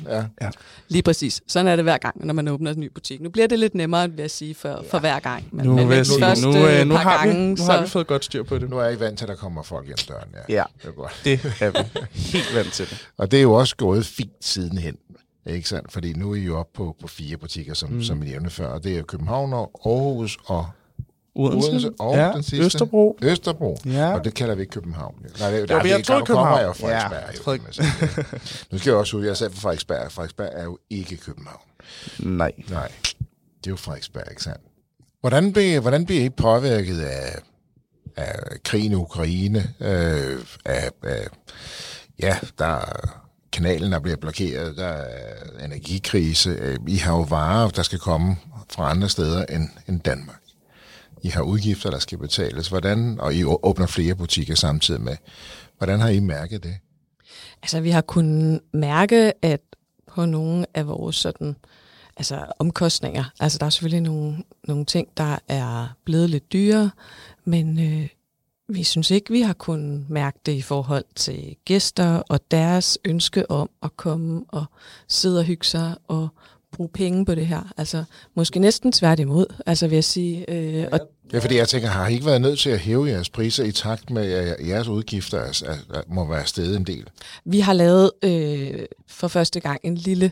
Ja. 0.09 0.25
ja. 0.41 0.49
Lige 0.87 1.03
præcis. 1.03 1.41
Sådan 1.47 1.67
er 1.67 1.75
det 1.75 1.85
hver 1.85 1.97
gang, 1.97 2.20
når 2.23 2.33
man 2.33 2.47
åbner 2.47 2.71
en 2.71 2.79
ny 2.79 2.91
butik. 2.95 3.21
Nu 3.21 3.29
bliver 3.29 3.47
det 3.47 3.59
lidt 3.59 3.75
nemmere, 3.75 4.09
vil 4.09 4.19
jeg 4.19 4.31
sige, 4.31 4.55
for, 4.55 4.69
ja. 4.69 4.75
for 4.75 4.99
hver 4.99 5.19
gang. 5.19 5.47
Men, 5.51 5.65
nu, 5.65 5.75
men 5.75 5.89
vil 5.89 5.95
jeg 5.95 6.05
sige, 6.05 6.19
første 6.19 6.45
nu, 6.45 6.67
øh, 6.67 6.87
nu, 6.87 6.95
har 6.95 7.17
gange, 7.17 7.43
vi, 7.43 7.49
nu 7.49 7.57
så... 7.57 7.71
har 7.71 7.81
vi 7.81 7.87
fået 7.87 8.07
godt 8.07 8.25
styr 8.25 8.43
på 8.43 8.57
det. 8.57 8.69
Nu 8.69 8.77
er 8.77 8.89
I 8.89 8.99
vant 8.99 9.17
til, 9.17 9.25
at 9.25 9.29
der 9.29 9.35
kommer 9.35 9.63
folk 9.63 9.89
ind 9.89 10.07
døren. 10.07 10.29
Ja, 10.33 10.53
ja 10.55 10.63
det, 10.81 10.87
er 10.87 10.91
godt. 10.91 11.21
det 11.23 11.33
er 11.59 11.71
vi 11.71 11.99
helt 12.13 12.55
vant 12.55 12.73
til 12.73 12.89
det. 12.89 13.07
Og 13.17 13.31
det 13.31 13.37
er 13.37 13.41
jo 13.41 13.53
også 13.53 13.75
gået 13.75 14.05
fint 14.05 14.31
sidenhen. 14.41 14.97
Ikke 15.45 15.69
sandt? 15.69 15.91
Fordi 15.91 16.13
nu 16.13 16.31
er 16.31 16.35
I 16.35 16.39
jo 16.39 16.57
oppe 16.57 16.77
på, 16.77 16.95
på 17.01 17.07
fire 17.07 17.37
butikker, 17.37 17.73
som, 17.73 17.89
mm. 17.89 18.01
som 18.01 18.23
I 18.23 18.25
nævnte 18.25 18.49
før. 18.49 18.67
Og 18.67 18.83
det 18.83 18.97
er 18.97 19.03
København 19.03 19.53
og 19.53 19.71
Aarhus 19.85 20.37
og 20.45 20.69
Odense, 21.35 21.69
Odense 21.69 21.91
og 21.99 22.15
ja, 22.15 22.31
den 22.33 22.43
sidste. 22.43 22.65
Østerbro. 22.65 23.17
Østerbro. 23.21 23.77
Ja. 23.85 24.13
Og 24.13 24.23
det 24.23 24.33
kalder 24.33 24.55
vi 24.55 24.65
København. 24.65 25.15
Nej, 25.39 25.51
det, 25.51 25.69
der, 25.69 25.85
jeg 25.85 26.03
tror 26.03 26.25
København. 26.25 26.59
Jeg 26.59 26.67
jo 26.67 26.73
Frederiksberg. 26.73 27.47
Ja, 27.47 28.23
jo, 28.23 28.23
nu 28.71 28.77
skal 28.77 28.89
jeg 28.91 28.97
også 28.97 29.17
ud, 29.17 29.23
jeg 29.23 29.29
er 29.29 29.33
selv 29.33 29.53
fra 29.53 29.59
Frederiksberg. 29.61 30.11
Frederiksberg 30.11 30.49
er 30.53 30.63
jo 30.63 30.77
ikke 30.89 31.17
København. 31.17 31.61
Nej. 32.19 32.51
Nej. 32.69 32.91
Det 33.57 33.67
er 33.67 33.71
jo 33.71 33.75
Frederiksberg, 33.75 34.23
ikke 34.29 34.43
sandt? 34.43 34.61
Hvordan 35.19 35.53
bliver, 35.53 35.79
hvordan 35.79 36.05
bliver 36.05 36.23
I 36.23 36.29
påvirket 36.29 36.99
af, 36.99 37.39
af 38.17 38.33
krigen 38.63 38.91
i 38.91 38.95
Ukraine? 38.95 39.73
Øh, 39.79 40.39
af, 40.65 40.89
af, 41.03 41.27
ja, 42.19 42.37
der 42.57 42.79
kanalen, 43.51 43.91
der 43.91 43.99
bliver 43.99 44.17
blokeret, 44.17 44.77
der 44.77 44.87
er 44.87 45.65
energikrise. 45.65 46.77
I 46.87 46.95
har 46.95 47.13
jo 47.13 47.21
varer, 47.21 47.69
der 47.69 47.83
skal 47.83 47.99
komme 47.99 48.37
fra 48.69 48.89
andre 48.89 49.09
steder 49.09 49.45
end, 49.45 49.69
end 49.87 49.99
Danmark. 49.99 50.40
I 51.23 51.27
har 51.27 51.41
udgifter, 51.41 51.89
der 51.89 51.99
skal 51.99 52.17
betales. 52.17 52.67
Hvordan, 52.67 53.19
og 53.19 53.35
I 53.35 53.43
åbner 53.43 53.87
flere 53.87 54.15
butikker 54.15 54.55
samtidig 54.55 55.01
med. 55.01 55.15
Hvordan 55.77 55.99
har 55.99 56.09
I 56.09 56.19
mærket 56.19 56.63
det? 56.63 56.77
Altså, 57.61 57.81
vi 57.81 57.89
har 57.89 58.01
kunnet 58.01 58.61
mærke, 58.73 59.33
at 59.45 59.61
på 60.07 60.25
nogle 60.25 60.65
af 60.73 60.87
vores 60.87 61.15
sådan, 61.15 61.55
altså, 62.17 62.45
omkostninger, 62.59 63.23
altså 63.39 63.57
der 63.57 63.65
er 63.65 63.69
selvfølgelig 63.69 64.01
nogle, 64.01 64.43
nogle 64.67 64.85
ting, 64.85 65.07
der 65.17 65.37
er 65.47 65.87
blevet 66.05 66.29
lidt 66.29 66.53
dyre, 66.53 66.91
men 67.45 67.79
øh, 67.79 68.07
vi 68.69 68.83
synes 68.83 69.11
ikke, 69.11 69.31
vi 69.31 69.41
har 69.41 69.53
kunnet 69.53 70.09
mærke 70.09 70.39
det 70.45 70.51
i 70.51 70.61
forhold 70.61 71.05
til 71.15 71.55
gæster 71.65 72.23
og 72.29 72.39
deres 72.51 72.97
ønske 73.05 73.51
om 73.51 73.69
at 73.83 73.97
komme 73.97 74.43
og 74.47 74.65
sidde 75.07 75.39
og 75.39 75.45
hygge 75.45 75.65
sig 75.65 75.95
og 76.07 76.29
bruge 76.71 76.89
penge 76.89 77.25
på 77.25 77.35
det 77.35 77.47
her. 77.47 77.73
Altså, 77.77 78.03
måske 78.35 78.59
næsten 78.59 78.91
tværtimod, 78.91 79.45
altså 79.65 79.87
vil 79.87 79.95
jeg 79.95 80.03
sige. 80.03 80.51
Øh, 80.51 80.87
og 80.91 80.99
Ja, 81.33 81.39
fordi 81.39 81.55
jeg 81.55 81.67
tænker, 81.67 81.87
har 81.87 82.07
I 82.07 82.13
ikke 82.13 82.25
været 82.25 82.41
nødt 82.41 82.59
til 82.59 82.69
at 82.69 82.79
hæve 82.79 83.07
jeres 83.07 83.29
priser 83.29 83.63
i 83.63 83.71
takt 83.71 84.09
med, 84.09 84.31
at 84.31 84.67
jeres 84.67 84.87
udgifter 84.87 85.39
er, 85.39 85.63
er, 85.93 86.01
må 86.07 86.27
være 86.27 86.45
stedet 86.45 86.77
en 86.77 86.83
del? 86.83 87.07
Vi 87.45 87.59
har 87.59 87.73
lavet 87.73 88.11
øh, 88.23 88.85
for 89.07 89.27
første 89.27 89.59
gang 89.59 89.79
en 89.83 89.95
lille 89.95 90.31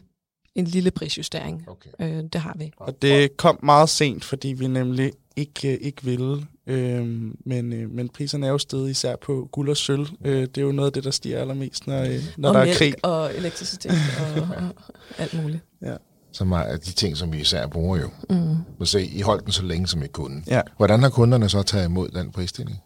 en 0.56 0.66
lille 0.66 0.92
prisjustering. 0.92 1.66
Okay. 1.68 1.90
Øh, 2.00 2.24
det 2.34 2.42
har 2.42 2.56
vi. 2.58 2.72
Og 2.78 3.02
det 3.02 3.38
kom 3.38 3.60
meget 3.64 3.90
sent, 3.90 4.26
fordi 4.26 4.48
vi 4.48 4.68
nemlig 4.68 5.12
ikke, 5.36 5.78
ikke 5.78 6.04
ville. 6.04 6.46
Øh, 6.68 7.08
men, 7.46 7.74
øh, 7.74 7.92
men 7.92 8.10
priserne 8.10 8.48
er 8.48 8.52
jo 8.52 8.58
stedet 8.58 8.90
især 8.90 9.16
på 9.16 9.50
guld 9.52 9.70
og 9.70 9.78
sølv. 9.78 10.08
Øh, 10.26 10.42
det 10.42 10.58
er 10.58 10.62
jo 10.62 10.72
noget 10.72 10.90
af 10.90 10.94
det, 10.94 11.04
der 11.04 11.12
stiger 11.12 11.42
allermest, 11.42 11.88
når, 11.88 12.02
øh, 12.02 12.24
når 12.38 12.50
og 12.50 12.56
der 12.56 12.62
er 12.62 12.74
krig. 12.74 12.94
og 13.04 13.36
elektricitet 13.36 13.92
og, 14.36 14.42
og 14.42 14.74
alt 15.18 15.42
muligt. 15.42 15.60
Ja 15.82 15.96
som 16.32 16.52
er 16.52 16.78
de 16.78 16.92
ting, 16.92 17.18
som 17.18 17.34
vi 17.34 17.40
især 17.40 17.68
bruger 17.68 17.98
jo. 17.98 18.10
Mm. 18.30 18.86
se, 18.86 19.06
I 19.06 19.22
holdt 19.22 19.44
den 19.44 19.52
så 19.52 19.64
længe, 19.64 19.88
som 19.88 20.04
I 20.04 20.08
kunne. 20.08 20.44
Ja. 20.48 20.62
Hvordan 20.78 21.04
har 21.04 21.10
kunderne 21.10 21.50
så 21.50 21.64
taget 21.64 21.86
imod 21.86 22.10
den 22.10 22.32
prisstigning? 22.32 22.78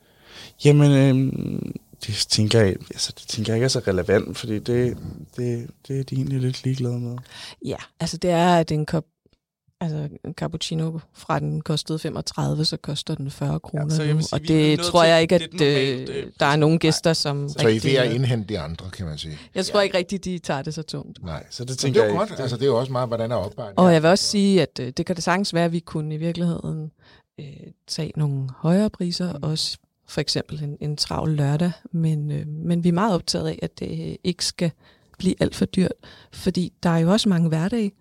Jamen, 0.65 0.91
øh, 0.91 1.61
det 2.07 2.25
tænker 2.29 2.59
jeg, 2.59 2.75
altså, 2.91 3.13
det 3.19 3.27
tænker 3.27 3.53
jeg 3.53 3.57
ikke 3.57 3.65
er 3.65 3.69
så 3.69 3.81
relevant, 3.87 4.37
fordi 4.37 4.59
det, 4.59 4.97
det, 5.37 5.69
det 5.87 5.99
er 5.99 6.03
de 6.03 6.15
egentlig 6.15 6.39
lidt 6.39 6.63
ligeglade 6.63 6.99
med. 6.99 7.17
Ja, 7.65 7.75
altså 7.99 8.17
det 8.17 8.29
er, 8.29 8.55
at 8.55 8.71
en 8.71 8.85
kop 8.85 9.05
Altså 9.83 10.09
en 10.25 10.33
cappuccino 10.33 10.99
fra 11.13 11.39
den 11.39 11.61
kostede 11.61 11.99
35, 11.99 12.65
så 12.65 12.77
koster 12.77 13.15
den 13.15 13.31
40 13.31 13.59
kroner 13.59 14.05
ja, 14.05 14.19
sige, 14.19 14.33
Og 14.33 14.47
det 14.47 14.79
tror 14.79 15.03
jeg 15.03 15.21
ikke, 15.21 15.35
at 15.35 15.41
normalt, 15.53 16.09
øh, 16.09 16.25
der 16.39 16.45
er 16.45 16.55
nogen 16.55 16.79
gæster, 16.79 17.09
nej. 17.09 17.13
som 17.13 17.49
Så 17.49 17.59
rigtig, 17.67 17.91
I 17.91 17.95
er 17.95 18.01
ved 18.01 18.09
at 18.09 18.15
indhente 18.15 18.53
de 18.53 18.59
andre, 18.59 18.89
kan 18.89 19.05
man 19.05 19.17
sige. 19.17 19.37
Jeg 19.55 19.65
tror 19.65 19.79
ja. 19.79 19.83
ikke 19.83 19.97
rigtigt, 19.97 20.25
de 20.25 20.39
tager 20.39 20.61
det 20.61 20.73
så 20.73 20.83
tungt. 20.83 21.23
Nej, 21.23 21.45
så 21.49 21.65
det 21.65 21.77
tænker 21.77 22.01
det 22.01 22.09
er 22.09 22.13
jo 22.13 22.19
jeg 22.19 22.29
godt. 22.29 22.39
Altså, 22.39 22.55
det 22.55 22.63
er 22.63 22.67
jo 22.67 22.79
også 22.79 22.91
meget, 22.91 23.07
hvordan 23.07 23.31
er 23.31 23.35
opbejdet. 23.35 23.77
Og 23.77 23.93
jeg 23.93 24.01
vil 24.01 24.09
også 24.09 24.25
sige, 24.25 24.61
at 24.61 24.79
øh, 24.79 24.93
det 24.97 25.05
kan 25.05 25.15
det 25.15 25.23
sagtens 25.23 25.53
være, 25.53 25.65
at 25.65 25.71
vi 25.71 25.79
kunne 25.79 26.15
i 26.15 26.17
virkeligheden 26.17 26.91
øh, 27.39 27.45
tage 27.87 28.11
nogle 28.15 28.49
højere 28.57 28.89
priser, 28.89 29.33
mm. 29.33 29.43
også 29.43 29.77
for 30.07 30.21
eksempel 30.21 30.63
en, 30.63 30.77
en 30.81 30.97
travl 30.97 31.31
lørdag, 31.35 31.71
men, 31.91 32.31
øh, 32.31 32.47
men 32.47 32.83
vi 32.83 32.89
er 32.89 32.93
meget 32.93 33.15
optaget 33.15 33.47
af, 33.47 33.59
at 33.61 33.79
det 33.79 34.17
ikke 34.23 34.45
skal 34.45 34.71
blive 35.17 35.35
alt 35.39 35.55
for 35.55 35.65
dyrt, 35.65 35.91
fordi 36.31 36.73
der 36.83 36.89
er 36.89 36.97
jo 36.97 37.11
også 37.11 37.29
mange 37.29 37.49
hverdage, 37.49 37.91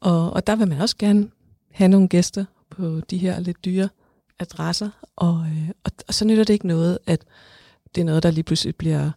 og, 0.00 0.32
og 0.32 0.46
der 0.46 0.56
vil 0.56 0.68
man 0.68 0.80
også 0.80 0.96
gerne 0.98 1.28
have 1.70 1.88
nogle 1.88 2.08
gæster 2.08 2.44
på 2.70 3.00
de 3.10 3.18
her 3.18 3.40
lidt 3.40 3.64
dyre 3.64 3.88
adresser, 4.38 4.90
og, 5.16 5.46
øh, 5.46 5.68
og, 5.84 5.90
og 6.08 6.14
så 6.14 6.24
nytter 6.24 6.44
det 6.44 6.52
ikke 6.52 6.66
noget, 6.66 6.98
at 7.06 7.24
det 7.94 8.00
er 8.00 8.04
noget, 8.04 8.22
der 8.22 8.30
lige 8.30 8.44
pludselig 8.44 8.76
bliver 8.76 9.10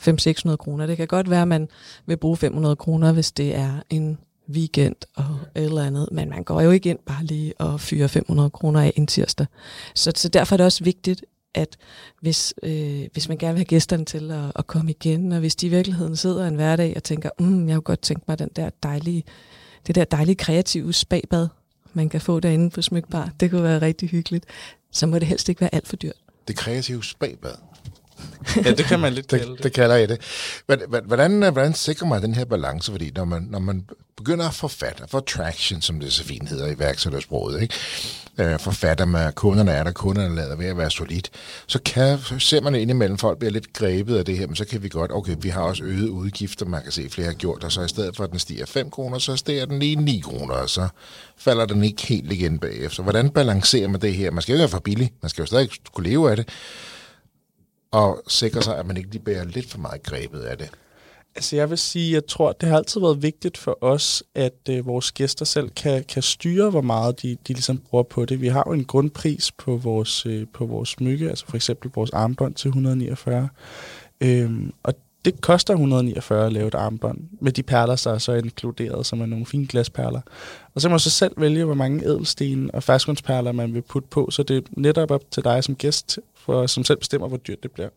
500-600 0.00 0.56
kroner. 0.56 0.86
Det 0.86 0.96
kan 0.96 1.06
godt 1.06 1.30
være, 1.30 1.42
at 1.42 1.48
man 1.48 1.68
vil 2.06 2.16
bruge 2.16 2.36
500 2.36 2.76
kroner, 2.76 3.12
hvis 3.12 3.32
det 3.32 3.54
er 3.54 3.82
en 3.90 4.18
weekend 4.50 4.96
og 5.16 5.24
et 5.54 5.64
eller 5.64 5.82
andet, 5.82 6.08
men 6.12 6.30
man 6.30 6.44
går 6.44 6.60
jo 6.60 6.70
ikke 6.70 6.90
ind 6.90 6.98
bare 7.06 7.24
lige 7.24 7.60
og 7.60 7.80
fyrer 7.80 8.06
500 8.06 8.50
kroner 8.50 8.80
af 8.80 8.92
en 8.96 9.06
tirsdag. 9.06 9.46
Så, 9.94 10.12
så 10.16 10.28
derfor 10.28 10.54
er 10.54 10.56
det 10.56 10.66
også 10.66 10.84
vigtigt, 10.84 11.24
at 11.54 11.76
hvis, 12.20 12.54
øh, 12.62 13.02
hvis 13.12 13.28
man 13.28 13.38
gerne 13.38 13.54
vil 13.54 13.58
have 13.58 13.64
gæsterne 13.64 14.04
til 14.04 14.30
at, 14.30 14.52
at 14.56 14.66
komme 14.66 14.90
igen, 14.90 15.32
og 15.32 15.38
hvis 15.38 15.56
de 15.56 15.66
i 15.66 15.70
virkeligheden 15.70 16.16
sidder 16.16 16.46
en 16.46 16.54
hverdag 16.54 16.92
og 16.96 17.02
tænker, 17.02 17.30
mm, 17.38 17.68
jeg 17.68 17.74
kunne 17.74 17.82
godt 17.82 18.00
tænke 18.00 18.24
mig 18.28 18.38
den 18.38 18.50
der 18.56 18.70
dejlige 18.82 19.24
det 19.86 19.94
der 19.94 20.04
dejlige 20.04 20.36
kreative 20.36 20.92
spabad, 20.92 21.48
man 21.92 22.08
kan 22.08 22.20
få 22.20 22.40
derinde 22.40 22.70
på 22.70 22.82
Smykbar. 22.82 23.30
Det 23.40 23.50
kunne 23.50 23.62
være 23.62 23.82
rigtig 23.82 24.08
hyggeligt. 24.08 24.44
Så 24.92 25.06
må 25.06 25.18
det 25.18 25.28
helst 25.28 25.48
ikke 25.48 25.60
være 25.60 25.74
alt 25.74 25.88
for 25.88 25.96
dyrt. 25.96 26.16
Det 26.48 26.56
kreative 26.56 27.04
spabad? 27.04 27.54
Ja, 28.64 28.72
det 28.72 28.84
kan 28.84 29.00
man 29.00 29.12
lidt 29.12 29.26
kalde 29.30 29.44
det, 29.44 29.56
det. 29.56 29.64
det 29.64 29.72
kalder 29.72 29.96
jeg 29.96 30.08
det. 30.08 30.20
Hvordan, 30.66 30.88
hvordan, 31.06 31.52
hvordan 31.52 31.74
sikrer 31.74 32.08
man 32.08 32.22
den 32.22 32.34
her 32.34 32.44
balance? 32.44 32.92
Fordi 32.92 33.12
når 33.14 33.24
man, 33.24 33.46
når 33.50 33.58
man 33.58 33.84
begynder 34.16 34.48
at 34.48 34.54
forfatte, 34.54 35.02
få 35.08 35.20
traction, 35.20 35.82
som 35.82 36.00
det 36.00 36.12
så 36.12 36.24
fint 36.24 36.48
hedder 36.48 36.66
i 36.66 36.78
værksættersproget, 36.78 37.62
ikke? 37.62 37.74
Øh, 38.38 38.58
forfatter 38.58 39.04
med, 39.04 39.32
kunderne 39.32 39.70
er 39.70 39.84
der, 39.84 39.92
kunderne 39.92 40.34
lader 40.34 40.56
ved 40.56 40.66
at 40.66 40.78
være 40.78 40.90
solidt, 40.90 41.30
så, 41.66 41.78
kan, 41.84 42.18
så 42.18 42.38
ser 42.38 42.60
man 42.60 42.74
indimellem, 42.74 43.18
folk 43.18 43.38
bliver 43.38 43.52
lidt 43.52 43.72
grebet 43.72 44.18
af 44.18 44.24
det 44.24 44.38
her, 44.38 44.46
men 44.46 44.56
så 44.56 44.64
kan 44.64 44.82
vi 44.82 44.88
godt, 44.88 45.12
okay, 45.12 45.36
vi 45.40 45.48
har 45.48 45.60
også 45.60 45.84
øget 45.84 46.08
udgifter, 46.08 46.66
man 46.66 46.82
kan 46.82 46.92
se, 46.92 47.08
flere 47.10 47.26
har 47.26 47.34
gjort, 47.34 47.64
og 47.64 47.72
så 47.72 47.82
i 47.82 47.88
stedet 47.88 48.16
for, 48.16 48.24
at 48.24 48.30
den 48.30 48.38
stiger 48.38 48.66
5 48.66 48.90
kroner, 48.90 49.18
så 49.18 49.36
stiger 49.36 49.66
den 49.66 49.78
lige 49.78 49.96
9 49.96 50.20
kroner, 50.24 50.54
og 50.54 50.70
så 50.70 50.88
falder 51.38 51.66
den 51.66 51.84
ikke 51.84 52.06
helt 52.06 52.32
igen 52.32 52.58
bagefter. 52.58 53.02
Hvordan 53.02 53.30
balancerer 53.30 53.88
man 53.88 54.00
det 54.00 54.14
her? 54.14 54.30
Man 54.30 54.42
skal 54.42 54.52
jo 54.52 54.56
ikke 54.56 54.60
være 54.60 54.68
for 54.68 54.78
billig, 54.78 55.12
man 55.22 55.30
skal 55.30 55.42
jo 55.42 55.46
stadig 55.46 55.70
kunne 55.92 56.08
leve 56.08 56.30
af 56.30 56.36
det, 56.36 56.48
og 57.90 58.22
sikre 58.28 58.62
sig, 58.62 58.78
at 58.78 58.86
man 58.86 58.96
ikke 58.96 59.10
lige 59.10 59.22
bærer 59.22 59.44
lidt 59.44 59.70
for 59.70 59.78
meget 59.78 60.02
grebet 60.02 60.40
af 60.40 60.58
det. 60.58 60.70
Altså 61.36 61.56
jeg 61.56 61.70
vil 61.70 61.78
sige, 61.78 62.14
jeg 62.14 62.26
tror, 62.26 62.52
det 62.52 62.68
har 62.68 62.76
altid 62.76 63.00
været 63.00 63.22
vigtigt 63.22 63.58
for 63.58 63.78
os, 63.80 64.22
at 64.34 64.68
øh, 64.70 64.86
vores 64.86 65.12
gæster 65.12 65.44
selv 65.44 65.70
kan, 65.70 66.04
kan 66.04 66.22
styre, 66.22 66.70
hvor 66.70 66.80
meget 66.80 67.22
de, 67.22 67.36
de 67.48 67.52
ligesom 67.52 67.78
bruger 67.78 68.02
på 68.02 68.24
det. 68.24 68.40
Vi 68.40 68.48
har 68.48 68.64
jo 68.66 68.72
en 68.72 68.84
grundpris 68.84 69.52
på 69.52 69.76
vores, 69.76 70.26
øh, 70.26 70.46
på 70.54 70.66
vores 70.66 70.88
smykke, 70.88 71.28
altså 71.28 71.46
for 71.46 71.56
eksempel 71.56 71.90
vores 71.94 72.10
armbånd 72.10 72.54
til 72.54 72.68
149. 72.68 73.48
Øhm, 74.20 74.72
og 74.82 74.94
det 75.24 75.40
koster 75.40 75.74
149 75.74 76.46
at 76.46 76.52
lave 76.52 76.68
et 76.68 76.74
armbånd, 76.74 77.18
med 77.40 77.52
de 77.52 77.62
perler, 77.62 78.00
der 78.04 78.12
er 78.12 78.18
så 78.18 78.32
inkluderet, 78.32 79.06
som 79.06 79.20
er 79.20 79.26
nogle 79.26 79.46
fine 79.46 79.66
glasperler. 79.66 80.20
Og 80.74 80.80
så 80.80 80.88
må 80.88 80.92
man 80.92 81.00
så 81.00 81.10
selv 81.10 81.32
vælge, 81.36 81.64
hvor 81.64 81.74
mange 81.74 82.04
ædelsten 82.04 82.70
og 82.74 82.82
ferskvandsperler 82.82 83.52
man 83.52 83.74
vil 83.74 83.82
putte 83.82 84.08
på, 84.08 84.30
så 84.30 84.42
det 84.42 84.56
er 84.56 84.60
netop 84.70 85.10
op 85.10 85.22
til 85.30 85.44
dig 85.44 85.64
som 85.64 85.74
gæst, 85.74 86.18
for, 86.46 86.66
som 86.66 86.84
selv 86.84 86.98
bestemmer, 86.98 87.28
hvor 87.28 87.36
dyrt 87.36 87.62
det 87.62 87.72
bliver. 87.72 87.88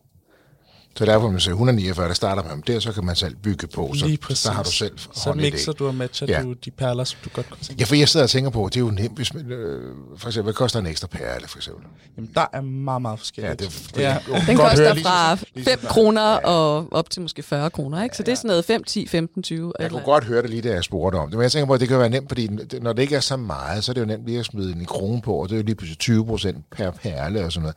Så 1.00 1.06
derfor, 1.06 1.30
man 1.30 1.40
siger 1.40 1.52
149, 1.54 2.08
der 2.08 2.14
starter 2.14 2.42
man 2.42 2.62
der, 2.66 2.80
så 2.80 2.92
kan 2.92 3.04
man 3.04 3.16
selv 3.16 3.36
bygge 3.36 3.66
på. 3.66 3.90
Så 3.94 4.06
Lige 4.06 4.18
præcis. 4.18 4.42
der 4.42 4.50
har 4.50 4.62
du 4.62 4.70
selv 4.72 4.98
Så 4.98 5.32
det. 5.32 5.36
mixer 5.40 5.72
du 5.72 5.86
og 5.86 5.94
matcher 5.94 6.26
Ja. 6.30 6.36
ja. 6.38 6.42
du 6.42 6.52
de 6.52 6.70
perler, 6.70 7.04
som 7.04 7.18
du 7.24 7.30
godt 7.32 7.50
kunne 7.50 7.58
tænke 7.62 7.80
Ja, 7.80 7.84
for 7.84 7.94
jeg 7.94 8.08
sidder 8.08 8.24
og 8.24 8.30
tænker 8.30 8.50
på, 8.50 8.68
det 8.72 8.76
er 8.76 8.80
jo 8.80 8.90
nemt, 8.90 9.16
hvis 9.16 9.34
man, 9.34 9.52
øh, 9.52 9.94
for 10.16 10.28
eksempel, 10.28 10.42
hvad 10.44 10.54
koster 10.54 10.80
en 10.80 10.86
ekstra 10.86 11.06
perle, 11.06 11.48
for 11.48 11.58
eksempel? 11.58 11.84
Jamen, 12.16 12.30
der 12.34 12.46
er 12.52 12.60
meget, 12.60 13.02
meget 13.02 13.16
Ja, 13.16 13.20
forskelligt. 13.20 13.60
det, 13.60 13.90
det, 13.94 14.00
Ja. 14.02 14.16
jo, 14.28 14.34
Den 14.46 14.56
koster 14.56 14.84
høre, 14.84 14.96
så- 14.96 15.02
fra 15.02 15.34
lige 15.54 15.64
så 15.64 15.70
5 15.70 15.78
snart. 15.80 15.92
kroner 15.92 16.22
Ja, 16.22 16.30
ja. 16.32 16.46
og 16.48 16.88
op 16.92 17.10
til 17.10 17.22
måske 17.22 17.42
40 17.42 17.70
kroner, 17.70 18.02
ikke? 18.02 18.16
Så 18.16 18.22
det 18.22 18.32
er 18.32 18.36
sådan 18.36 18.48
noget 18.48 18.64
5, 18.64 18.84
10, 18.84 19.06
15, 19.06 19.42
20. 19.42 19.72
Jeg 19.78 19.84
eller- 19.86 19.98
kunne 19.98 20.04
godt 20.12 20.24
høre 20.24 20.42
det 20.42 20.50
lige, 20.50 20.62
da 20.62 20.68
jeg 20.74 20.84
spurgte 20.84 21.16
om 21.16 21.28
det. 21.28 21.36
Men 21.38 21.42
jeg 21.42 21.52
tænker 21.52 21.66
på, 21.66 21.74
at 21.74 21.80
det 21.80 21.88
kan 21.88 21.98
være 21.98 22.08
nemt, 22.10 22.28
fordi 22.28 22.46
det- 22.46 22.82
når 22.82 22.92
det 22.92 23.02
ikke 23.02 23.16
er 23.16 23.20
så 23.20 23.36
meget, 23.36 23.84
så 23.84 23.92
er 23.92 23.94
det 23.94 24.00
jo 24.00 24.06
nemt 24.06 24.26
lige 24.26 24.38
at 24.38 24.44
smide 24.44 24.72
en 24.72 24.84
krone 24.86 25.20
på, 25.22 25.34
og 25.34 25.48
det 25.48 25.54
er 25.54 25.58
jo 25.58 25.64
lige 25.64 25.74
pludselig 25.74 25.98
20 25.98 26.26
procent 26.26 26.64
per 26.76 26.90
perle 26.90 27.44
og 27.44 27.52
sådan 27.52 27.62
noget. 27.62 27.76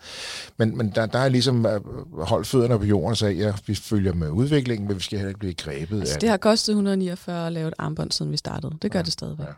Men, 0.57 0.77
men 0.77 0.91
der, 0.95 1.05
der 1.05 1.19
er 1.19 1.29
ligesom 1.29 1.65
øh, 1.65 1.79
holdt 2.19 2.47
fødderne 2.47 2.79
på 2.79 2.85
jorden 2.85 3.12
og 3.13 3.17
sagde, 3.17 3.35
ja, 3.35 3.53
vi 3.67 3.75
følger 3.75 4.13
med 4.13 4.29
udviklingen, 4.29 4.87
men 4.87 4.95
vi 4.97 5.01
skal 5.01 5.17
heller 5.19 5.29
ikke 5.29 5.39
blive 5.39 5.53
grebet 5.53 5.99
Altså, 5.99 6.13
af 6.13 6.19
det 6.19 6.29
har 6.29 6.37
kostet 6.37 6.73
149 6.73 7.47
at 7.47 7.53
lave 7.53 7.67
et 7.67 7.73
armbånd, 7.77 8.11
siden 8.11 8.31
vi 8.31 8.37
startede. 8.37 8.77
Det 8.81 8.91
gør 8.91 9.01
det 9.01 9.13
stadigvæk. 9.13 9.47
Ja. 9.47 9.53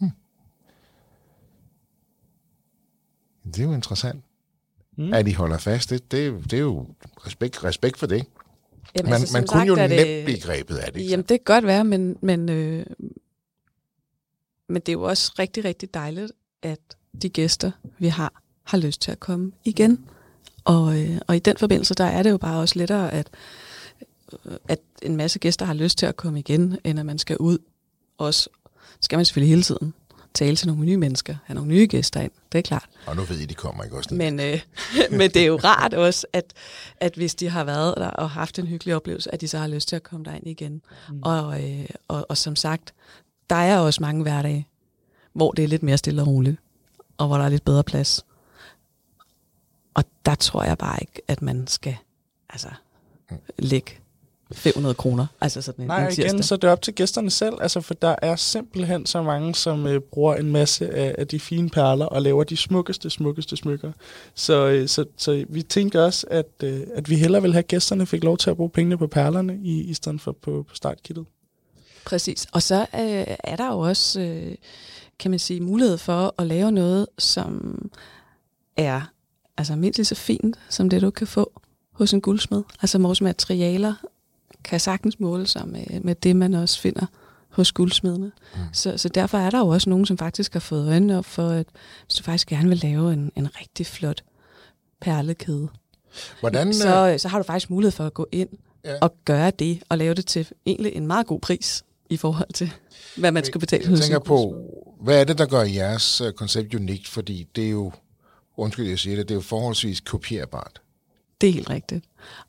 det. 0.00 0.12
Det 3.54 3.58
er 3.58 3.64
jo 3.64 3.72
interessant, 3.72 4.24
Mm. 4.96 5.12
at 5.14 5.26
de 5.26 5.34
holder 5.36 5.58
fast. 5.58 5.90
Det, 5.90 6.10
det, 6.10 6.20
er 6.22 6.26
jo- 6.26 6.40
det 6.40 6.52
er 6.52 6.58
jo 6.58 6.86
respekt, 7.26 7.64
respekt 7.64 7.98
for 7.98 8.06
det. 8.06 8.24
Jamen, 8.96 9.10
Man, 9.10 9.20
altså, 9.20 9.38
man 9.38 9.46
kunne 9.46 9.62
jo 9.66 9.74
sagt 9.76 9.92
er 9.92 9.96
nemt 9.96 10.06
det- 10.08 10.24
blive 10.24 10.40
grebet 10.40 10.76
af 10.76 10.92
det. 10.92 11.00
ikke 11.00 11.10
Jamen, 11.10 11.22
det 11.22 11.28
kan 11.44 11.54
godt 11.54 11.66
være, 11.66 11.84
men, 11.84 12.16
men, 12.20 12.48
øh, 12.48 12.86
men 14.68 14.76
det 14.82 14.88
er 14.88 14.92
jo 14.92 15.02
også 15.02 15.32
rigtig, 15.38 15.64
rigtig 15.64 15.94
dejligt, 15.94 16.32
at 16.62 16.80
de 17.22 17.28
gæster, 17.28 17.70
vi 17.98 18.08
har, 18.08 18.42
har 18.64 18.78
lyst 18.78 19.00
til 19.00 19.10
at 19.10 19.20
komme 19.20 19.52
igen. 19.64 20.04
Og, 20.64 21.00
øh, 21.00 21.18
og 21.26 21.36
i 21.36 21.38
den 21.38 21.56
forbindelse, 21.56 21.94
der 21.94 22.04
er 22.04 22.22
det 22.22 22.30
jo 22.30 22.36
bare 22.36 22.60
også 22.60 22.78
lettere, 22.78 23.12
at, 23.12 23.30
at 24.68 24.78
en 25.02 25.16
masse 25.16 25.38
gæster 25.38 25.66
har 25.66 25.74
lyst 25.74 25.98
til 25.98 26.06
at 26.06 26.16
komme 26.16 26.38
igen, 26.38 26.78
end 26.84 26.98
at 26.98 27.06
man 27.06 27.18
skal 27.18 27.36
ud. 27.36 27.58
Også 28.18 28.48
skal 29.00 29.16
man 29.16 29.24
selvfølgelig 29.24 29.50
hele 29.50 29.62
tiden 29.62 29.94
tale 30.34 30.56
til 30.56 30.66
nogle 30.68 30.84
nye 30.84 30.96
mennesker, 30.96 31.36
have 31.44 31.54
nogle 31.54 31.70
nye 31.70 31.86
gæster 31.86 32.20
ind, 32.20 32.30
det 32.52 32.58
er 32.58 32.62
klart. 32.62 32.88
Og 33.06 33.16
nu 33.16 33.22
ved 33.22 33.38
I, 33.38 33.46
de 33.46 33.54
kommer 33.54 33.84
ikke 33.84 33.96
også. 33.96 34.14
Men, 34.14 34.40
øh, 34.40 34.60
men 35.18 35.30
det 35.30 35.36
er 35.36 35.46
jo 35.46 35.56
rart 35.56 35.94
også, 35.94 36.26
at, 36.32 36.52
at 37.00 37.14
hvis 37.14 37.34
de 37.34 37.48
har 37.48 37.64
været 37.64 37.94
der 37.96 38.08
og 38.08 38.30
haft 38.30 38.58
en 38.58 38.66
hyggelig 38.66 38.94
oplevelse, 38.94 39.34
at 39.34 39.40
de 39.40 39.48
så 39.48 39.58
har 39.58 39.66
lyst 39.66 39.88
til 39.88 39.96
at 39.96 40.02
komme 40.02 40.24
derind 40.24 40.46
igen. 40.46 40.82
Mm. 41.10 41.22
Og, 41.22 41.62
øh, 41.62 41.86
og, 42.08 42.26
og 42.28 42.36
som 42.36 42.56
sagt, 42.56 42.94
der 43.50 43.56
er 43.56 43.78
også 43.78 44.02
mange 44.02 44.22
hverdage, 44.22 44.68
hvor 45.32 45.52
det 45.52 45.64
er 45.64 45.68
lidt 45.68 45.82
mere 45.82 45.98
stille 45.98 46.22
og 46.22 46.28
roligt, 46.28 46.56
og 47.18 47.26
hvor 47.26 47.36
der 47.36 47.44
er 47.44 47.48
lidt 47.48 47.64
bedre 47.64 47.84
plads. 47.84 48.24
Og 49.94 50.04
der 50.26 50.34
tror 50.34 50.64
jeg 50.64 50.78
bare 50.78 50.98
ikke, 51.00 51.22
at 51.28 51.42
man 51.42 51.66
skal 51.66 51.96
altså, 52.50 52.68
lægge 53.58 53.92
500 54.52 54.94
kroner. 54.94 55.26
Altså 55.40 55.62
sådan 55.62 55.82
en, 55.82 55.88
Nej, 55.88 56.06
en 56.06 56.12
igen, 56.12 56.42
så 56.42 56.54
er 56.54 56.58
det 56.58 56.70
op 56.70 56.82
til 56.82 56.94
gæsterne 56.94 57.30
selv, 57.30 57.54
altså, 57.60 57.80
for 57.80 57.94
der 57.94 58.14
er 58.22 58.36
simpelthen 58.36 59.06
så 59.06 59.22
mange, 59.22 59.54
som 59.54 59.86
øh, 59.86 60.00
bruger 60.00 60.34
en 60.34 60.52
masse 60.52 60.94
af, 60.94 61.14
af 61.18 61.28
de 61.28 61.40
fine 61.40 61.70
perler 61.70 62.06
og 62.06 62.22
laver 62.22 62.44
de 62.44 62.56
smukkeste, 62.56 63.10
smukkeste 63.10 63.56
smykker. 63.56 63.92
Så, 64.34 64.66
øh, 64.66 64.88
så, 64.88 65.04
så 65.16 65.44
vi 65.48 65.62
tænker 65.62 66.02
også, 66.02 66.26
at, 66.30 66.46
øh, 66.62 66.80
at 66.94 67.10
vi 67.10 67.16
hellere 67.16 67.42
vil 67.42 67.52
have, 67.52 67.58
at 67.58 67.68
gæsterne 67.68 68.06
fik 68.06 68.24
lov 68.24 68.38
til 68.38 68.50
at 68.50 68.56
bruge 68.56 68.70
pengene 68.70 68.98
på 68.98 69.06
perlerne, 69.06 69.58
i, 69.62 69.82
i 69.82 69.94
stedet 69.94 70.20
for 70.20 70.32
på, 70.32 70.64
på 70.68 70.74
startkittet. 70.74 71.26
Præcis. 72.04 72.46
Og 72.52 72.62
så 72.62 72.80
øh, 72.80 73.36
er 73.44 73.56
der 73.56 73.72
jo 73.72 73.78
også, 73.78 74.20
øh, 74.20 74.54
kan 75.18 75.30
man 75.30 75.38
sige, 75.38 75.60
mulighed 75.60 75.98
for 75.98 76.34
at 76.38 76.46
lave 76.46 76.72
noget, 76.72 77.06
som 77.18 77.90
er 78.76 79.00
altså 79.58 79.76
mindst 79.76 79.98
lige 79.98 80.04
så 80.04 80.14
fint, 80.14 80.56
som 80.68 80.90
det 80.90 81.02
du 81.02 81.10
kan 81.10 81.26
få 81.26 81.60
hos 81.92 82.12
en 82.12 82.20
guldsmed. 82.20 82.62
Altså 82.82 82.98
vores 82.98 83.20
materialer 83.20 83.94
kan 84.64 84.80
sagtens 84.80 85.20
måle 85.20 85.46
sig 85.46 85.68
med, 85.68 86.00
med 86.00 86.14
det, 86.14 86.36
man 86.36 86.54
også 86.54 86.80
finder 86.80 87.06
hos 87.48 87.72
guldsmedene. 87.72 88.32
Mm. 88.54 88.60
Så, 88.72 88.98
så 88.98 89.08
derfor 89.08 89.38
er 89.38 89.50
der 89.50 89.58
jo 89.58 89.68
også 89.68 89.90
nogen, 89.90 90.06
som 90.06 90.18
faktisk 90.18 90.52
har 90.52 90.60
fået 90.60 90.88
øjnene 90.88 91.18
op 91.18 91.24
for, 91.24 91.48
at 91.48 91.66
hvis 92.06 92.14
du 92.14 92.22
faktisk 92.22 92.48
gerne 92.48 92.68
vil 92.68 92.78
lave 92.78 93.12
en, 93.12 93.32
en 93.36 93.48
rigtig 93.60 93.86
flot 93.86 94.22
perlekæde, 95.00 95.68
Hvordan, 96.40 96.68
øh, 96.68 96.74
så, 96.74 97.14
så 97.18 97.28
har 97.28 97.38
du 97.38 97.44
faktisk 97.44 97.70
mulighed 97.70 97.92
for 97.92 98.06
at 98.06 98.14
gå 98.14 98.26
ind 98.32 98.48
Ja. 98.84 98.94
og 99.00 99.14
gøre 99.24 99.50
det, 99.50 99.82
og 99.88 99.98
lave 99.98 100.14
det 100.14 100.26
til 100.26 100.48
egentlig 100.66 100.92
en 100.92 101.06
meget 101.06 101.26
god 101.26 101.40
pris 101.40 101.84
i 102.10 102.16
forhold 102.16 102.52
til, 102.52 102.72
hvad 103.16 103.32
man 103.32 103.44
skal 103.44 103.60
betale. 103.60 103.82
Jeg 103.82 103.90
hos 103.90 104.00
tænker 104.00 104.18
på, 104.18 104.54
hvad 105.00 105.20
er 105.20 105.24
det, 105.24 105.38
der 105.38 105.46
gør 105.46 105.62
jeres 105.62 106.20
øh, 106.20 106.32
koncept 106.32 106.74
unikt? 106.74 107.08
Fordi 107.08 107.48
det 107.56 107.64
er 107.66 107.70
jo, 107.70 107.92
undskyld, 108.56 108.88
jeg 108.88 108.98
siger 108.98 109.16
det, 109.16 109.28
det 109.28 109.34
er 109.34 109.38
jo 109.38 109.42
forholdsvis 109.42 110.00
kopierbart. 110.00 110.80
Det 111.40 111.48
er 111.48 111.52
helt 111.52 111.70
rigtigt. 111.70 112.04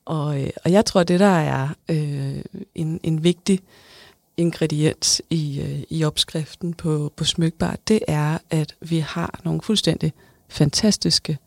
Og, 0.06 0.42
øh, 0.44 0.50
og 0.66 0.72
jeg 0.72 0.86
tror, 0.86 1.04
det 1.04 1.20
der 1.20 1.26
er 1.26 1.70
øh, 1.90 2.42
en, 2.76 3.00
en 3.04 3.24
vigtig 3.24 3.60
ingrediens 4.38 5.22
i, 5.30 5.62
øh, 5.62 5.84
i 5.90 6.04
opskriften 6.04 6.74
på, 6.74 7.14
på 7.16 7.24
Smykbar, 7.24 7.78
det 7.88 8.00
er, 8.08 8.38
at 8.50 8.76
vi 8.82 9.00
har 9.00 9.40
nogle 9.44 9.62
fuldstændig 9.62 10.14
fantastiske 10.50 11.38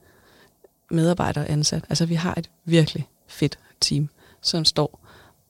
medarbejdere 0.91 1.49
ansat. 1.49 1.85
Altså 1.89 2.07
vi 2.07 2.15
har 2.15 2.35
et 2.35 2.51
virkelig 2.65 3.09
fedt 3.27 3.59
team, 3.81 4.09
som 4.41 4.65
står 4.65 5.01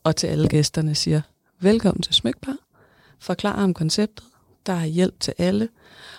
og 0.04 0.16
til 0.16 0.26
alle 0.26 0.48
gæsterne 0.48 0.94
siger, 0.94 1.20
velkommen 1.60 2.02
til 2.02 2.14
Smykbar, 2.14 2.56
forklarer 3.18 3.62
om 3.62 3.74
konceptet, 3.74 4.24
der 4.66 4.72
er 4.72 4.86
hjælp 4.86 5.20
til 5.20 5.34
alle. 5.38 5.68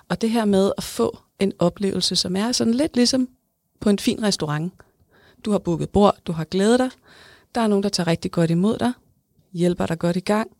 Og 0.10 0.22
det 0.22 0.30
her 0.30 0.46
med 0.46 0.72
at 0.78 0.84
få 0.84 1.20
en 1.40 1.54
oplevelse, 1.60 2.16
som 2.16 2.36
er 2.36 2.52
sådan 2.52 2.74
lidt 2.74 2.96
ligesom 2.96 3.30
på 3.80 3.90
en 3.90 4.00
fin 4.00 4.24
restaurant. 4.24 4.74
Du 5.46 5.52
har 5.52 5.60
booket 5.60 5.90
bord, 5.90 6.16
du 6.26 6.32
har 6.32 6.44
glædet 6.44 6.80
dig, 6.80 6.90
der 7.56 7.62
er 7.62 7.68
nogen, 7.68 7.84
der 7.84 7.90
tager 7.90 8.08
rigtig 8.08 8.32
godt 8.32 8.52
imod 8.52 8.78
dig, 8.78 8.92
hjælper 9.54 9.86
dig 9.86 10.00
godt 10.00 10.16
i 10.16 10.20
gang, 10.20 10.52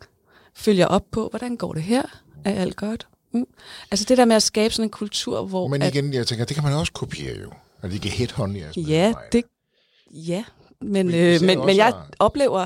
følger 0.56 0.86
op 0.86 1.06
på, 1.12 1.28
hvordan 1.30 1.58
går 1.58 1.74
det 1.74 1.84
her, 1.84 2.04
er 2.46 2.62
alt 2.62 2.76
godt? 2.76 3.08
Mm. 3.34 3.46
Altså 3.92 4.06
det 4.10 4.18
der 4.18 4.26
med 4.26 4.36
at 4.36 4.44
skabe 4.44 4.74
sådan 4.74 4.86
en 4.86 4.90
kultur, 4.90 5.46
hvor... 5.46 5.68
Men 5.68 5.82
at, 5.82 5.96
igen, 5.96 6.14
jeg 6.14 6.28
tænker, 6.28 6.46
det 6.46 6.56
kan 6.56 6.64
man 6.64 6.74
også 6.74 6.92
kopiere 6.94 7.40
jo. 7.42 7.52
Og 7.82 7.92
de 7.92 8.00
kan 8.00 8.12
headhunte 8.12 8.60
jeres 8.60 8.78
Ja, 8.78 9.14
det, 9.32 9.44
ja. 10.12 10.44
Men, 10.82 11.08
vi 11.08 11.18
øh, 11.18 11.42
men, 11.42 11.66
men 11.66 11.76
jeg 11.78 11.88
at- 11.88 12.16
oplever, 12.20 12.66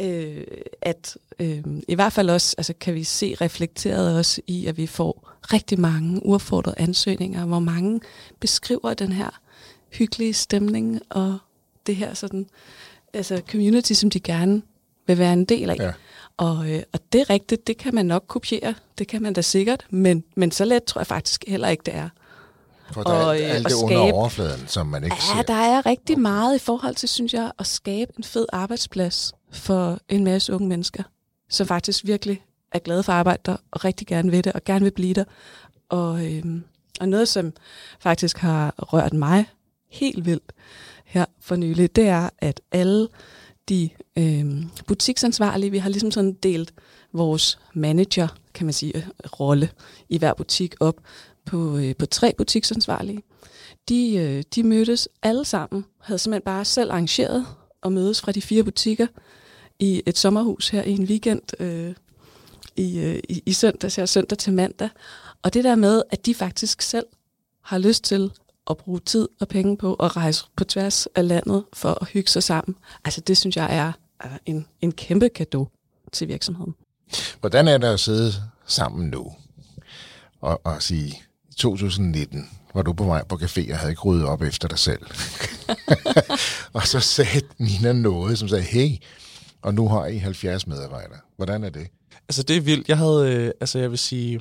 øh, 0.00 0.44
at 0.82 1.16
øh, 1.38 1.62
i 1.88 1.94
hvert 1.94 2.12
fald 2.12 2.30
også 2.30 2.54
altså, 2.58 2.74
kan 2.80 2.94
vi 2.94 3.04
se 3.04 3.36
reflekteret 3.40 4.18
også 4.18 4.40
i, 4.46 4.66
at 4.66 4.76
vi 4.76 4.86
får 4.86 5.30
rigtig 5.52 5.80
mange 5.80 6.26
uaffordrede 6.26 6.76
ansøgninger, 6.78 7.44
hvor 7.44 7.58
mange 7.58 8.00
beskriver 8.40 8.94
den 8.94 9.12
her 9.12 9.40
hyggelige 9.92 10.34
stemning 10.34 11.00
og 11.10 11.38
det 11.86 11.96
her 11.96 12.14
sådan, 12.14 12.46
altså 13.12 13.42
community, 13.50 13.92
som 13.92 14.10
de 14.10 14.20
gerne 14.20 14.62
vil 15.06 15.18
være 15.18 15.32
en 15.32 15.44
del 15.44 15.70
af. 15.70 15.76
Ja. 15.78 15.92
Og, 16.36 16.70
øh, 16.70 16.82
og 16.92 17.00
det 17.12 17.20
er 17.20 17.30
rigtigt, 17.30 17.66
det 17.66 17.76
kan 17.76 17.94
man 17.94 18.06
nok 18.06 18.24
kopiere, 18.28 18.74
det 18.98 19.08
kan 19.08 19.22
man 19.22 19.32
da 19.32 19.40
sikkert, 19.40 19.86
men, 19.90 20.24
men 20.36 20.50
så 20.50 20.64
let 20.64 20.84
tror 20.84 21.00
jeg 21.00 21.06
faktisk 21.06 21.44
heller 21.48 21.68
ikke, 21.68 21.82
det 21.86 21.94
er. 21.94 22.08
For 22.92 23.02
der 23.02 23.10
er 23.12 23.24
og, 23.24 23.36
alt, 23.36 23.44
øh, 23.44 23.54
alt 23.54 23.66
det 23.68 23.74
under 23.74 23.88
skabe- 23.88 24.12
overfladen, 24.12 24.68
som 24.68 24.86
man 24.86 25.04
ikke 25.04 25.16
Ja, 25.16 25.36
ser. 25.36 25.42
der 25.42 25.54
er 25.54 25.86
rigtig 25.86 26.18
meget 26.20 26.56
i 26.56 26.58
forhold 26.58 26.94
til, 26.94 27.08
synes 27.08 27.34
jeg, 27.34 27.52
at 27.58 27.66
skabe 27.66 28.12
en 28.18 28.24
fed 28.24 28.46
arbejdsplads 28.52 29.32
for 29.54 29.98
en 30.08 30.24
masse 30.24 30.52
unge 30.52 30.68
mennesker, 30.68 31.02
som 31.48 31.66
faktisk 31.66 32.06
virkelig 32.06 32.42
er 32.72 32.78
glade 32.78 33.02
for 33.02 33.12
at 33.12 33.18
arbejde 33.18 33.42
der, 33.46 33.56
og 33.70 33.84
rigtig 33.84 34.06
gerne 34.06 34.30
vil 34.30 34.44
det, 34.44 34.52
og 34.52 34.64
gerne 34.64 34.84
vil 34.84 34.90
blive 34.92 35.14
der. 35.14 35.24
Og, 35.88 36.26
øhm, 36.26 36.64
og 37.00 37.08
noget, 37.08 37.28
som 37.28 37.52
faktisk 38.00 38.38
har 38.38 38.74
rørt 38.78 39.12
mig 39.12 39.46
helt 39.90 40.26
vildt 40.26 40.52
her 41.04 41.24
for 41.40 41.56
nylig, 41.56 41.96
det 41.96 42.08
er, 42.08 42.30
at 42.38 42.60
alle 42.72 43.08
de 43.68 43.90
øhm, 44.18 44.70
butiksansvarlige, 44.86 45.70
vi 45.70 45.78
har 45.78 45.88
ligesom 45.88 46.10
sådan 46.10 46.32
delt 46.32 46.74
vores 47.12 47.58
manager, 47.74 48.28
kan 48.54 48.66
man 48.66 48.72
sige, 48.72 48.96
øh, 48.96 49.02
rolle 49.40 49.70
i 50.08 50.18
hver 50.18 50.34
butik 50.34 50.74
op 50.80 51.00
på, 51.44 51.76
øh, 51.76 51.96
på 51.96 52.06
tre 52.06 52.34
butiksansvarlige. 52.38 53.22
De, 53.88 54.16
øh, 54.16 54.42
de 54.54 54.62
mødtes 54.62 55.08
alle 55.22 55.44
sammen, 55.44 55.84
havde 56.00 56.18
simpelthen 56.18 56.44
bare 56.44 56.64
selv 56.64 56.90
arrangeret 56.90 57.46
at 57.82 57.92
mødes 57.92 58.20
fra 58.20 58.32
de 58.32 58.42
fire 58.42 58.64
butikker 58.64 59.06
i 59.78 60.02
et 60.06 60.18
sommerhus 60.18 60.68
her 60.68 60.82
i 60.82 60.90
en 60.90 61.04
weekend 61.04 61.60
øh, 61.62 61.94
i, 62.76 62.98
øh, 62.98 63.20
i, 63.28 63.42
i 63.46 63.52
søndags 63.52 63.96
her, 63.96 64.06
søndag 64.06 64.38
til 64.38 64.52
mandag. 64.52 64.88
Og 65.42 65.54
det 65.54 65.64
der 65.64 65.74
med, 65.74 66.02
at 66.10 66.26
de 66.26 66.34
faktisk 66.34 66.82
selv 66.82 67.06
har 67.62 67.78
lyst 67.78 68.04
til 68.04 68.30
at 68.70 68.76
bruge 68.76 69.00
tid 69.00 69.28
og 69.40 69.48
penge 69.48 69.76
på 69.76 69.94
at 69.94 70.16
rejse 70.16 70.44
på 70.56 70.64
tværs 70.64 71.06
af 71.06 71.28
landet 71.28 71.64
for 71.72 71.98
at 72.00 72.08
hygge 72.08 72.30
sig 72.30 72.42
sammen. 72.42 72.76
Altså 73.04 73.20
det 73.20 73.36
synes 73.36 73.56
jeg 73.56 73.76
er 73.76 73.92
en, 74.46 74.66
en 74.80 74.92
kæmpe 74.92 75.28
gave 75.28 75.66
til 76.12 76.28
virksomheden. 76.28 76.74
Hvordan 77.40 77.68
er 77.68 77.78
det 77.78 77.86
at 77.86 78.00
sidde 78.00 78.32
sammen 78.66 79.10
nu 79.10 79.32
og, 80.40 80.60
og 80.64 80.82
sige, 80.82 81.22
i 81.50 81.54
2019 81.56 82.50
var 82.74 82.82
du 82.82 82.92
på 82.92 83.04
vej 83.04 83.24
på 83.24 83.34
café 83.34 83.72
og 83.72 83.78
havde 83.78 83.92
ikke 83.92 84.02
ryddet 84.02 84.26
op 84.26 84.42
efter 84.42 84.68
dig 84.68 84.78
selv. 84.78 85.00
og 86.72 86.86
så 86.86 87.00
sagde 87.00 87.40
Nina 87.58 87.92
noget, 87.92 88.38
som 88.38 88.48
sagde, 88.48 88.64
hey, 88.64 88.90
og 89.64 89.74
nu 89.74 89.88
har 89.88 90.06
I 90.06 90.16
70 90.16 90.66
medarbejdere. 90.66 91.18
Hvordan 91.36 91.64
er 91.64 91.70
det? 91.70 91.86
Altså 92.28 92.42
det 92.42 92.56
er 92.56 92.60
vildt. 92.60 92.88
Jeg 92.88 92.98
havde, 92.98 93.32
øh, 93.32 93.50
altså 93.60 93.78
jeg 93.78 93.90
vil 93.90 93.98
sige, 93.98 94.40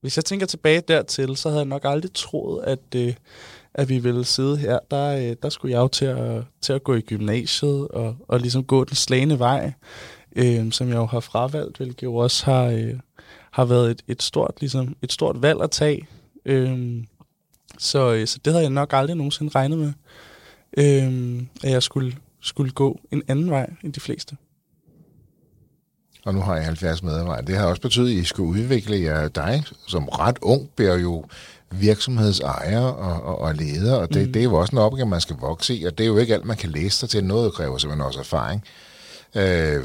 hvis 0.00 0.16
jeg 0.16 0.24
tænker 0.24 0.46
tilbage 0.46 0.82
dertil, 0.88 1.36
så 1.36 1.48
havde 1.48 1.60
jeg 1.60 1.68
nok 1.68 1.84
aldrig 1.84 2.12
troet, 2.14 2.64
at, 2.64 2.78
øh, 2.96 3.14
at 3.74 3.88
vi 3.88 3.98
ville 3.98 4.24
sidde 4.24 4.56
her. 4.56 4.78
Der, 4.90 5.16
øh, 5.16 5.36
der 5.42 5.48
skulle 5.48 5.72
jeg 5.72 5.78
jo 5.80 5.88
til 5.88 6.04
at, 6.04 6.44
til 6.60 6.72
at 6.72 6.84
gå 6.84 6.94
i 6.94 7.00
gymnasiet 7.00 7.88
og, 7.88 8.16
og 8.28 8.40
ligesom 8.40 8.64
gå 8.64 8.84
den 8.84 8.96
slagende 8.96 9.38
vej, 9.38 9.72
øh, 10.36 10.72
som 10.72 10.88
jeg 10.88 10.96
jo 10.96 11.06
har 11.06 11.20
fravalgt, 11.20 11.76
hvilket 11.76 12.02
jo 12.02 12.14
også 12.14 12.44
har, 12.44 12.64
øh, 12.64 12.94
har 13.50 13.64
været 13.64 13.90
et, 13.90 14.02
et, 14.08 14.22
stort, 14.22 14.54
ligesom, 14.60 14.96
et 15.02 15.12
stort 15.12 15.42
valg 15.42 15.62
at 15.62 15.70
tage. 15.70 16.08
Øh, 16.44 17.04
så, 17.78 18.12
øh, 18.12 18.26
så 18.26 18.38
det 18.44 18.52
havde 18.52 18.64
jeg 18.64 18.70
nok 18.70 18.92
aldrig 18.92 19.16
nogensinde 19.16 19.52
regnet 19.54 19.78
med, 19.78 19.92
øh, 20.76 21.42
at 21.62 21.70
jeg 21.70 21.82
skulle, 21.82 22.16
skulle 22.42 22.70
gå 22.70 23.00
en 23.10 23.22
anden 23.28 23.50
vej 23.50 23.70
end 23.84 23.92
de 23.92 24.00
fleste 24.00 24.36
og 26.24 26.34
nu 26.34 26.40
har 26.40 26.56
jeg 26.56 26.64
70 26.64 27.02
medarbejdere. 27.02 27.46
Det 27.46 27.56
har 27.56 27.66
også 27.66 27.82
betydet, 27.82 28.10
at 28.10 28.16
I 28.16 28.24
skal 28.24 28.42
udvikle 28.42 29.00
jer. 29.00 29.28
Dig 29.28 29.62
som 29.86 30.08
ret 30.08 30.38
ung 30.42 30.70
bliver 30.76 30.98
jo 30.98 31.24
virksomhedsejer 31.70 32.80
og, 32.80 33.22
og, 33.22 33.38
og 33.38 33.54
leder, 33.54 33.94
og 33.94 34.14
det, 34.14 34.26
mm. 34.26 34.32
det 34.32 34.40
er 34.40 34.44
jo 34.44 34.54
også 34.54 34.72
en 34.72 34.78
opgave, 34.78 35.06
man 35.06 35.20
skal 35.20 35.36
vokse 35.36 35.74
i, 35.74 35.84
og 35.84 35.98
det 35.98 36.04
er 36.04 36.08
jo 36.08 36.18
ikke 36.18 36.34
alt, 36.34 36.44
man 36.44 36.56
kan 36.56 36.70
læse 36.70 36.96
sig 36.96 37.08
til. 37.08 37.24
Noget 37.24 37.52
kræver 37.52 37.78
simpelthen 37.78 38.06
også 38.06 38.20
erfaring. 38.20 38.64
Øh, 39.34 39.84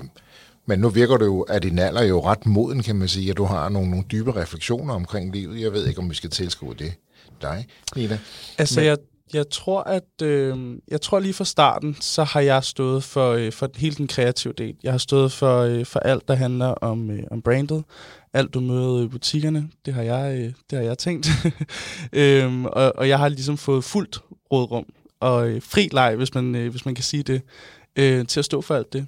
men 0.66 0.80
nu 0.80 0.90
virker 0.90 1.18
det 1.18 1.26
jo, 1.26 1.42
at 1.42 1.64
din 1.64 1.80
alder 1.80 2.02
er 2.02 2.06
jo 2.06 2.26
ret 2.26 2.46
moden, 2.46 2.84
kan 2.84 2.96
man 2.96 3.08
sige, 3.08 3.32
at 3.32 3.38
du 3.38 3.44
har 3.44 3.70
nogle, 3.70 3.90
nogle 3.90 4.06
dybe 4.12 4.36
refleksioner 4.36 4.94
omkring 4.94 5.32
livet. 5.32 5.62
Jeg 5.62 5.74
ved 5.74 5.88
ikke, 5.88 6.00
om 6.00 6.10
vi 6.10 6.16
skal 6.16 6.30
tilskue 6.30 6.74
det 6.74 6.94
dig, 7.42 7.68
Nina. 7.96 8.20
Altså, 8.58 8.80
men, 8.80 8.88
jeg, 8.88 8.98
jeg 9.34 9.50
tror, 9.50 9.82
at 9.82 10.22
øh, 10.24 10.78
jeg 10.88 11.02
tror 11.02 11.20
lige 11.20 11.34
fra 11.34 11.46
starten, 11.46 11.98
så 12.02 12.24
har 12.24 12.40
jeg 12.40 12.64
stået 12.64 13.04
for, 13.04 13.32
øh, 13.32 13.52
for 13.52 13.70
hele 13.76 13.96
den 13.96 14.08
kreative 14.08 14.54
del. 14.54 14.76
Jeg 14.84 14.94
har 14.94 14.98
stået 14.98 15.32
for, 15.32 15.60
øh, 15.60 15.86
for 15.86 16.00
alt, 16.00 16.28
der 16.28 16.34
handler 16.36 16.68
om, 16.68 17.12
øh, 17.12 17.24
om 17.32 17.42
brandet. 17.42 17.84
Alt, 18.34 18.54
du 18.54 18.60
møder 18.60 19.04
i 19.04 19.08
butikkerne, 19.08 19.70
det 19.86 19.94
har 19.94 20.02
jeg, 20.02 20.38
øh, 20.40 20.54
det 20.70 20.78
har 20.78 20.86
jeg 20.86 20.98
tænkt. 20.98 21.28
øhm, 22.14 22.66
og, 22.66 22.94
og 22.96 23.10
jeg 23.10 23.20
har 23.20 23.30
ligesom 23.30 23.58
fået 23.58 23.84
fuldt 23.84 24.20
rådrum 24.52 24.86
og 25.20 25.50
øh, 25.50 25.62
fri 25.62 25.90
leg, 25.92 26.16
hvis 26.16 26.34
man, 26.34 26.56
øh, 26.56 26.70
hvis 26.72 26.86
man 26.86 26.96
kan 26.96 27.04
sige 27.04 27.24
det, 27.24 27.42
øh, 27.96 28.26
til 28.26 28.40
at 28.40 28.46
stå 28.46 28.62
for 28.62 28.76
alt 28.76 28.94
det. 28.94 29.08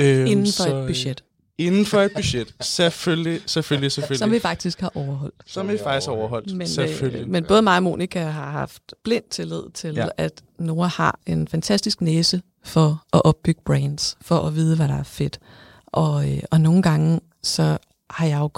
Øhm, 0.00 0.26
Inden 0.26 0.46
for 0.46 0.52
så, 0.52 0.76
et 0.76 0.86
budget. 0.86 1.24
Inden 1.60 1.86
for 1.86 2.00
et 2.00 2.12
budget. 2.14 2.54
Selvfølgelig, 2.60 3.40
selvfølgelig, 3.46 3.92
selvfølgelig. 3.92 4.18
Som 4.18 4.32
vi 4.32 4.38
faktisk 4.38 4.80
har 4.80 4.92
overholdt. 4.94 5.34
Som 5.46 5.68
vi 5.68 5.78
faktisk 5.84 6.06
har 6.06 6.16
overholdt, 6.16 6.56
men, 6.56 6.68
selvfølgelig. 6.68 7.22
Øh, 7.22 7.28
men 7.28 7.44
både 7.44 7.62
mig 7.62 7.76
og 7.76 7.82
Monika 7.82 8.24
har 8.24 8.50
haft 8.50 8.82
blind 9.04 9.24
tillid 9.30 9.62
til, 9.74 9.94
ja. 9.94 10.06
at 10.16 10.42
Nora 10.58 10.86
har 10.86 11.18
en 11.26 11.48
fantastisk 11.48 12.00
næse 12.00 12.42
for 12.64 13.02
at 13.12 13.22
opbygge 13.24 13.60
brands, 13.64 14.16
for 14.20 14.38
at 14.38 14.54
vide, 14.54 14.76
hvad 14.76 14.88
der 14.88 14.94
er 14.94 15.02
fedt. 15.02 15.38
Og, 15.86 16.30
øh, 16.30 16.42
og 16.50 16.60
nogle 16.60 16.82
gange, 16.82 17.20
så 17.42 17.78
har 18.10 18.26
jeg 18.26 18.38
jo 18.38 18.50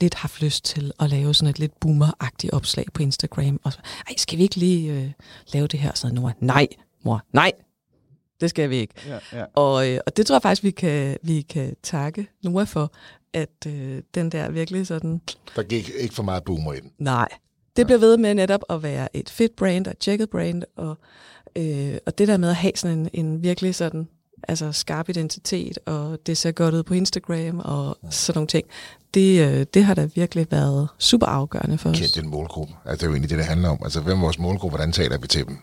lidt 0.00 0.14
haft 0.14 0.42
lyst 0.42 0.64
til 0.64 0.92
at 1.00 1.10
lave 1.10 1.34
sådan 1.34 1.50
et 1.50 1.58
lidt 1.58 1.80
boomer 1.80 2.12
opslag 2.52 2.86
på 2.94 3.02
Instagram. 3.02 3.60
Og 3.64 3.72
så, 3.72 3.78
ej, 4.08 4.14
skal 4.16 4.38
vi 4.38 4.42
ikke 4.42 4.56
lige 4.56 4.92
øh, 4.92 5.10
lave 5.52 5.66
det 5.66 5.80
her? 5.80 5.90
Så 5.94 6.08
Nora, 6.08 6.32
nej, 6.40 6.66
mor, 7.04 7.22
nej, 7.32 7.52
det 8.40 8.50
skal 8.50 8.70
vi 8.70 8.76
ikke. 8.76 8.94
Ja, 9.06 9.18
ja. 9.32 9.44
Og, 9.54 9.90
øh, 9.90 10.00
og 10.06 10.16
det 10.16 10.26
tror 10.26 10.36
jeg 10.36 10.42
faktisk, 10.42 10.64
vi 10.64 10.70
kan, 10.70 11.16
vi 11.22 11.40
kan 11.40 11.76
takke 11.82 12.28
Nora 12.42 12.64
for, 12.64 12.92
at 13.32 13.66
øh, 13.66 14.02
den 14.14 14.30
der 14.30 14.50
virkelig 14.50 14.86
sådan... 14.86 15.20
Der 15.56 15.62
gik 15.62 15.90
ikke 15.98 16.14
for 16.14 16.22
meget 16.22 16.44
boomer 16.44 16.72
i 16.72 16.80
den. 16.80 16.92
Nej. 16.98 17.28
Det 17.76 17.86
bliver 17.86 17.98
ved 17.98 18.16
med 18.16 18.34
netop 18.34 18.60
at 18.70 18.82
være 18.82 19.16
et 19.16 19.30
fit 19.30 19.52
brand 19.52 19.86
og 19.86 19.94
checket 20.00 20.30
brand, 20.30 20.62
og, 20.76 20.98
øh, 21.56 21.98
og 22.06 22.18
det 22.18 22.28
der 22.28 22.36
med 22.36 22.48
at 22.48 22.56
have 22.56 22.72
sådan 22.76 22.98
en, 22.98 23.08
en 23.12 23.42
virkelig 23.42 23.74
sådan 23.74 24.08
altså 24.48 24.72
skarp 24.72 25.08
identitet, 25.08 25.78
og 25.86 26.18
det 26.26 26.36
ser 26.36 26.52
godt 26.52 26.74
ud 26.74 26.82
på 26.82 26.94
Instagram 26.94 27.58
og 27.64 27.98
ja. 28.02 28.10
sådan 28.10 28.36
nogle 28.36 28.46
ting. 28.46 28.66
Det, 29.14 29.48
øh, 29.48 29.66
det 29.74 29.84
har 29.84 29.94
da 29.94 30.08
virkelig 30.14 30.46
været 30.50 30.88
super 30.98 31.26
afgørende 31.26 31.78
for 31.78 31.90
os. 31.90 31.98
Kendt 31.98 32.14
den 32.14 32.28
målgruppe. 32.30 32.74
Altså, 32.84 32.96
det 32.96 33.02
er 33.02 33.06
jo 33.06 33.12
egentlig 33.12 33.30
det, 33.30 33.38
det 33.38 33.46
handler 33.46 33.68
om. 33.68 33.78
Altså, 33.82 34.00
hvem 34.00 34.16
er 34.16 34.22
vores 34.22 34.38
målgruppe? 34.38 34.76
Hvordan 34.76 34.92
taler 34.92 35.18
vi 35.18 35.26
til 35.26 35.46
dem? 35.46 35.58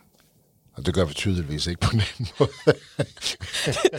Og 0.78 0.86
det 0.86 0.94
gør 0.94 1.06
vi 1.06 1.14
tydeligvis 1.14 1.68
ikke 1.68 1.82
på 1.82 1.92
den 1.92 2.28
måde. 2.40 2.52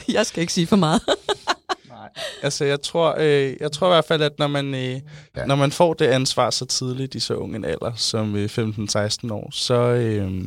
jeg 0.16 0.27
skal 0.27 0.41
ikke 0.41 0.53
sige 0.53 0.66
for 0.66 0.77
meget. 0.77 1.03
Nej. 1.89 2.09
Altså, 2.43 2.64
jeg 2.64 2.83
tror, 2.83 3.14
øh, 3.18 3.57
jeg 3.61 3.72
tror 3.72 3.87
i 3.87 3.91
hvert 3.91 4.05
fald, 4.05 4.22
at 4.22 4.39
når 4.39 4.47
man, 4.47 4.74
øh, 4.74 5.01
ja. 5.37 5.47
når 5.47 5.55
man 5.55 5.72
får 5.72 5.95
det 5.95 6.07
ansvar 6.07 6.51
så 6.51 6.64
tidligt 6.64 7.14
i 7.14 7.20
så 7.20 7.35
ung 7.35 7.57
en 7.57 7.64
alder, 7.64 7.93
som 7.95 8.37
øh, 8.37 8.45
15-16 8.45 9.33
år, 9.33 9.51
så, 9.53 9.74
øh, 9.74 10.45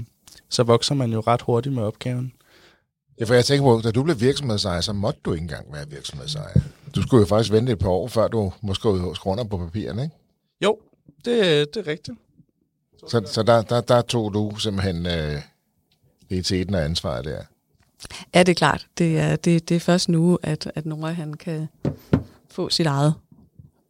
så 0.49 0.63
vokser 0.63 0.95
man 0.95 1.11
jo 1.11 1.19
ret 1.19 1.41
hurtigt 1.41 1.75
med 1.75 1.83
opgaven. 1.83 2.33
Ja, 3.19 3.25
for 3.25 3.33
jeg 3.33 3.45
tænker 3.45 3.63
på, 3.63 3.81
da 3.83 3.91
du 3.91 4.03
blev 4.03 4.19
virksomhedsejer, 4.19 4.81
så 4.81 4.93
måtte 4.93 5.19
du 5.25 5.33
ikke 5.33 5.43
engang 5.43 5.73
være 5.73 5.89
virksomhedsejer. 5.89 6.59
Du 6.95 7.01
skulle 7.01 7.21
jo 7.21 7.25
faktisk 7.25 7.51
vente 7.51 7.71
et 7.71 7.79
par 7.79 7.89
år, 7.89 8.07
før 8.07 8.27
du 8.27 8.53
måske 8.61 8.81
skrev 9.15 9.31
under 9.31 9.43
på 9.43 9.57
papirerne, 9.57 10.03
ikke? 10.03 10.15
Jo, 10.63 10.77
det, 11.25 11.67
det 11.73 11.87
er 11.87 11.87
rigtigt. 11.87 12.17
Så, 13.07 13.21
så 13.25 13.43
der, 13.43 13.61
der, 13.61 13.81
der 13.81 14.01
tog 14.01 14.33
du 14.33 14.55
simpelthen 14.57 15.05
øh, 15.05 15.41
eten 16.29 16.75
og 16.75 16.85
ansvaret 16.85 17.25
der. 17.25 17.41
Ja, 18.35 18.39
det 18.39 18.49
er 18.49 18.55
klart. 18.55 18.87
Det 18.97 19.19
er, 19.19 19.35
det, 19.35 19.69
det 19.69 19.75
er 19.75 19.79
først 19.79 20.09
nu, 20.09 20.39
at, 20.43 20.71
at 20.75 20.85
Nora 20.85 21.11
han 21.11 21.33
kan 21.33 21.67
få 22.49 22.69
sit 22.69 22.85
eget 22.85 23.13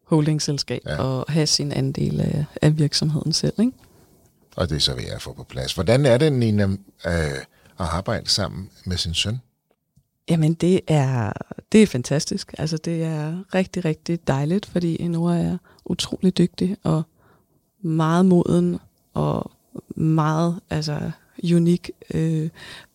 holdingselskab 0.03 0.81
ja. 0.85 1.03
og 1.03 1.25
have 1.29 1.47
sin 1.47 1.71
andel 1.71 2.21
af, 2.21 2.45
af 2.61 2.77
virksomheden 2.77 3.33
selv. 3.33 3.53
Ikke? 3.59 3.71
Og 4.55 4.69
det 4.69 4.75
er 4.75 4.79
så 4.79 4.95
ved 4.95 5.05
at 5.05 5.21
få 5.21 5.33
på 5.33 5.43
plads. 5.43 5.73
Hvordan 5.73 6.05
er 6.05 6.17
det, 6.17 6.33
Nina, 6.33 6.63
øh, 6.63 6.71
at 7.05 7.45
arbejde 7.77 8.29
sammen 8.29 8.69
med 8.85 8.97
sin 8.97 9.13
søn? 9.13 9.39
Jamen, 10.29 10.53
det 10.53 10.81
er, 10.87 11.31
det 11.71 11.83
er 11.83 11.87
fantastisk. 11.87 12.53
Altså, 12.57 12.77
det 12.77 13.03
er 13.03 13.55
rigtig, 13.55 13.85
rigtig 13.85 14.27
dejligt, 14.27 14.65
fordi 14.65 15.07
Nora 15.07 15.37
er 15.37 15.57
utrolig 15.85 16.37
dygtig 16.37 16.77
og 16.83 17.03
meget 17.81 18.25
moden 18.25 18.79
og 19.13 19.51
meget 19.95 20.59
altså, 20.69 21.11
unik 21.43 21.91
øh, 22.13 22.49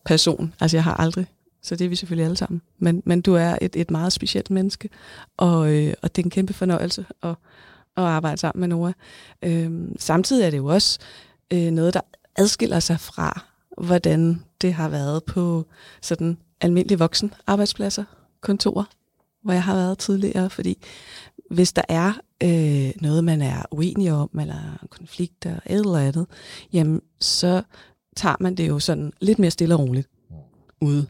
person. 0.05 0.55
Altså 0.61 0.77
jeg 0.77 0.85
har 0.85 0.95
aldrig, 0.95 1.27
så 1.63 1.77
det 1.77 1.85
er 1.85 1.89
vi 1.89 1.97
selvfølgelig 1.97 2.25
alle 2.25 2.37
sammen. 2.37 2.63
Men, 2.79 3.03
men 3.07 3.21
du 3.21 3.35
er 3.35 3.59
et, 3.61 3.77
et 3.77 3.91
meget 3.91 4.13
specielt 4.13 4.51
menneske, 4.51 4.89
og, 5.37 5.73
øh, 5.73 5.95
og 6.03 6.17
det 6.17 6.23
er 6.23 6.27
en 6.27 6.31
kæmpe 6.31 6.53
fornøjelse 6.53 7.07
at, 7.23 7.35
at 7.97 8.03
arbejde 8.03 8.37
sammen 8.37 8.61
med 8.61 8.69
Nora. 8.69 8.93
Øh, 9.43 9.89
samtidig 9.99 10.47
er 10.47 10.51
det 10.51 10.59
jo 10.59 10.67
også 10.67 10.99
øh, 11.53 11.71
noget, 11.71 11.95
der 11.95 12.01
adskiller 12.37 12.81
sig 12.81 13.01
fra, 13.01 13.45
hvordan 13.79 14.43
det 14.61 14.75
har 14.75 14.89
været 14.89 15.25
på 15.25 15.67
sådan 16.03 16.39
almindelige 16.61 16.99
voksen 16.99 17.35
arbejdspladser, 17.47 18.05
kontorer, 18.41 18.85
hvor 19.43 19.53
jeg 19.53 19.63
har 19.63 19.75
været 19.75 19.99
tidligere, 19.99 20.51
fordi 20.51 20.79
hvis 21.51 21.73
der 21.73 21.83
er 21.89 22.13
øh, 22.43 22.93
noget, 23.01 23.25
man 23.25 23.43
er 23.43 23.63
uenig 23.71 24.13
om, 24.13 24.31
eller 24.41 24.87
konflikter 24.91 25.61
eller 25.67 25.85
eller 25.85 25.99
andet, 25.99 26.27
jamen 26.73 27.01
så 27.21 27.63
tager 28.17 28.37
man 28.41 28.55
det 28.55 28.69
jo 28.69 28.79
sådan 28.79 29.13
lidt 29.21 29.39
mere 29.39 29.51
stille 29.51 29.75
og 29.75 29.81
roligt 29.81 30.09
ude 30.81 31.07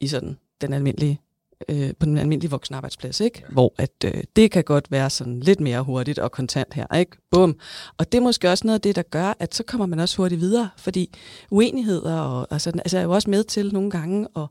i 0.00 0.06
sådan 0.06 0.38
den 0.60 0.72
almindelige 0.72 1.20
øh, 1.68 1.90
på 2.00 2.06
den 2.06 2.18
almindelige 2.18 2.50
voksenarbejdsplads, 2.50 3.20
ikke? 3.20 3.42
Hvor 3.50 3.74
at 3.78 4.04
øh, 4.04 4.24
det 4.36 4.50
kan 4.50 4.64
godt 4.64 4.90
være 4.90 5.10
sådan 5.10 5.40
lidt 5.40 5.60
mere 5.60 5.82
hurtigt 5.82 6.18
og 6.18 6.32
kontant 6.32 6.74
her, 6.74 6.96
ikke? 6.96 7.16
Bum. 7.30 7.58
Og 7.98 8.12
det 8.12 8.18
er 8.18 8.22
måske 8.22 8.50
også 8.50 8.66
noget 8.66 8.78
af 8.78 8.80
det, 8.80 8.96
der 8.96 9.02
gør, 9.02 9.34
at 9.38 9.54
så 9.54 9.62
kommer 9.62 9.86
man 9.86 9.98
også 9.98 10.16
hurtigt 10.16 10.40
videre, 10.40 10.68
fordi 10.76 11.14
uenigheder 11.50 12.20
og, 12.20 12.46
og 12.50 12.60
sådan, 12.60 12.80
altså 12.80 12.98
er 12.98 13.02
jo 13.02 13.10
også 13.10 13.30
med 13.30 13.44
til 13.44 13.72
nogle 13.72 13.90
gange 13.90 14.28
at, 14.36 14.46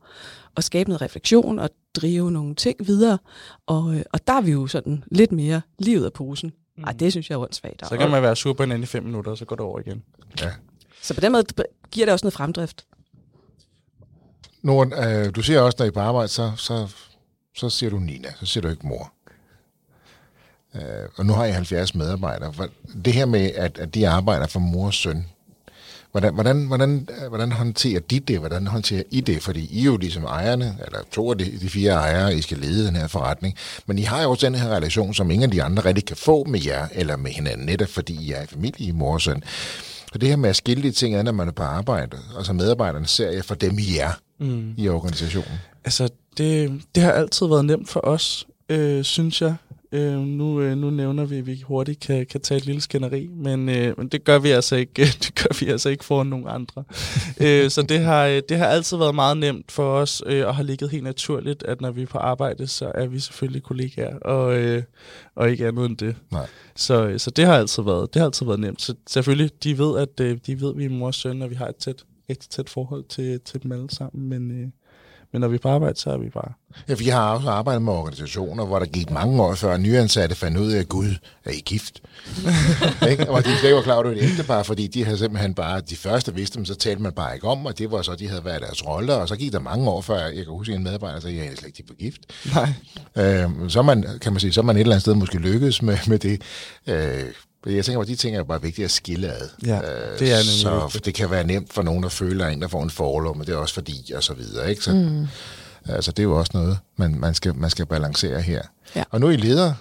at 0.58 0.64
skabe 0.64 0.90
noget 0.90 1.02
refleksion 1.02 1.60
og 1.60 1.70
drive 1.96 2.32
nogle 2.32 2.56
ting 2.56 2.88
videre. 2.88 3.18
Og, 3.66 3.96
øh, 3.96 4.04
og 4.14 4.28
der 4.28 4.34
er 4.34 4.42
vi 4.42 4.52
jo 4.52 4.68
sådan 4.68 5.04
lidt 5.12 5.32
mere 5.32 5.62
livet 5.80 6.06
af 6.06 6.14
posen. 6.14 6.52
Ej, 6.84 6.92
det 6.92 7.12
synes 7.12 7.30
jeg 7.30 7.36
er 7.36 7.40
åndssvagt. 7.40 7.88
Så 7.88 7.98
kan 7.98 8.12
man 8.12 8.24
være 8.24 8.36
super 8.36 8.76
i 8.76 8.86
fem 8.86 9.04
minutter, 9.04 9.32
og 9.32 9.38
så 9.38 9.46
går 9.46 9.56
det 9.56 9.66
over 9.66 9.80
igen. 9.80 10.04
Ja, 10.42 10.52
så 11.06 11.14
på 11.14 11.22
den 11.22 11.32
måde 11.32 11.44
giver 11.92 12.06
det 12.06 12.14
også 12.14 12.26
noget 12.26 12.34
fremdrift. 12.34 12.86
Norden, 14.62 14.94
øh, 14.94 15.36
du 15.36 15.42
siger 15.42 15.62
også, 15.62 15.76
når 15.80 15.86
I 15.86 15.88
er 15.88 15.92
på 15.92 16.00
arbejde, 16.00 16.28
så, 16.28 16.52
så, 16.58 16.88
så 17.56 17.70
siger 17.70 17.90
du 17.90 18.00
Nina, 18.00 18.30
så 18.40 18.46
siger 18.46 18.62
du 18.62 18.68
ikke 18.68 18.88
mor. 18.88 19.14
Øh, 20.76 21.10
og 21.16 21.26
nu 21.26 21.34
har 21.34 21.46
I 21.46 21.52
70 21.52 21.96
medarbejdere. 21.96 22.54
Det 23.06 23.14
her 23.14 23.26
med, 23.26 23.52
at, 23.56 23.78
at 23.78 23.94
de 23.94 24.08
arbejder 24.08 24.48
for 24.48 24.60
mor 24.60 24.86
og 24.86 24.94
søn, 24.94 25.26
hvordan, 26.12 26.34
hvordan, 26.34 26.68
hvordan, 26.68 27.08
øh, 27.22 27.28
hvordan 27.28 27.52
håndterer 27.52 28.00
de 28.00 28.20
det? 28.20 28.40
Hvordan 28.40 28.68
håndterer 28.68 29.04
I 29.12 29.22
det? 29.22 29.44
Fordi 29.44 29.68
I 29.72 29.80
er 29.82 29.86
jo 29.86 29.98
ligesom 29.98 30.24
ejerne, 30.24 30.78
eller 30.86 31.00
to 31.12 31.32
af 31.32 31.38
de, 31.38 31.60
de 31.62 31.70
fire 31.70 31.94
ejere, 31.94 32.36
I 32.36 32.42
skal 32.42 32.58
lede 32.58 32.88
den 32.88 32.96
her 32.96 33.08
forretning. 33.08 33.56
Men 33.86 33.98
I 33.98 34.02
har 34.02 34.24
jo 34.24 34.30
også 34.30 34.46
den 34.46 34.56
her 34.56 34.70
relation, 34.70 35.14
som 35.14 35.32
ingen 35.32 35.44
af 35.44 35.52
de 35.52 35.64
andre 35.64 35.86
rigtig 35.86 36.06
kan 36.06 36.18
få 36.18 36.44
med 36.44 36.62
jer, 36.66 36.88
eller 36.92 37.18
med 37.18 37.32
hinanden, 37.32 37.66
netop 37.66 37.88
fordi 37.88 38.14
I 38.14 38.32
er 38.32 38.42
i 38.44 38.46
familie, 38.46 38.88
I 38.88 38.92
mor 38.92 39.14
og 39.14 39.22
søn. 39.22 39.44
Så 40.14 40.18
det 40.20 40.30
her 40.30 40.36
med 40.36 40.50
at 40.50 40.56
skille 40.56 40.84
de 40.84 40.92
ting 40.92 41.16
ad, 41.16 41.24
når 41.24 41.32
man 41.32 41.48
er 41.48 41.52
på 41.52 41.64
arbejde, 41.64 42.18
og 42.36 42.46
så 42.46 42.54
medarbejderne 42.54 43.08
ser 43.08 43.32
jeg 43.32 43.46
for 43.46 43.56
dem, 43.56 43.80
I 43.80 43.98
er 43.98 44.12
mm. 44.40 44.74
i 44.78 44.90
organisationen. 44.90 45.60
Altså, 45.86 46.10
det, 46.38 46.82
det 46.96 47.04
har 47.04 47.12
altid 47.12 47.48
været 47.48 47.66
nemt 47.66 47.90
for 47.90 48.00
os, 48.04 48.48
øh, 48.70 49.04
synes 49.04 49.42
jeg. 49.42 49.56
Øh, 49.96 50.20
nu, 50.20 50.62
øh, 50.62 50.78
nu 50.78 50.90
nævner 50.90 51.26
vi, 51.26 51.38
at 51.38 51.46
vi 51.46 51.62
hurtigt 51.62 52.00
kan, 52.00 52.26
kan 52.26 52.42
tage 52.42 52.58
et 52.58 52.66
lille 52.66 52.82
skænderi, 52.82 53.28
men, 53.28 53.70
øh, 53.70 53.98
men 53.98 54.08
det 54.08 54.24
gør 54.24 54.40
vi 54.40 54.50
altså 54.50 54.76
ikke, 54.76 55.02
det 55.24 55.36
gør 55.36 55.66
vi 55.66 55.72
altså 55.72 55.90
ikke 55.90 56.06
foran 56.06 56.28
nogen 56.28 56.46
andre. 56.48 56.84
øh, 57.42 57.70
så 57.70 57.82
det 57.82 58.00
har, 58.00 58.26
øh, 58.26 58.42
det 58.50 58.58
har 58.58 58.66
altid 58.66 58.98
været 58.98 59.16
meget 59.16 59.38
nemt 59.38 59.72
for 59.72 59.94
os, 59.94 60.24
øh, 60.26 60.48
og 60.48 60.56
har 60.56 60.64
ligget 60.64 60.90
helt 60.90 61.04
naturligt, 61.04 61.64
at 61.64 61.82
når 61.82 61.92
vi 61.92 62.02
er 62.02 62.06
på 62.06 62.18
arbejde, 62.18 62.68
så 62.68 62.92
er 62.96 63.08
vi 63.08 63.20
selvfølgelig 63.20 63.64
kollegaer, 63.64 64.18
og, 64.18 64.58
øh, 64.58 64.84
og 65.36 65.52
ikke 65.52 65.68
andet 65.68 65.86
end 65.86 65.98
det. 65.98 66.16
Nej. 66.32 66.48
Så, 66.76 67.08
øh, 67.08 67.20
så 67.20 67.32
det 67.32 67.46
har 67.46 67.58
altid 67.58 67.84
været, 67.84 68.14
det 68.14 68.20
har 68.20 68.26
altid 68.26 68.46
været 68.46 68.60
nemt. 68.60 68.82
Så 68.82 68.96
selvfølgelig, 69.08 69.64
de 69.64 69.78
ved, 69.78 70.00
at 70.00 70.20
øh, 70.22 70.38
de 70.46 70.62
ved, 70.62 70.70
at 70.70 70.78
vi 70.78 70.86
er 70.86 70.90
mor 70.90 71.08
og 71.08 71.14
søn, 71.14 71.42
og 71.42 71.50
vi 71.50 71.56
har 71.56 71.68
et 71.68 71.76
tæt, 71.76 72.04
rigtig 72.30 72.50
tæt 72.50 72.70
forhold 72.70 73.04
til, 73.10 73.40
til 73.40 73.64
dem 73.64 73.72
alle 73.72 73.90
sammen, 73.90 74.30
men, 74.30 74.62
øh, 74.62 74.68
men 75.36 75.42
når 75.42 75.48
vi 75.48 75.56
er 75.56 75.60
på 75.60 75.70
arbejde, 75.70 76.00
så 76.00 76.10
er 76.10 76.18
vi 76.18 76.30
bare 76.30 76.52
Ja, 76.90 76.94
vi 76.94 77.06
har 77.06 77.34
også 77.34 77.50
arbejdet 77.50 77.82
med 77.82 77.94
organisationer, 77.94 78.66
hvor 78.66 78.80
der 78.80 78.86
gik 78.86 79.12
mange 79.12 79.44
år 79.44 79.56
før 79.56 79.78
nyansatte 79.78 80.36
fandt 80.36 80.58
ud 80.58 80.72
af, 80.72 80.80
at 80.80 80.90
Gud 80.90 81.16
er 81.46 81.52
I 81.52 81.62
gift. 81.66 82.02
ikke? 83.12 83.30
Og 83.30 83.46
de 83.46 83.50
slet 83.50 83.64
ikke 83.64 83.76
var 83.76 83.82
klar 83.82 83.94
over, 83.94 84.04
at 84.04 84.16
det 84.16 84.24
var 84.24 84.30
ægtepar, 84.30 84.64
fordi 84.64 84.88
de 84.88 85.04
havde 85.04 85.18
simpelthen 85.18 85.54
bare, 85.54 85.82
de 85.82 85.96
første 85.96 86.36
vidste 86.36 86.58
dem, 86.58 86.66
så 86.66 86.76
talte 86.76 87.02
man 87.02 87.12
bare 87.12 87.36
ikke 87.36 87.48
om, 87.48 87.66
og 87.66 87.78
det 87.78 87.92
var 87.92 88.02
så, 88.02 88.16
de 88.16 88.28
havde 88.28 88.46
været 88.46 88.62
deres 88.62 88.88
roller, 88.88 89.16
og 89.16 89.28
så 89.28 89.36
gik 89.36 89.52
der 89.52 89.60
mange 89.60 89.90
år 89.90 90.02
før, 90.02 90.20
jeg 90.20 90.36
kan 90.36 90.54
huske 90.54 90.74
en 90.74 90.84
medarbejder, 90.84 91.20
så 91.20 91.28
jeg 91.28 91.46
er 91.46 91.56
slet 91.56 91.68
ikke, 91.68 91.84
var 91.90 91.96
gift. 91.96 92.22
Nej. 92.56 92.70
Øh, 93.16 93.70
så 93.70 93.82
man, 93.82 94.06
kan 94.22 94.34
man 94.34 94.40
sige, 94.40 94.54
så 94.54 94.62
man 94.62 94.76
et 94.76 94.80
eller 94.80 94.94
andet 94.94 95.02
sted 95.02 95.14
måske 95.14 95.38
lykkedes 95.38 95.82
med, 95.82 95.98
med 96.08 96.20
det. 96.20 96.42
Øh, 96.88 97.26
jeg 97.66 97.86
tænker, 97.86 98.02
at 98.02 98.08
de 98.08 98.16
ting 98.16 98.36
er 98.36 98.44
bare 98.44 98.62
vigtige 98.62 98.86
at 98.86 98.92
skille 98.92 99.28
ad. 99.34 99.50
Ja, 99.66 99.76
det 100.20 100.32
er 100.32 100.36
nemlig 100.36 100.46
Så 100.62 100.80
vigtigt. 100.84 101.06
det 101.06 101.14
kan 101.14 101.32
være 101.32 101.44
nemt 101.44 101.74
for 101.74 101.82
nogen 101.82 102.04
at 102.04 102.12
føle, 102.12 102.46
at 102.46 102.54
en 102.54 102.62
der 102.62 102.68
får 102.68 102.84
en 102.84 102.90
forlov, 102.90 103.38
men 103.38 103.48
det 103.48 103.54
er 103.54 103.58
også 103.58 103.74
fordi, 103.74 104.12
og 104.16 104.24
så 104.24 104.34
videre. 104.34 104.70
Ikke? 104.70 104.84
Så, 104.84 104.94
mm. 104.94 105.28
Altså, 105.94 106.12
det 106.12 106.20
er 106.20 106.24
jo 106.24 106.38
også 106.40 106.52
noget, 106.54 106.78
man, 106.98 107.20
man, 107.20 107.34
skal, 107.34 107.56
man 107.56 107.70
skal 107.70 107.86
balancere 107.86 108.42
her. 108.42 108.62
Ja. 108.96 109.04
Og 109.12 109.20
nu 109.20 109.28
er 109.28 109.32
I 109.32 109.36
leder. 109.38 109.74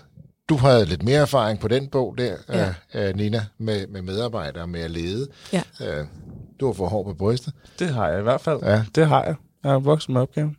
Du 0.49 0.57
har 0.57 0.85
lidt 0.85 1.03
mere 1.03 1.20
erfaring 1.20 1.61
på 1.61 1.68
den 1.68 1.89
bog 1.89 2.14
der, 2.18 2.35
Ja. 2.49 2.74
ja. 2.95 3.11
uh, 3.11 3.16
Nina, 3.16 3.45
med, 3.59 3.87
med 3.87 4.03
medarbejdere, 4.03 4.66
med 4.66 4.80
at 4.80 4.91
lede. 4.91 5.28
Ja. 5.53 5.62
Uh, 5.80 6.07
du 6.61 6.66
har 6.66 6.72
fået 6.72 6.91
hår 6.91 7.03
på 7.05 7.14
brystet. 7.14 7.53
Det 7.78 7.89
har 7.95 8.09
jeg 8.09 8.18
i 8.18 8.22
hvert 8.22 8.41
fald. 8.41 8.59
Ja. 8.62 8.85
Det 8.95 9.07
har 9.07 9.24
jeg. 9.24 9.35
Jeg 9.64 9.72
har 9.72 9.78
vokset 9.78 10.11
med 10.11 10.20
opgaven. 10.20 10.57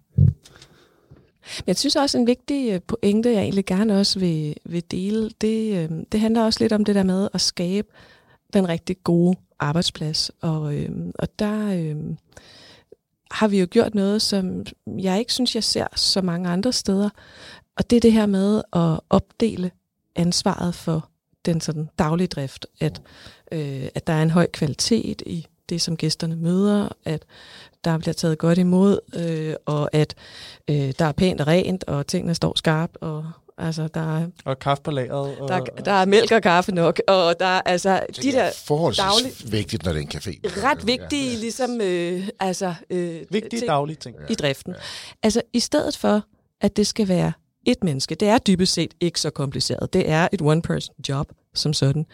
Men 1.57 1.67
jeg 1.67 1.77
synes 1.77 1.95
også, 1.95 2.17
en 2.17 2.27
vigtig 2.27 2.73
øh, 2.73 2.81
pointe, 2.87 3.31
jeg 3.31 3.41
egentlig 3.41 3.65
gerne 3.65 3.99
også 3.99 4.19
vil, 4.19 4.55
vil 4.65 4.83
dele, 4.91 5.29
det, 5.41 5.77
øh, 5.77 5.89
det 6.11 6.19
handler 6.19 6.43
også 6.43 6.59
lidt 6.63 6.73
om 6.73 6.85
det 6.85 6.95
der 6.95 7.03
med 7.03 7.27
at 7.33 7.41
skabe 7.41 7.87
den 8.53 8.69
rigtig 8.69 8.97
gode 9.03 9.37
arbejdsplads. 9.59 10.31
Og, 10.41 10.75
øh, 10.75 10.89
og 11.19 11.39
der 11.39 11.73
øh, 11.73 11.95
har 13.31 13.47
vi 13.47 13.59
jo 13.59 13.67
gjort 13.71 13.95
noget, 13.95 14.21
som 14.21 14.65
jeg 14.87 15.19
ikke 15.19 15.33
synes, 15.33 15.55
jeg 15.55 15.63
ser 15.63 15.87
så 15.95 16.21
mange 16.21 16.49
andre 16.49 16.73
steder. 16.73 17.09
Og 17.77 17.89
det 17.89 17.95
er 17.95 18.01
det 18.01 18.13
her 18.13 18.25
med 18.25 18.61
at 18.73 18.99
opdele 19.09 19.71
ansvaret 20.15 20.75
for 20.75 21.09
den 21.45 21.61
sådan 21.61 21.89
daglige 21.99 22.27
drift. 22.27 22.65
At, 22.79 23.01
øh, 23.51 23.87
at 23.95 24.07
der 24.07 24.13
er 24.13 24.23
en 24.23 24.29
høj 24.29 24.47
kvalitet 24.53 25.21
i 25.25 25.47
det, 25.69 25.81
som 25.81 25.97
gæsterne 25.97 26.35
møder, 26.35 26.89
at 27.05 27.25
der 27.85 27.97
bliver 27.97 28.13
taget 28.13 28.37
godt 28.37 28.57
imod, 28.57 28.99
øh, 29.15 29.55
og 29.65 29.89
at 29.95 30.15
øh, 30.69 30.93
der 30.99 31.05
er 31.05 31.11
pænt 31.11 31.41
og 31.41 31.47
rent, 31.47 31.83
og 31.83 32.07
tingene 32.07 32.35
står 32.35 32.53
skarpt, 32.57 32.97
og 33.01 33.25
altså, 33.57 33.87
der, 33.93 34.17
er, 34.17 34.27
Og 34.45 34.59
kaffe 34.59 34.83
på 34.83 34.91
lageret. 34.91 35.37
Og, 35.39 35.47
der, 35.47 35.55
er- 35.55 35.59
der 35.85 35.91
er 35.91 36.05
mælk 36.05 36.31
og 36.31 36.41
kaffe 36.41 36.71
nok, 36.71 37.01
og 37.07 37.35
der 37.39 37.45
er 37.45 37.61
altså 37.65 37.99
de 38.15 38.21
det 38.21 38.35
er 38.37 38.43
der 38.43 38.51
forholdsvis 38.67 39.03
daglige- 39.03 39.51
vigtigt, 39.51 39.85
når 39.85 39.93
det 39.93 39.99
er 39.99 40.03
en 40.03 40.11
café. 40.15 40.63
ret 40.69 40.87
vigtige, 40.87 41.37
ligesom, 41.37 41.81
øh, 41.81 42.27
altså, 42.39 42.73
øh, 42.89 43.21
Vigtige 43.31 43.59
ting 43.59 43.67
daglige 43.69 43.97
ting. 43.97 44.15
i 44.29 44.33
driften. 44.35 44.75
Altså, 45.23 45.41
i 45.53 45.59
stedet 45.59 45.97
for, 45.97 46.21
at 46.61 46.77
det 46.77 46.87
skal 46.87 47.07
være 47.07 47.31
et 47.67 47.83
menneske, 47.83 48.15
det 48.15 48.27
er 48.27 48.37
dybest 48.37 48.73
set 48.73 48.93
ikke 49.01 49.19
så 49.21 49.29
kompliceret. 49.29 49.93
Det 49.93 50.09
er 50.09 50.27
et 50.33 50.41
one-person 50.41 50.95
job 51.09 51.27
som 51.55 51.73
sådan. 51.73 52.05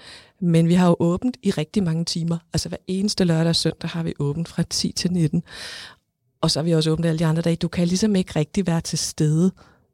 Men 0.41 0.67
vi 0.67 0.73
har 0.73 0.87
jo 0.87 0.95
åbent 0.99 1.37
i 1.43 1.51
rigtig 1.51 1.83
mange 1.83 2.05
timer. 2.05 2.37
Altså 2.53 2.69
hver 2.69 2.77
eneste 2.87 3.23
lørdag 3.23 3.49
og 3.49 3.55
søndag 3.55 3.89
har 3.89 4.03
vi 4.03 4.13
åbent 4.19 4.47
fra 4.47 4.63
10 4.63 4.91
til 4.91 5.11
19. 5.11 5.43
Og 6.41 6.51
så 6.51 6.59
har 6.59 6.63
vi 6.63 6.71
også 6.71 6.91
åbent 6.91 7.05
alle 7.07 7.19
de 7.19 7.25
andre 7.25 7.41
dage. 7.41 7.55
Du 7.55 7.67
kan 7.67 7.87
ligesom 7.87 8.15
ikke 8.15 8.39
rigtig 8.39 8.67
være 8.67 8.81
til 8.81 8.99
stede 8.99 9.51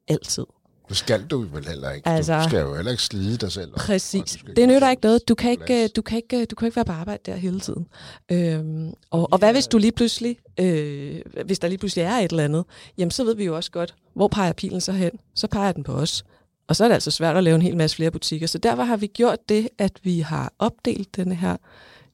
altid. 0.08 0.46
Det 0.90 0.98
skal 0.98 1.26
du 1.26 1.46
vel 1.54 1.68
heller 1.68 1.92
ikke. 1.92 2.08
Altså- 2.10 2.44
du 2.44 2.50
skal 2.50 2.62
jo 2.62 2.76
heller 2.76 2.92
ikke 2.92 3.04
slide 3.04 3.38
dig 3.38 3.52
selv. 3.52 3.72
Præcis. 3.72 4.38
Det 4.56 4.68
nytter 4.68 4.90
ikke 4.90 5.04
noget. 5.04 5.28
Du 5.30 5.36
kan 5.36 5.52
ikke, 5.52 5.88
du 5.88 6.02
kan 6.02 6.18
ikke, 6.18 6.46
du 6.46 6.56
kan 6.56 6.66
ikke 6.66 6.76
være 6.76 6.86
på 6.86 6.92
arbejde 6.92 7.22
der 7.26 7.36
hele 7.36 7.60
tiden. 7.60 7.88
Øhm, 8.32 8.94
og, 9.12 9.28
og 9.32 9.38
hvad 9.40 9.54
hvis 9.54 9.68
du 9.68 9.78
lige 9.78 9.92
pludselig, 9.92 10.38
øh, 10.60 11.22
hvis 11.46 11.60
der 11.60 11.68
lige 11.68 11.78
pludselig 11.78 12.04
er 12.04 12.18
et 12.18 12.32
eller 12.32 12.44
andet, 12.44 12.66
jamen 12.98 13.12
så 13.12 13.24
ved 13.24 13.36
vi 13.36 13.46
jo 13.46 13.56
også 13.56 13.72
godt, 13.72 13.96
hvor 14.16 14.28
peger 14.28 14.54
pilen 14.54 14.82
så 14.82 14.92
hen? 14.92 15.12
Så 15.36 15.48
peger 15.48 15.72
den 15.72 15.84
på 15.84 15.94
os. 15.94 16.24
Og 16.68 16.76
så 16.76 16.84
er 16.84 16.88
det 16.88 16.94
altså 16.94 17.12
svært 17.12 17.38
at 17.38 17.44
lave 17.44 17.56
en 17.56 17.62
hel 17.62 17.78
masse 17.78 17.96
flere 17.96 18.12
butikker. 18.12 18.48
Så 18.48 18.58
derfor 18.58 18.84
har 18.84 18.98
vi 18.98 19.08
gjort 19.08 19.50
det, 19.50 19.70
at 19.78 20.00
vi 20.04 20.20
har 20.20 20.54
opdelt 20.60 21.16
denne 21.16 21.36
her 21.36 21.58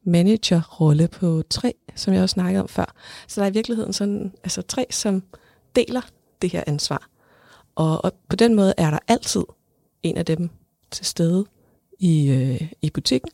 managerrolle 0.03 1.07
på 1.07 1.43
tre, 1.49 1.73
som 1.95 2.13
jeg 2.13 2.23
også 2.23 2.33
snakkede 2.33 2.61
om 2.61 2.67
før. 2.67 2.93
Så 3.27 3.41
der 3.41 3.45
er 3.45 3.51
i 3.51 3.53
virkeligheden 3.53 3.93
sådan, 3.93 4.33
altså 4.43 4.61
tre, 4.61 4.85
som 4.89 5.23
deler 5.75 6.01
det 6.41 6.51
her 6.51 6.63
ansvar. 6.67 7.09
Og, 7.75 8.05
og 8.05 8.13
på 8.29 8.35
den 8.35 8.55
måde 8.55 8.73
er 8.77 8.89
der 8.89 8.99
altid 9.07 9.43
en 10.03 10.17
af 10.17 10.25
dem 10.25 10.49
til 10.91 11.05
stede 11.05 11.45
i, 11.99 12.29
øh, 12.29 12.71
i 12.81 12.89
butikken. 12.89 13.29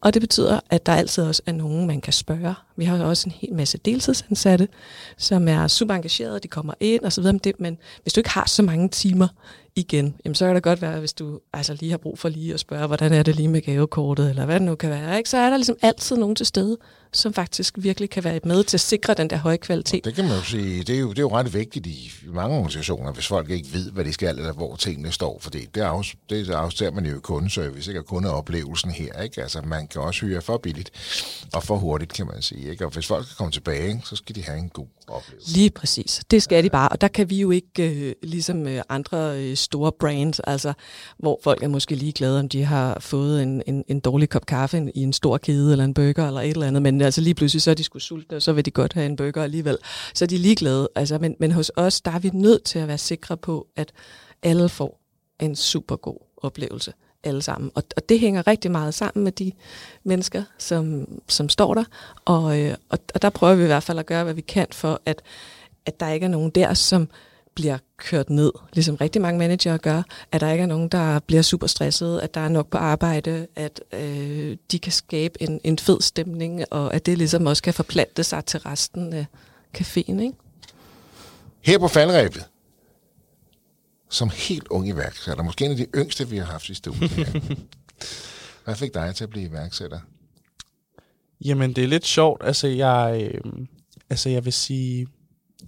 Og 0.00 0.14
det 0.14 0.22
betyder, 0.22 0.60
at 0.70 0.86
der 0.86 0.92
altid 0.92 1.24
også 1.24 1.42
er 1.46 1.52
nogen, 1.52 1.86
man 1.86 2.00
kan 2.00 2.12
spørge. 2.12 2.54
Vi 2.76 2.84
har 2.84 3.04
også 3.04 3.28
en 3.28 3.34
hel 3.38 3.54
masse 3.54 3.78
deltidsansatte, 3.78 4.68
som 5.18 5.48
er 5.48 5.68
super 5.68 5.94
engagerede, 5.94 6.40
de 6.40 6.48
kommer 6.48 6.74
ind 6.80 7.02
og 7.02 7.12
så 7.12 7.20
videre. 7.20 7.32
Men, 7.32 7.54
men 7.58 7.78
hvis 8.02 8.12
du 8.12 8.20
ikke 8.20 8.30
har 8.30 8.46
så 8.46 8.62
mange 8.62 8.88
timer 8.88 9.28
igen, 9.76 10.16
jamen 10.24 10.34
så 10.34 10.46
kan 10.46 10.54
det 10.54 10.62
godt 10.62 10.82
være, 10.82 10.98
hvis 10.98 11.12
du 11.12 11.40
altså 11.52 11.74
lige 11.74 11.90
har 11.90 11.98
brug 11.98 12.18
for 12.18 12.28
lige 12.28 12.54
at 12.54 12.60
spørge, 12.60 12.86
hvordan 12.86 13.12
er 13.12 13.22
det 13.22 13.36
lige 13.36 13.48
med 13.48 13.62
gavekortet, 13.62 14.30
eller 14.30 14.44
hvad 14.44 14.54
det 14.54 14.66
nu 14.66 14.74
kan 14.74 14.90
være. 14.90 15.18
Ikke? 15.18 15.30
Så 15.30 15.36
er 15.36 15.50
der 15.50 15.56
ligesom 15.56 15.76
altid 15.82 16.16
nogen 16.16 16.36
til 16.36 16.46
stede, 16.46 16.78
som 17.12 17.34
faktisk 17.34 17.74
virkelig 17.78 18.10
kan 18.10 18.24
være 18.24 18.40
med 18.44 18.64
til 18.64 18.76
at 18.76 18.80
sikre 18.80 19.14
den 19.14 19.30
der 19.30 19.36
høje 19.36 19.56
kvalitet. 19.56 20.04
Det 20.04 20.14
kan 20.14 20.24
man 20.24 20.36
jo 20.36 20.42
sige, 20.42 20.82
det 20.82 20.96
er 20.96 21.00
jo, 21.00 21.10
det 21.10 21.18
er 21.18 21.22
jo 21.22 21.36
ret 21.36 21.54
vigtigt 21.54 21.86
i 21.86 22.12
mange 22.24 22.56
organisationer, 22.56 23.12
hvis 23.12 23.26
folk 23.26 23.50
ikke 23.50 23.68
ved, 23.72 23.90
hvad 23.90 24.04
de 24.04 24.12
skal, 24.12 24.38
eller 24.38 24.52
hvor 24.52 24.76
tingene 24.76 25.12
står, 25.12 25.38
for 25.40 25.50
det, 25.50 25.74
det, 25.74 25.80
afs, 25.80 26.14
det 26.30 26.50
afser 26.50 26.90
man 26.90 27.06
jo 27.06 27.16
i 27.16 27.20
kundeservice, 27.20 27.90
ikke? 27.90 28.00
og 28.00 28.06
kundeoplevelsen 28.06 28.90
her. 28.90 29.22
Ikke? 29.22 29.42
Altså, 29.42 29.62
man 29.66 29.86
kan 29.86 30.00
også 30.00 30.26
hyre 30.26 30.42
for 30.42 30.56
billigt 30.56 30.90
og 31.52 31.62
for 31.62 31.76
hurtigt, 31.76 32.12
kan 32.12 32.26
man 32.26 32.42
sige. 32.42 32.70
Ikke? 32.70 32.84
Og 32.86 32.90
hvis 32.90 33.06
folk 33.06 33.26
kan 33.26 33.34
komme 33.38 33.52
tilbage, 33.52 33.88
ikke, 33.88 34.00
så 34.04 34.16
skal 34.16 34.34
de 34.34 34.42
have 34.42 34.58
en 34.58 34.68
god 34.68 34.86
oplevelse. 35.08 35.52
Lige 35.52 35.70
præcis. 35.70 36.22
Det 36.30 36.42
skal 36.42 36.64
de 36.64 36.70
bare. 36.70 36.88
Og 36.88 37.00
der 37.00 37.08
kan 37.08 37.30
vi 37.30 37.40
jo 37.40 37.50
ikke, 37.50 37.90
øh, 37.90 38.14
ligesom 38.22 38.66
øh, 38.66 38.82
andre 38.88 39.40
øh, 39.40 39.56
store 39.56 39.92
brands, 39.92 40.40
altså 40.40 40.72
hvor 41.18 41.40
folk 41.44 41.62
er 41.62 41.68
måske 41.68 41.94
ligeglade, 41.94 42.40
om 42.40 42.48
de 42.48 42.64
har 42.64 42.98
fået 43.00 43.42
en, 43.42 43.62
en, 43.66 43.84
en 43.88 44.00
dårlig 44.00 44.28
kop 44.28 44.46
kaffe 44.46 44.90
i 44.94 45.02
en 45.02 45.12
stor 45.12 45.38
kæde 45.38 45.72
eller 45.72 45.84
en 45.84 45.94
burger 45.94 46.26
eller 46.26 46.40
et 46.40 46.50
eller 46.50 46.66
andet. 46.66 46.82
Men 46.82 47.01
altså 47.04 47.20
lige 47.20 47.34
pludselig, 47.34 47.62
så 47.62 47.70
er 47.70 47.74
de 47.74 47.84
skulle 47.84 48.02
sultne, 48.02 48.36
og 48.36 48.42
så 48.42 48.52
vil 48.52 48.64
de 48.64 48.70
godt 48.70 48.92
have 48.92 49.06
en 49.06 49.16
burger 49.16 49.42
alligevel. 49.42 49.78
Så 50.14 50.24
er 50.24 50.26
de 50.26 50.38
ligeglade. 50.38 50.88
Altså, 50.94 51.18
men, 51.18 51.36
men 51.40 51.52
hos 51.52 51.72
os, 51.76 52.00
der 52.00 52.10
er 52.10 52.18
vi 52.18 52.30
nødt 52.34 52.64
til 52.64 52.78
at 52.78 52.88
være 52.88 52.98
sikre 52.98 53.36
på, 53.36 53.66
at 53.76 53.92
alle 54.42 54.68
får 54.68 55.00
en 55.40 55.56
super 55.56 55.96
god 55.96 56.18
oplevelse 56.36 56.92
alle 57.24 57.42
sammen. 57.42 57.70
Og, 57.74 57.82
og 57.96 58.08
det 58.08 58.20
hænger 58.20 58.46
rigtig 58.46 58.70
meget 58.70 58.94
sammen 58.94 59.24
med 59.24 59.32
de 59.32 59.52
mennesker, 60.04 60.42
som, 60.58 61.08
som 61.28 61.48
står 61.48 61.74
der. 61.74 61.84
Og, 62.24 62.60
øh, 62.60 62.74
og, 62.88 62.98
og 63.14 63.22
der 63.22 63.30
prøver 63.30 63.54
vi 63.54 63.62
i 63.62 63.66
hvert 63.66 63.82
fald 63.82 63.98
at 63.98 64.06
gøre, 64.06 64.24
hvad 64.24 64.34
vi 64.34 64.40
kan 64.40 64.66
for, 64.72 65.00
at, 65.06 65.22
at 65.86 66.00
der 66.00 66.08
ikke 66.08 66.24
er 66.24 66.30
nogen 66.30 66.50
der, 66.50 66.74
som 66.74 67.08
bliver 67.54 67.78
kørt 67.96 68.30
ned, 68.30 68.52
ligesom 68.72 68.96
rigtig 68.96 69.22
mange 69.22 69.38
manager 69.38 69.76
gør, 69.76 70.02
at 70.32 70.40
der 70.40 70.50
ikke 70.50 70.62
er 70.62 70.66
nogen, 70.66 70.88
der 70.88 71.18
bliver 71.18 71.42
super 71.42 71.66
stresset, 71.66 72.20
at 72.20 72.34
der 72.34 72.40
er 72.40 72.48
nok 72.48 72.70
på 72.70 72.78
arbejde, 72.78 73.46
at 73.56 73.80
øh, 73.92 74.56
de 74.72 74.78
kan 74.78 74.92
skabe 74.92 75.42
en, 75.42 75.60
en 75.64 75.78
fed 75.78 76.00
stemning, 76.00 76.64
og 76.70 76.94
at 76.94 77.06
det 77.06 77.18
ligesom 77.18 77.46
også 77.46 77.62
kan 77.62 77.74
forplante 77.74 78.24
sig 78.24 78.44
til 78.44 78.60
resten 78.60 79.12
af 79.12 79.26
caféen. 79.78 80.20
Ikke? 80.20 80.32
Her 81.60 81.78
på 81.78 81.88
faldrebet, 81.88 82.44
som 84.10 84.30
helt 84.30 84.68
ung 84.68 84.88
iværksætter, 84.88 85.42
måske 85.44 85.64
en 85.64 85.70
af 85.70 85.76
de 85.76 85.86
yngste, 85.94 86.28
vi 86.28 86.36
har 86.36 86.44
haft 86.44 86.68
i 86.68 86.74
studiet. 86.74 87.10
Hvad 88.64 88.76
fik 88.76 88.94
dig 88.94 89.14
til 89.14 89.24
at 89.24 89.30
blive 89.30 89.48
iværksætter? 89.48 90.00
Jamen, 91.44 91.72
det 91.72 91.84
er 91.84 91.88
lidt 91.88 92.06
sjovt. 92.06 92.42
Altså, 92.44 92.68
jeg, 92.68 93.30
øh, 93.34 93.66
altså, 94.10 94.28
jeg 94.28 94.44
vil 94.44 94.52
sige, 94.52 95.06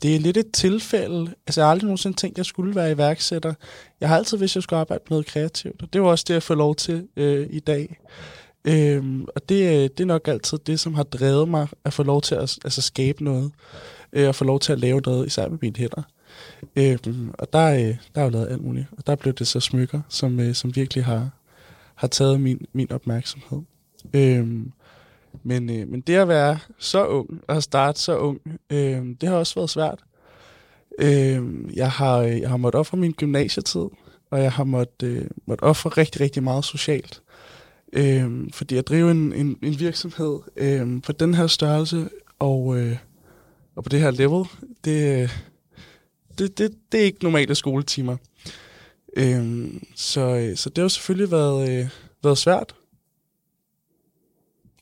det 0.03 0.14
er 0.14 0.20
lidt 0.20 0.36
et 0.36 0.53
tilfælde. 0.53 1.34
Altså, 1.47 1.61
jeg 1.61 1.66
har 1.66 1.70
aldrig 1.70 1.86
nogensinde 1.86 2.16
tænkt, 2.16 2.34
at 2.34 2.38
jeg 2.38 2.47
skulle 2.47 2.74
være 2.74 2.92
iværksætter. 2.92 3.55
Jeg 4.01 4.09
har 4.09 4.16
altid 4.16 4.38
vidst, 4.38 4.53
at 4.53 4.57
jeg 4.57 4.62
skulle 4.62 4.80
arbejde 4.80 5.03
med 5.05 5.11
noget 5.11 5.26
kreativt. 5.26 5.82
Og 5.82 5.92
det 5.92 6.03
var 6.03 6.09
også 6.09 6.24
det, 6.28 6.34
jeg 6.34 6.42
får 6.42 6.55
lov 6.55 6.74
til 6.74 7.09
øh, 7.16 7.47
i 7.51 7.61
dag. 7.61 8.01
Øhm, 8.64 9.26
og 9.36 9.49
det, 9.49 9.62
øh, 9.64 9.82
det 9.82 10.01
er 10.01 10.05
nok 10.05 10.28
altid 10.28 10.59
det, 10.59 10.80
som 10.80 10.95
har 10.95 11.03
drevet 11.03 11.49
mig 11.49 11.68
at 11.84 11.92
få 11.92 12.03
lov 12.03 12.22
til 12.22 12.34
at 12.34 12.59
altså, 12.64 12.82
skabe 12.82 13.24
noget. 13.24 13.53
Øh, 14.12 14.28
og 14.28 14.34
få 14.34 14.45
lov 14.45 14.61
til 14.61 14.72
at 14.72 14.78
lave 14.78 15.01
noget, 15.01 15.26
især 15.26 15.49
med 15.49 15.59
mine 15.62 15.76
hænder. 15.76 16.03
Øhm, 16.76 17.30
og 17.38 17.53
der, 17.53 17.66
øh, 17.74 17.97
der 18.14 18.20
er 18.20 18.24
jo 18.24 18.30
lavet 18.30 18.49
alt 18.49 18.62
muligt. 18.62 18.86
Og 18.99 19.07
der 19.07 19.14
blev 19.14 19.34
det 19.34 19.47
så 19.47 19.61
smykker, 19.61 20.01
som, 20.09 20.40
øh, 20.40 20.55
som 20.55 20.76
virkelig 20.76 21.05
har, 21.05 21.30
har 21.95 22.09
taget 22.09 22.40
min, 22.40 22.66
min 22.72 22.92
opmærksomhed. 22.92 23.61
Øhm, 24.14 24.72
men, 25.43 25.70
øh, 25.70 25.89
men 25.89 26.01
det 26.01 26.14
at 26.14 26.28
være 26.28 26.59
så 26.78 27.07
ung 27.07 27.41
og 27.49 27.62
starte 27.62 28.01
så 28.01 28.18
ung, 28.18 28.41
øh, 28.70 29.03
det 29.20 29.28
har 29.28 29.37
også 29.37 29.55
været 29.55 29.70
svært. 29.70 29.99
Øh, 30.99 31.43
jeg, 31.76 31.91
har, 31.91 32.18
øh, 32.18 32.41
jeg 32.41 32.51
har 32.51 32.57
måttet 32.57 32.78
ofre 32.78 32.97
min 32.97 33.12
gymnasietid, 33.12 33.87
og 34.30 34.43
jeg 34.43 34.53
har 34.53 34.64
måttet, 34.64 35.09
øh, 35.09 35.26
måttet 35.47 35.68
ofre 35.68 35.91
rigtig, 35.91 36.20
rigtig 36.20 36.43
meget 36.43 36.64
socialt. 36.64 37.22
Øh, 37.93 38.51
fordi 38.53 38.76
at 38.76 38.89
drive 38.89 39.11
en, 39.11 39.32
en, 39.32 39.59
en 39.62 39.80
virksomhed 39.80 40.39
øh, 40.57 41.03
på 41.03 41.12
den 41.12 41.35
her 41.35 41.47
størrelse 41.47 42.09
og, 42.39 42.78
øh, 42.78 42.97
og 43.76 43.85
på 43.85 43.89
det 43.89 44.01
her 44.01 44.11
level, 44.11 44.45
det, 44.85 45.30
det, 46.39 46.59
det, 46.59 46.74
det 46.93 47.01
er 47.01 47.05
ikke 47.05 47.24
normale 47.24 47.55
skoletimer. 47.55 48.16
Øh, 49.16 49.66
så, 49.95 50.20
øh, 50.20 50.57
så 50.57 50.70
det 50.70 50.82
har 50.82 50.89
selvfølgelig 50.89 51.30
været, 51.30 51.70
øh, 51.70 51.89
været 52.22 52.39
svært 52.39 52.74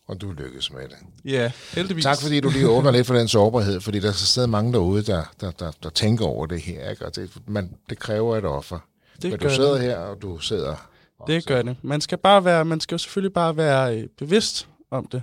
og 0.09 0.21
du 0.21 0.33
lykkes 0.33 0.73
med 0.73 0.83
det. 0.83 0.97
Ja, 1.25 1.53
heldigvis. 1.75 2.05
Tak 2.05 2.21
fordi 2.23 2.41
du 2.41 2.51
lige 2.51 2.69
åbner 2.69 2.91
lidt 2.91 3.07
for 3.07 3.15
den 3.15 3.29
sårbarhed, 3.29 3.81
fordi 3.81 4.01
der 4.01 4.09
er 4.09 4.13
stadig 4.13 4.51
mange 4.51 4.73
derude, 4.73 5.03
der, 5.03 5.25
der, 5.41 5.51
der, 5.51 5.73
der 5.83 5.91
tænker 5.91 6.25
over 6.27 6.47
det 6.47 6.61
her. 6.61 6.91
Ikke? 6.91 7.07
Og 7.07 7.17
det, 7.17 7.31
man, 7.47 7.75
det 7.91 7.99
kræver 7.99 8.37
et 8.37 8.45
offer. 8.45 8.79
Det 9.23 9.31
Men 9.31 9.41
du 9.41 9.51
sidder 9.51 9.73
det. 9.73 9.81
her, 9.83 9.97
og 9.97 10.23
du 10.23 10.39
sidder... 10.39 10.89
Det 11.27 11.47
gør 11.47 11.63
det. 11.63 11.77
Man 11.83 12.01
skal, 12.01 12.19
bare 12.19 12.45
være, 12.45 12.65
man 12.65 12.81
skal 12.81 12.95
jo 12.95 12.99
selvfølgelig 12.99 13.33
bare 13.33 13.57
være 13.57 13.99
øh, 13.99 14.09
bevidst 14.19 14.69
om 14.91 15.09
det. 15.13 15.23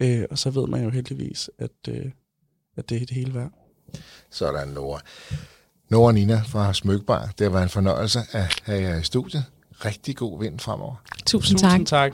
Øh, 0.00 0.24
og 0.30 0.38
så 0.38 0.50
ved 0.50 0.66
man 0.66 0.84
jo 0.84 0.90
heldigvis, 0.90 1.50
at, 1.58 1.70
øh, 1.88 2.04
at 2.76 2.88
det 2.88 3.02
er 3.02 3.06
det 3.06 3.10
hele 3.10 3.34
værd. 3.34 3.50
Sådan, 4.30 4.68
Nora. 4.68 5.00
Nora 5.88 6.12
Nina 6.12 6.42
fra 6.48 6.74
Smykbar, 6.74 7.32
det 7.38 7.44
har 7.44 7.50
været 7.50 7.62
en 7.62 7.68
fornøjelse 7.68 8.20
at 8.32 8.60
have 8.62 8.82
jer 8.82 8.98
i 8.98 9.02
studiet. 9.02 9.44
Rigtig 9.84 10.16
god 10.16 10.40
vind 10.40 10.60
fremover. 10.60 10.94
Tusind 11.26 11.58
tak. 11.58 11.70
Tusind 11.70 11.86
tak. 11.86 12.12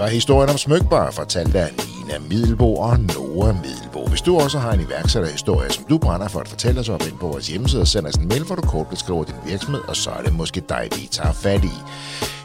Var 0.00 0.06
historien 0.06 0.50
om 0.50 0.58
Smykbar, 0.58 1.10
fortalt 1.10 1.56
af 1.56 1.68
Nina 1.72 2.18
Middelbo 2.18 2.76
og 2.76 3.00
Nora 3.00 3.52
Middelbo. 3.52 4.06
Hvis 4.06 4.20
du 4.20 4.40
også 4.40 4.58
har 4.58 4.72
en 4.72 4.80
iværksætterhistorie, 4.80 5.70
som 5.70 5.84
du 5.84 5.98
brænder 5.98 6.28
for 6.28 6.40
at 6.40 6.48
fortælle 6.48 6.80
os 6.80 6.88
op 6.88 7.02
ind 7.02 7.18
på 7.18 7.26
vores 7.26 7.48
hjemmeside, 7.48 7.86
send 7.86 8.06
os 8.06 8.14
en 8.14 8.28
mail, 8.28 8.44
hvor 8.44 8.54
du 8.54 8.62
kort 8.62 8.86
beskriver 8.88 9.24
din 9.24 9.34
virksomhed, 9.46 9.80
og 9.88 9.96
så 9.96 10.10
er 10.10 10.22
det 10.22 10.34
måske 10.34 10.62
dig, 10.68 10.88
vi 10.96 11.08
tager 11.10 11.32
fat 11.32 11.64
i. 11.64 11.72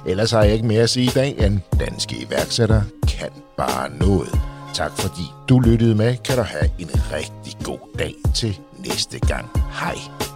Ellers 0.05 0.31
har 0.31 0.43
jeg 0.43 0.53
ikke 0.53 0.67
mere 0.67 0.81
at 0.81 0.89
sige 0.89 1.05
i 1.05 1.09
dag, 1.15 1.35
end 1.45 1.59
danske 1.79 2.15
iværksættere 2.27 2.83
kan 3.07 3.29
bare 3.57 3.89
noget. 3.89 4.39
Tak 4.73 4.91
fordi 4.97 5.23
du 5.49 5.59
lyttede 5.59 5.95
med. 5.95 6.17
Kan 6.17 6.37
du 6.37 6.43
have 6.43 6.69
en 6.79 6.89
rigtig 7.13 7.53
god 7.63 7.97
dag 7.99 8.13
til 8.33 8.59
næste 8.77 9.19
gang. 9.19 9.45
Hej. 9.81 10.34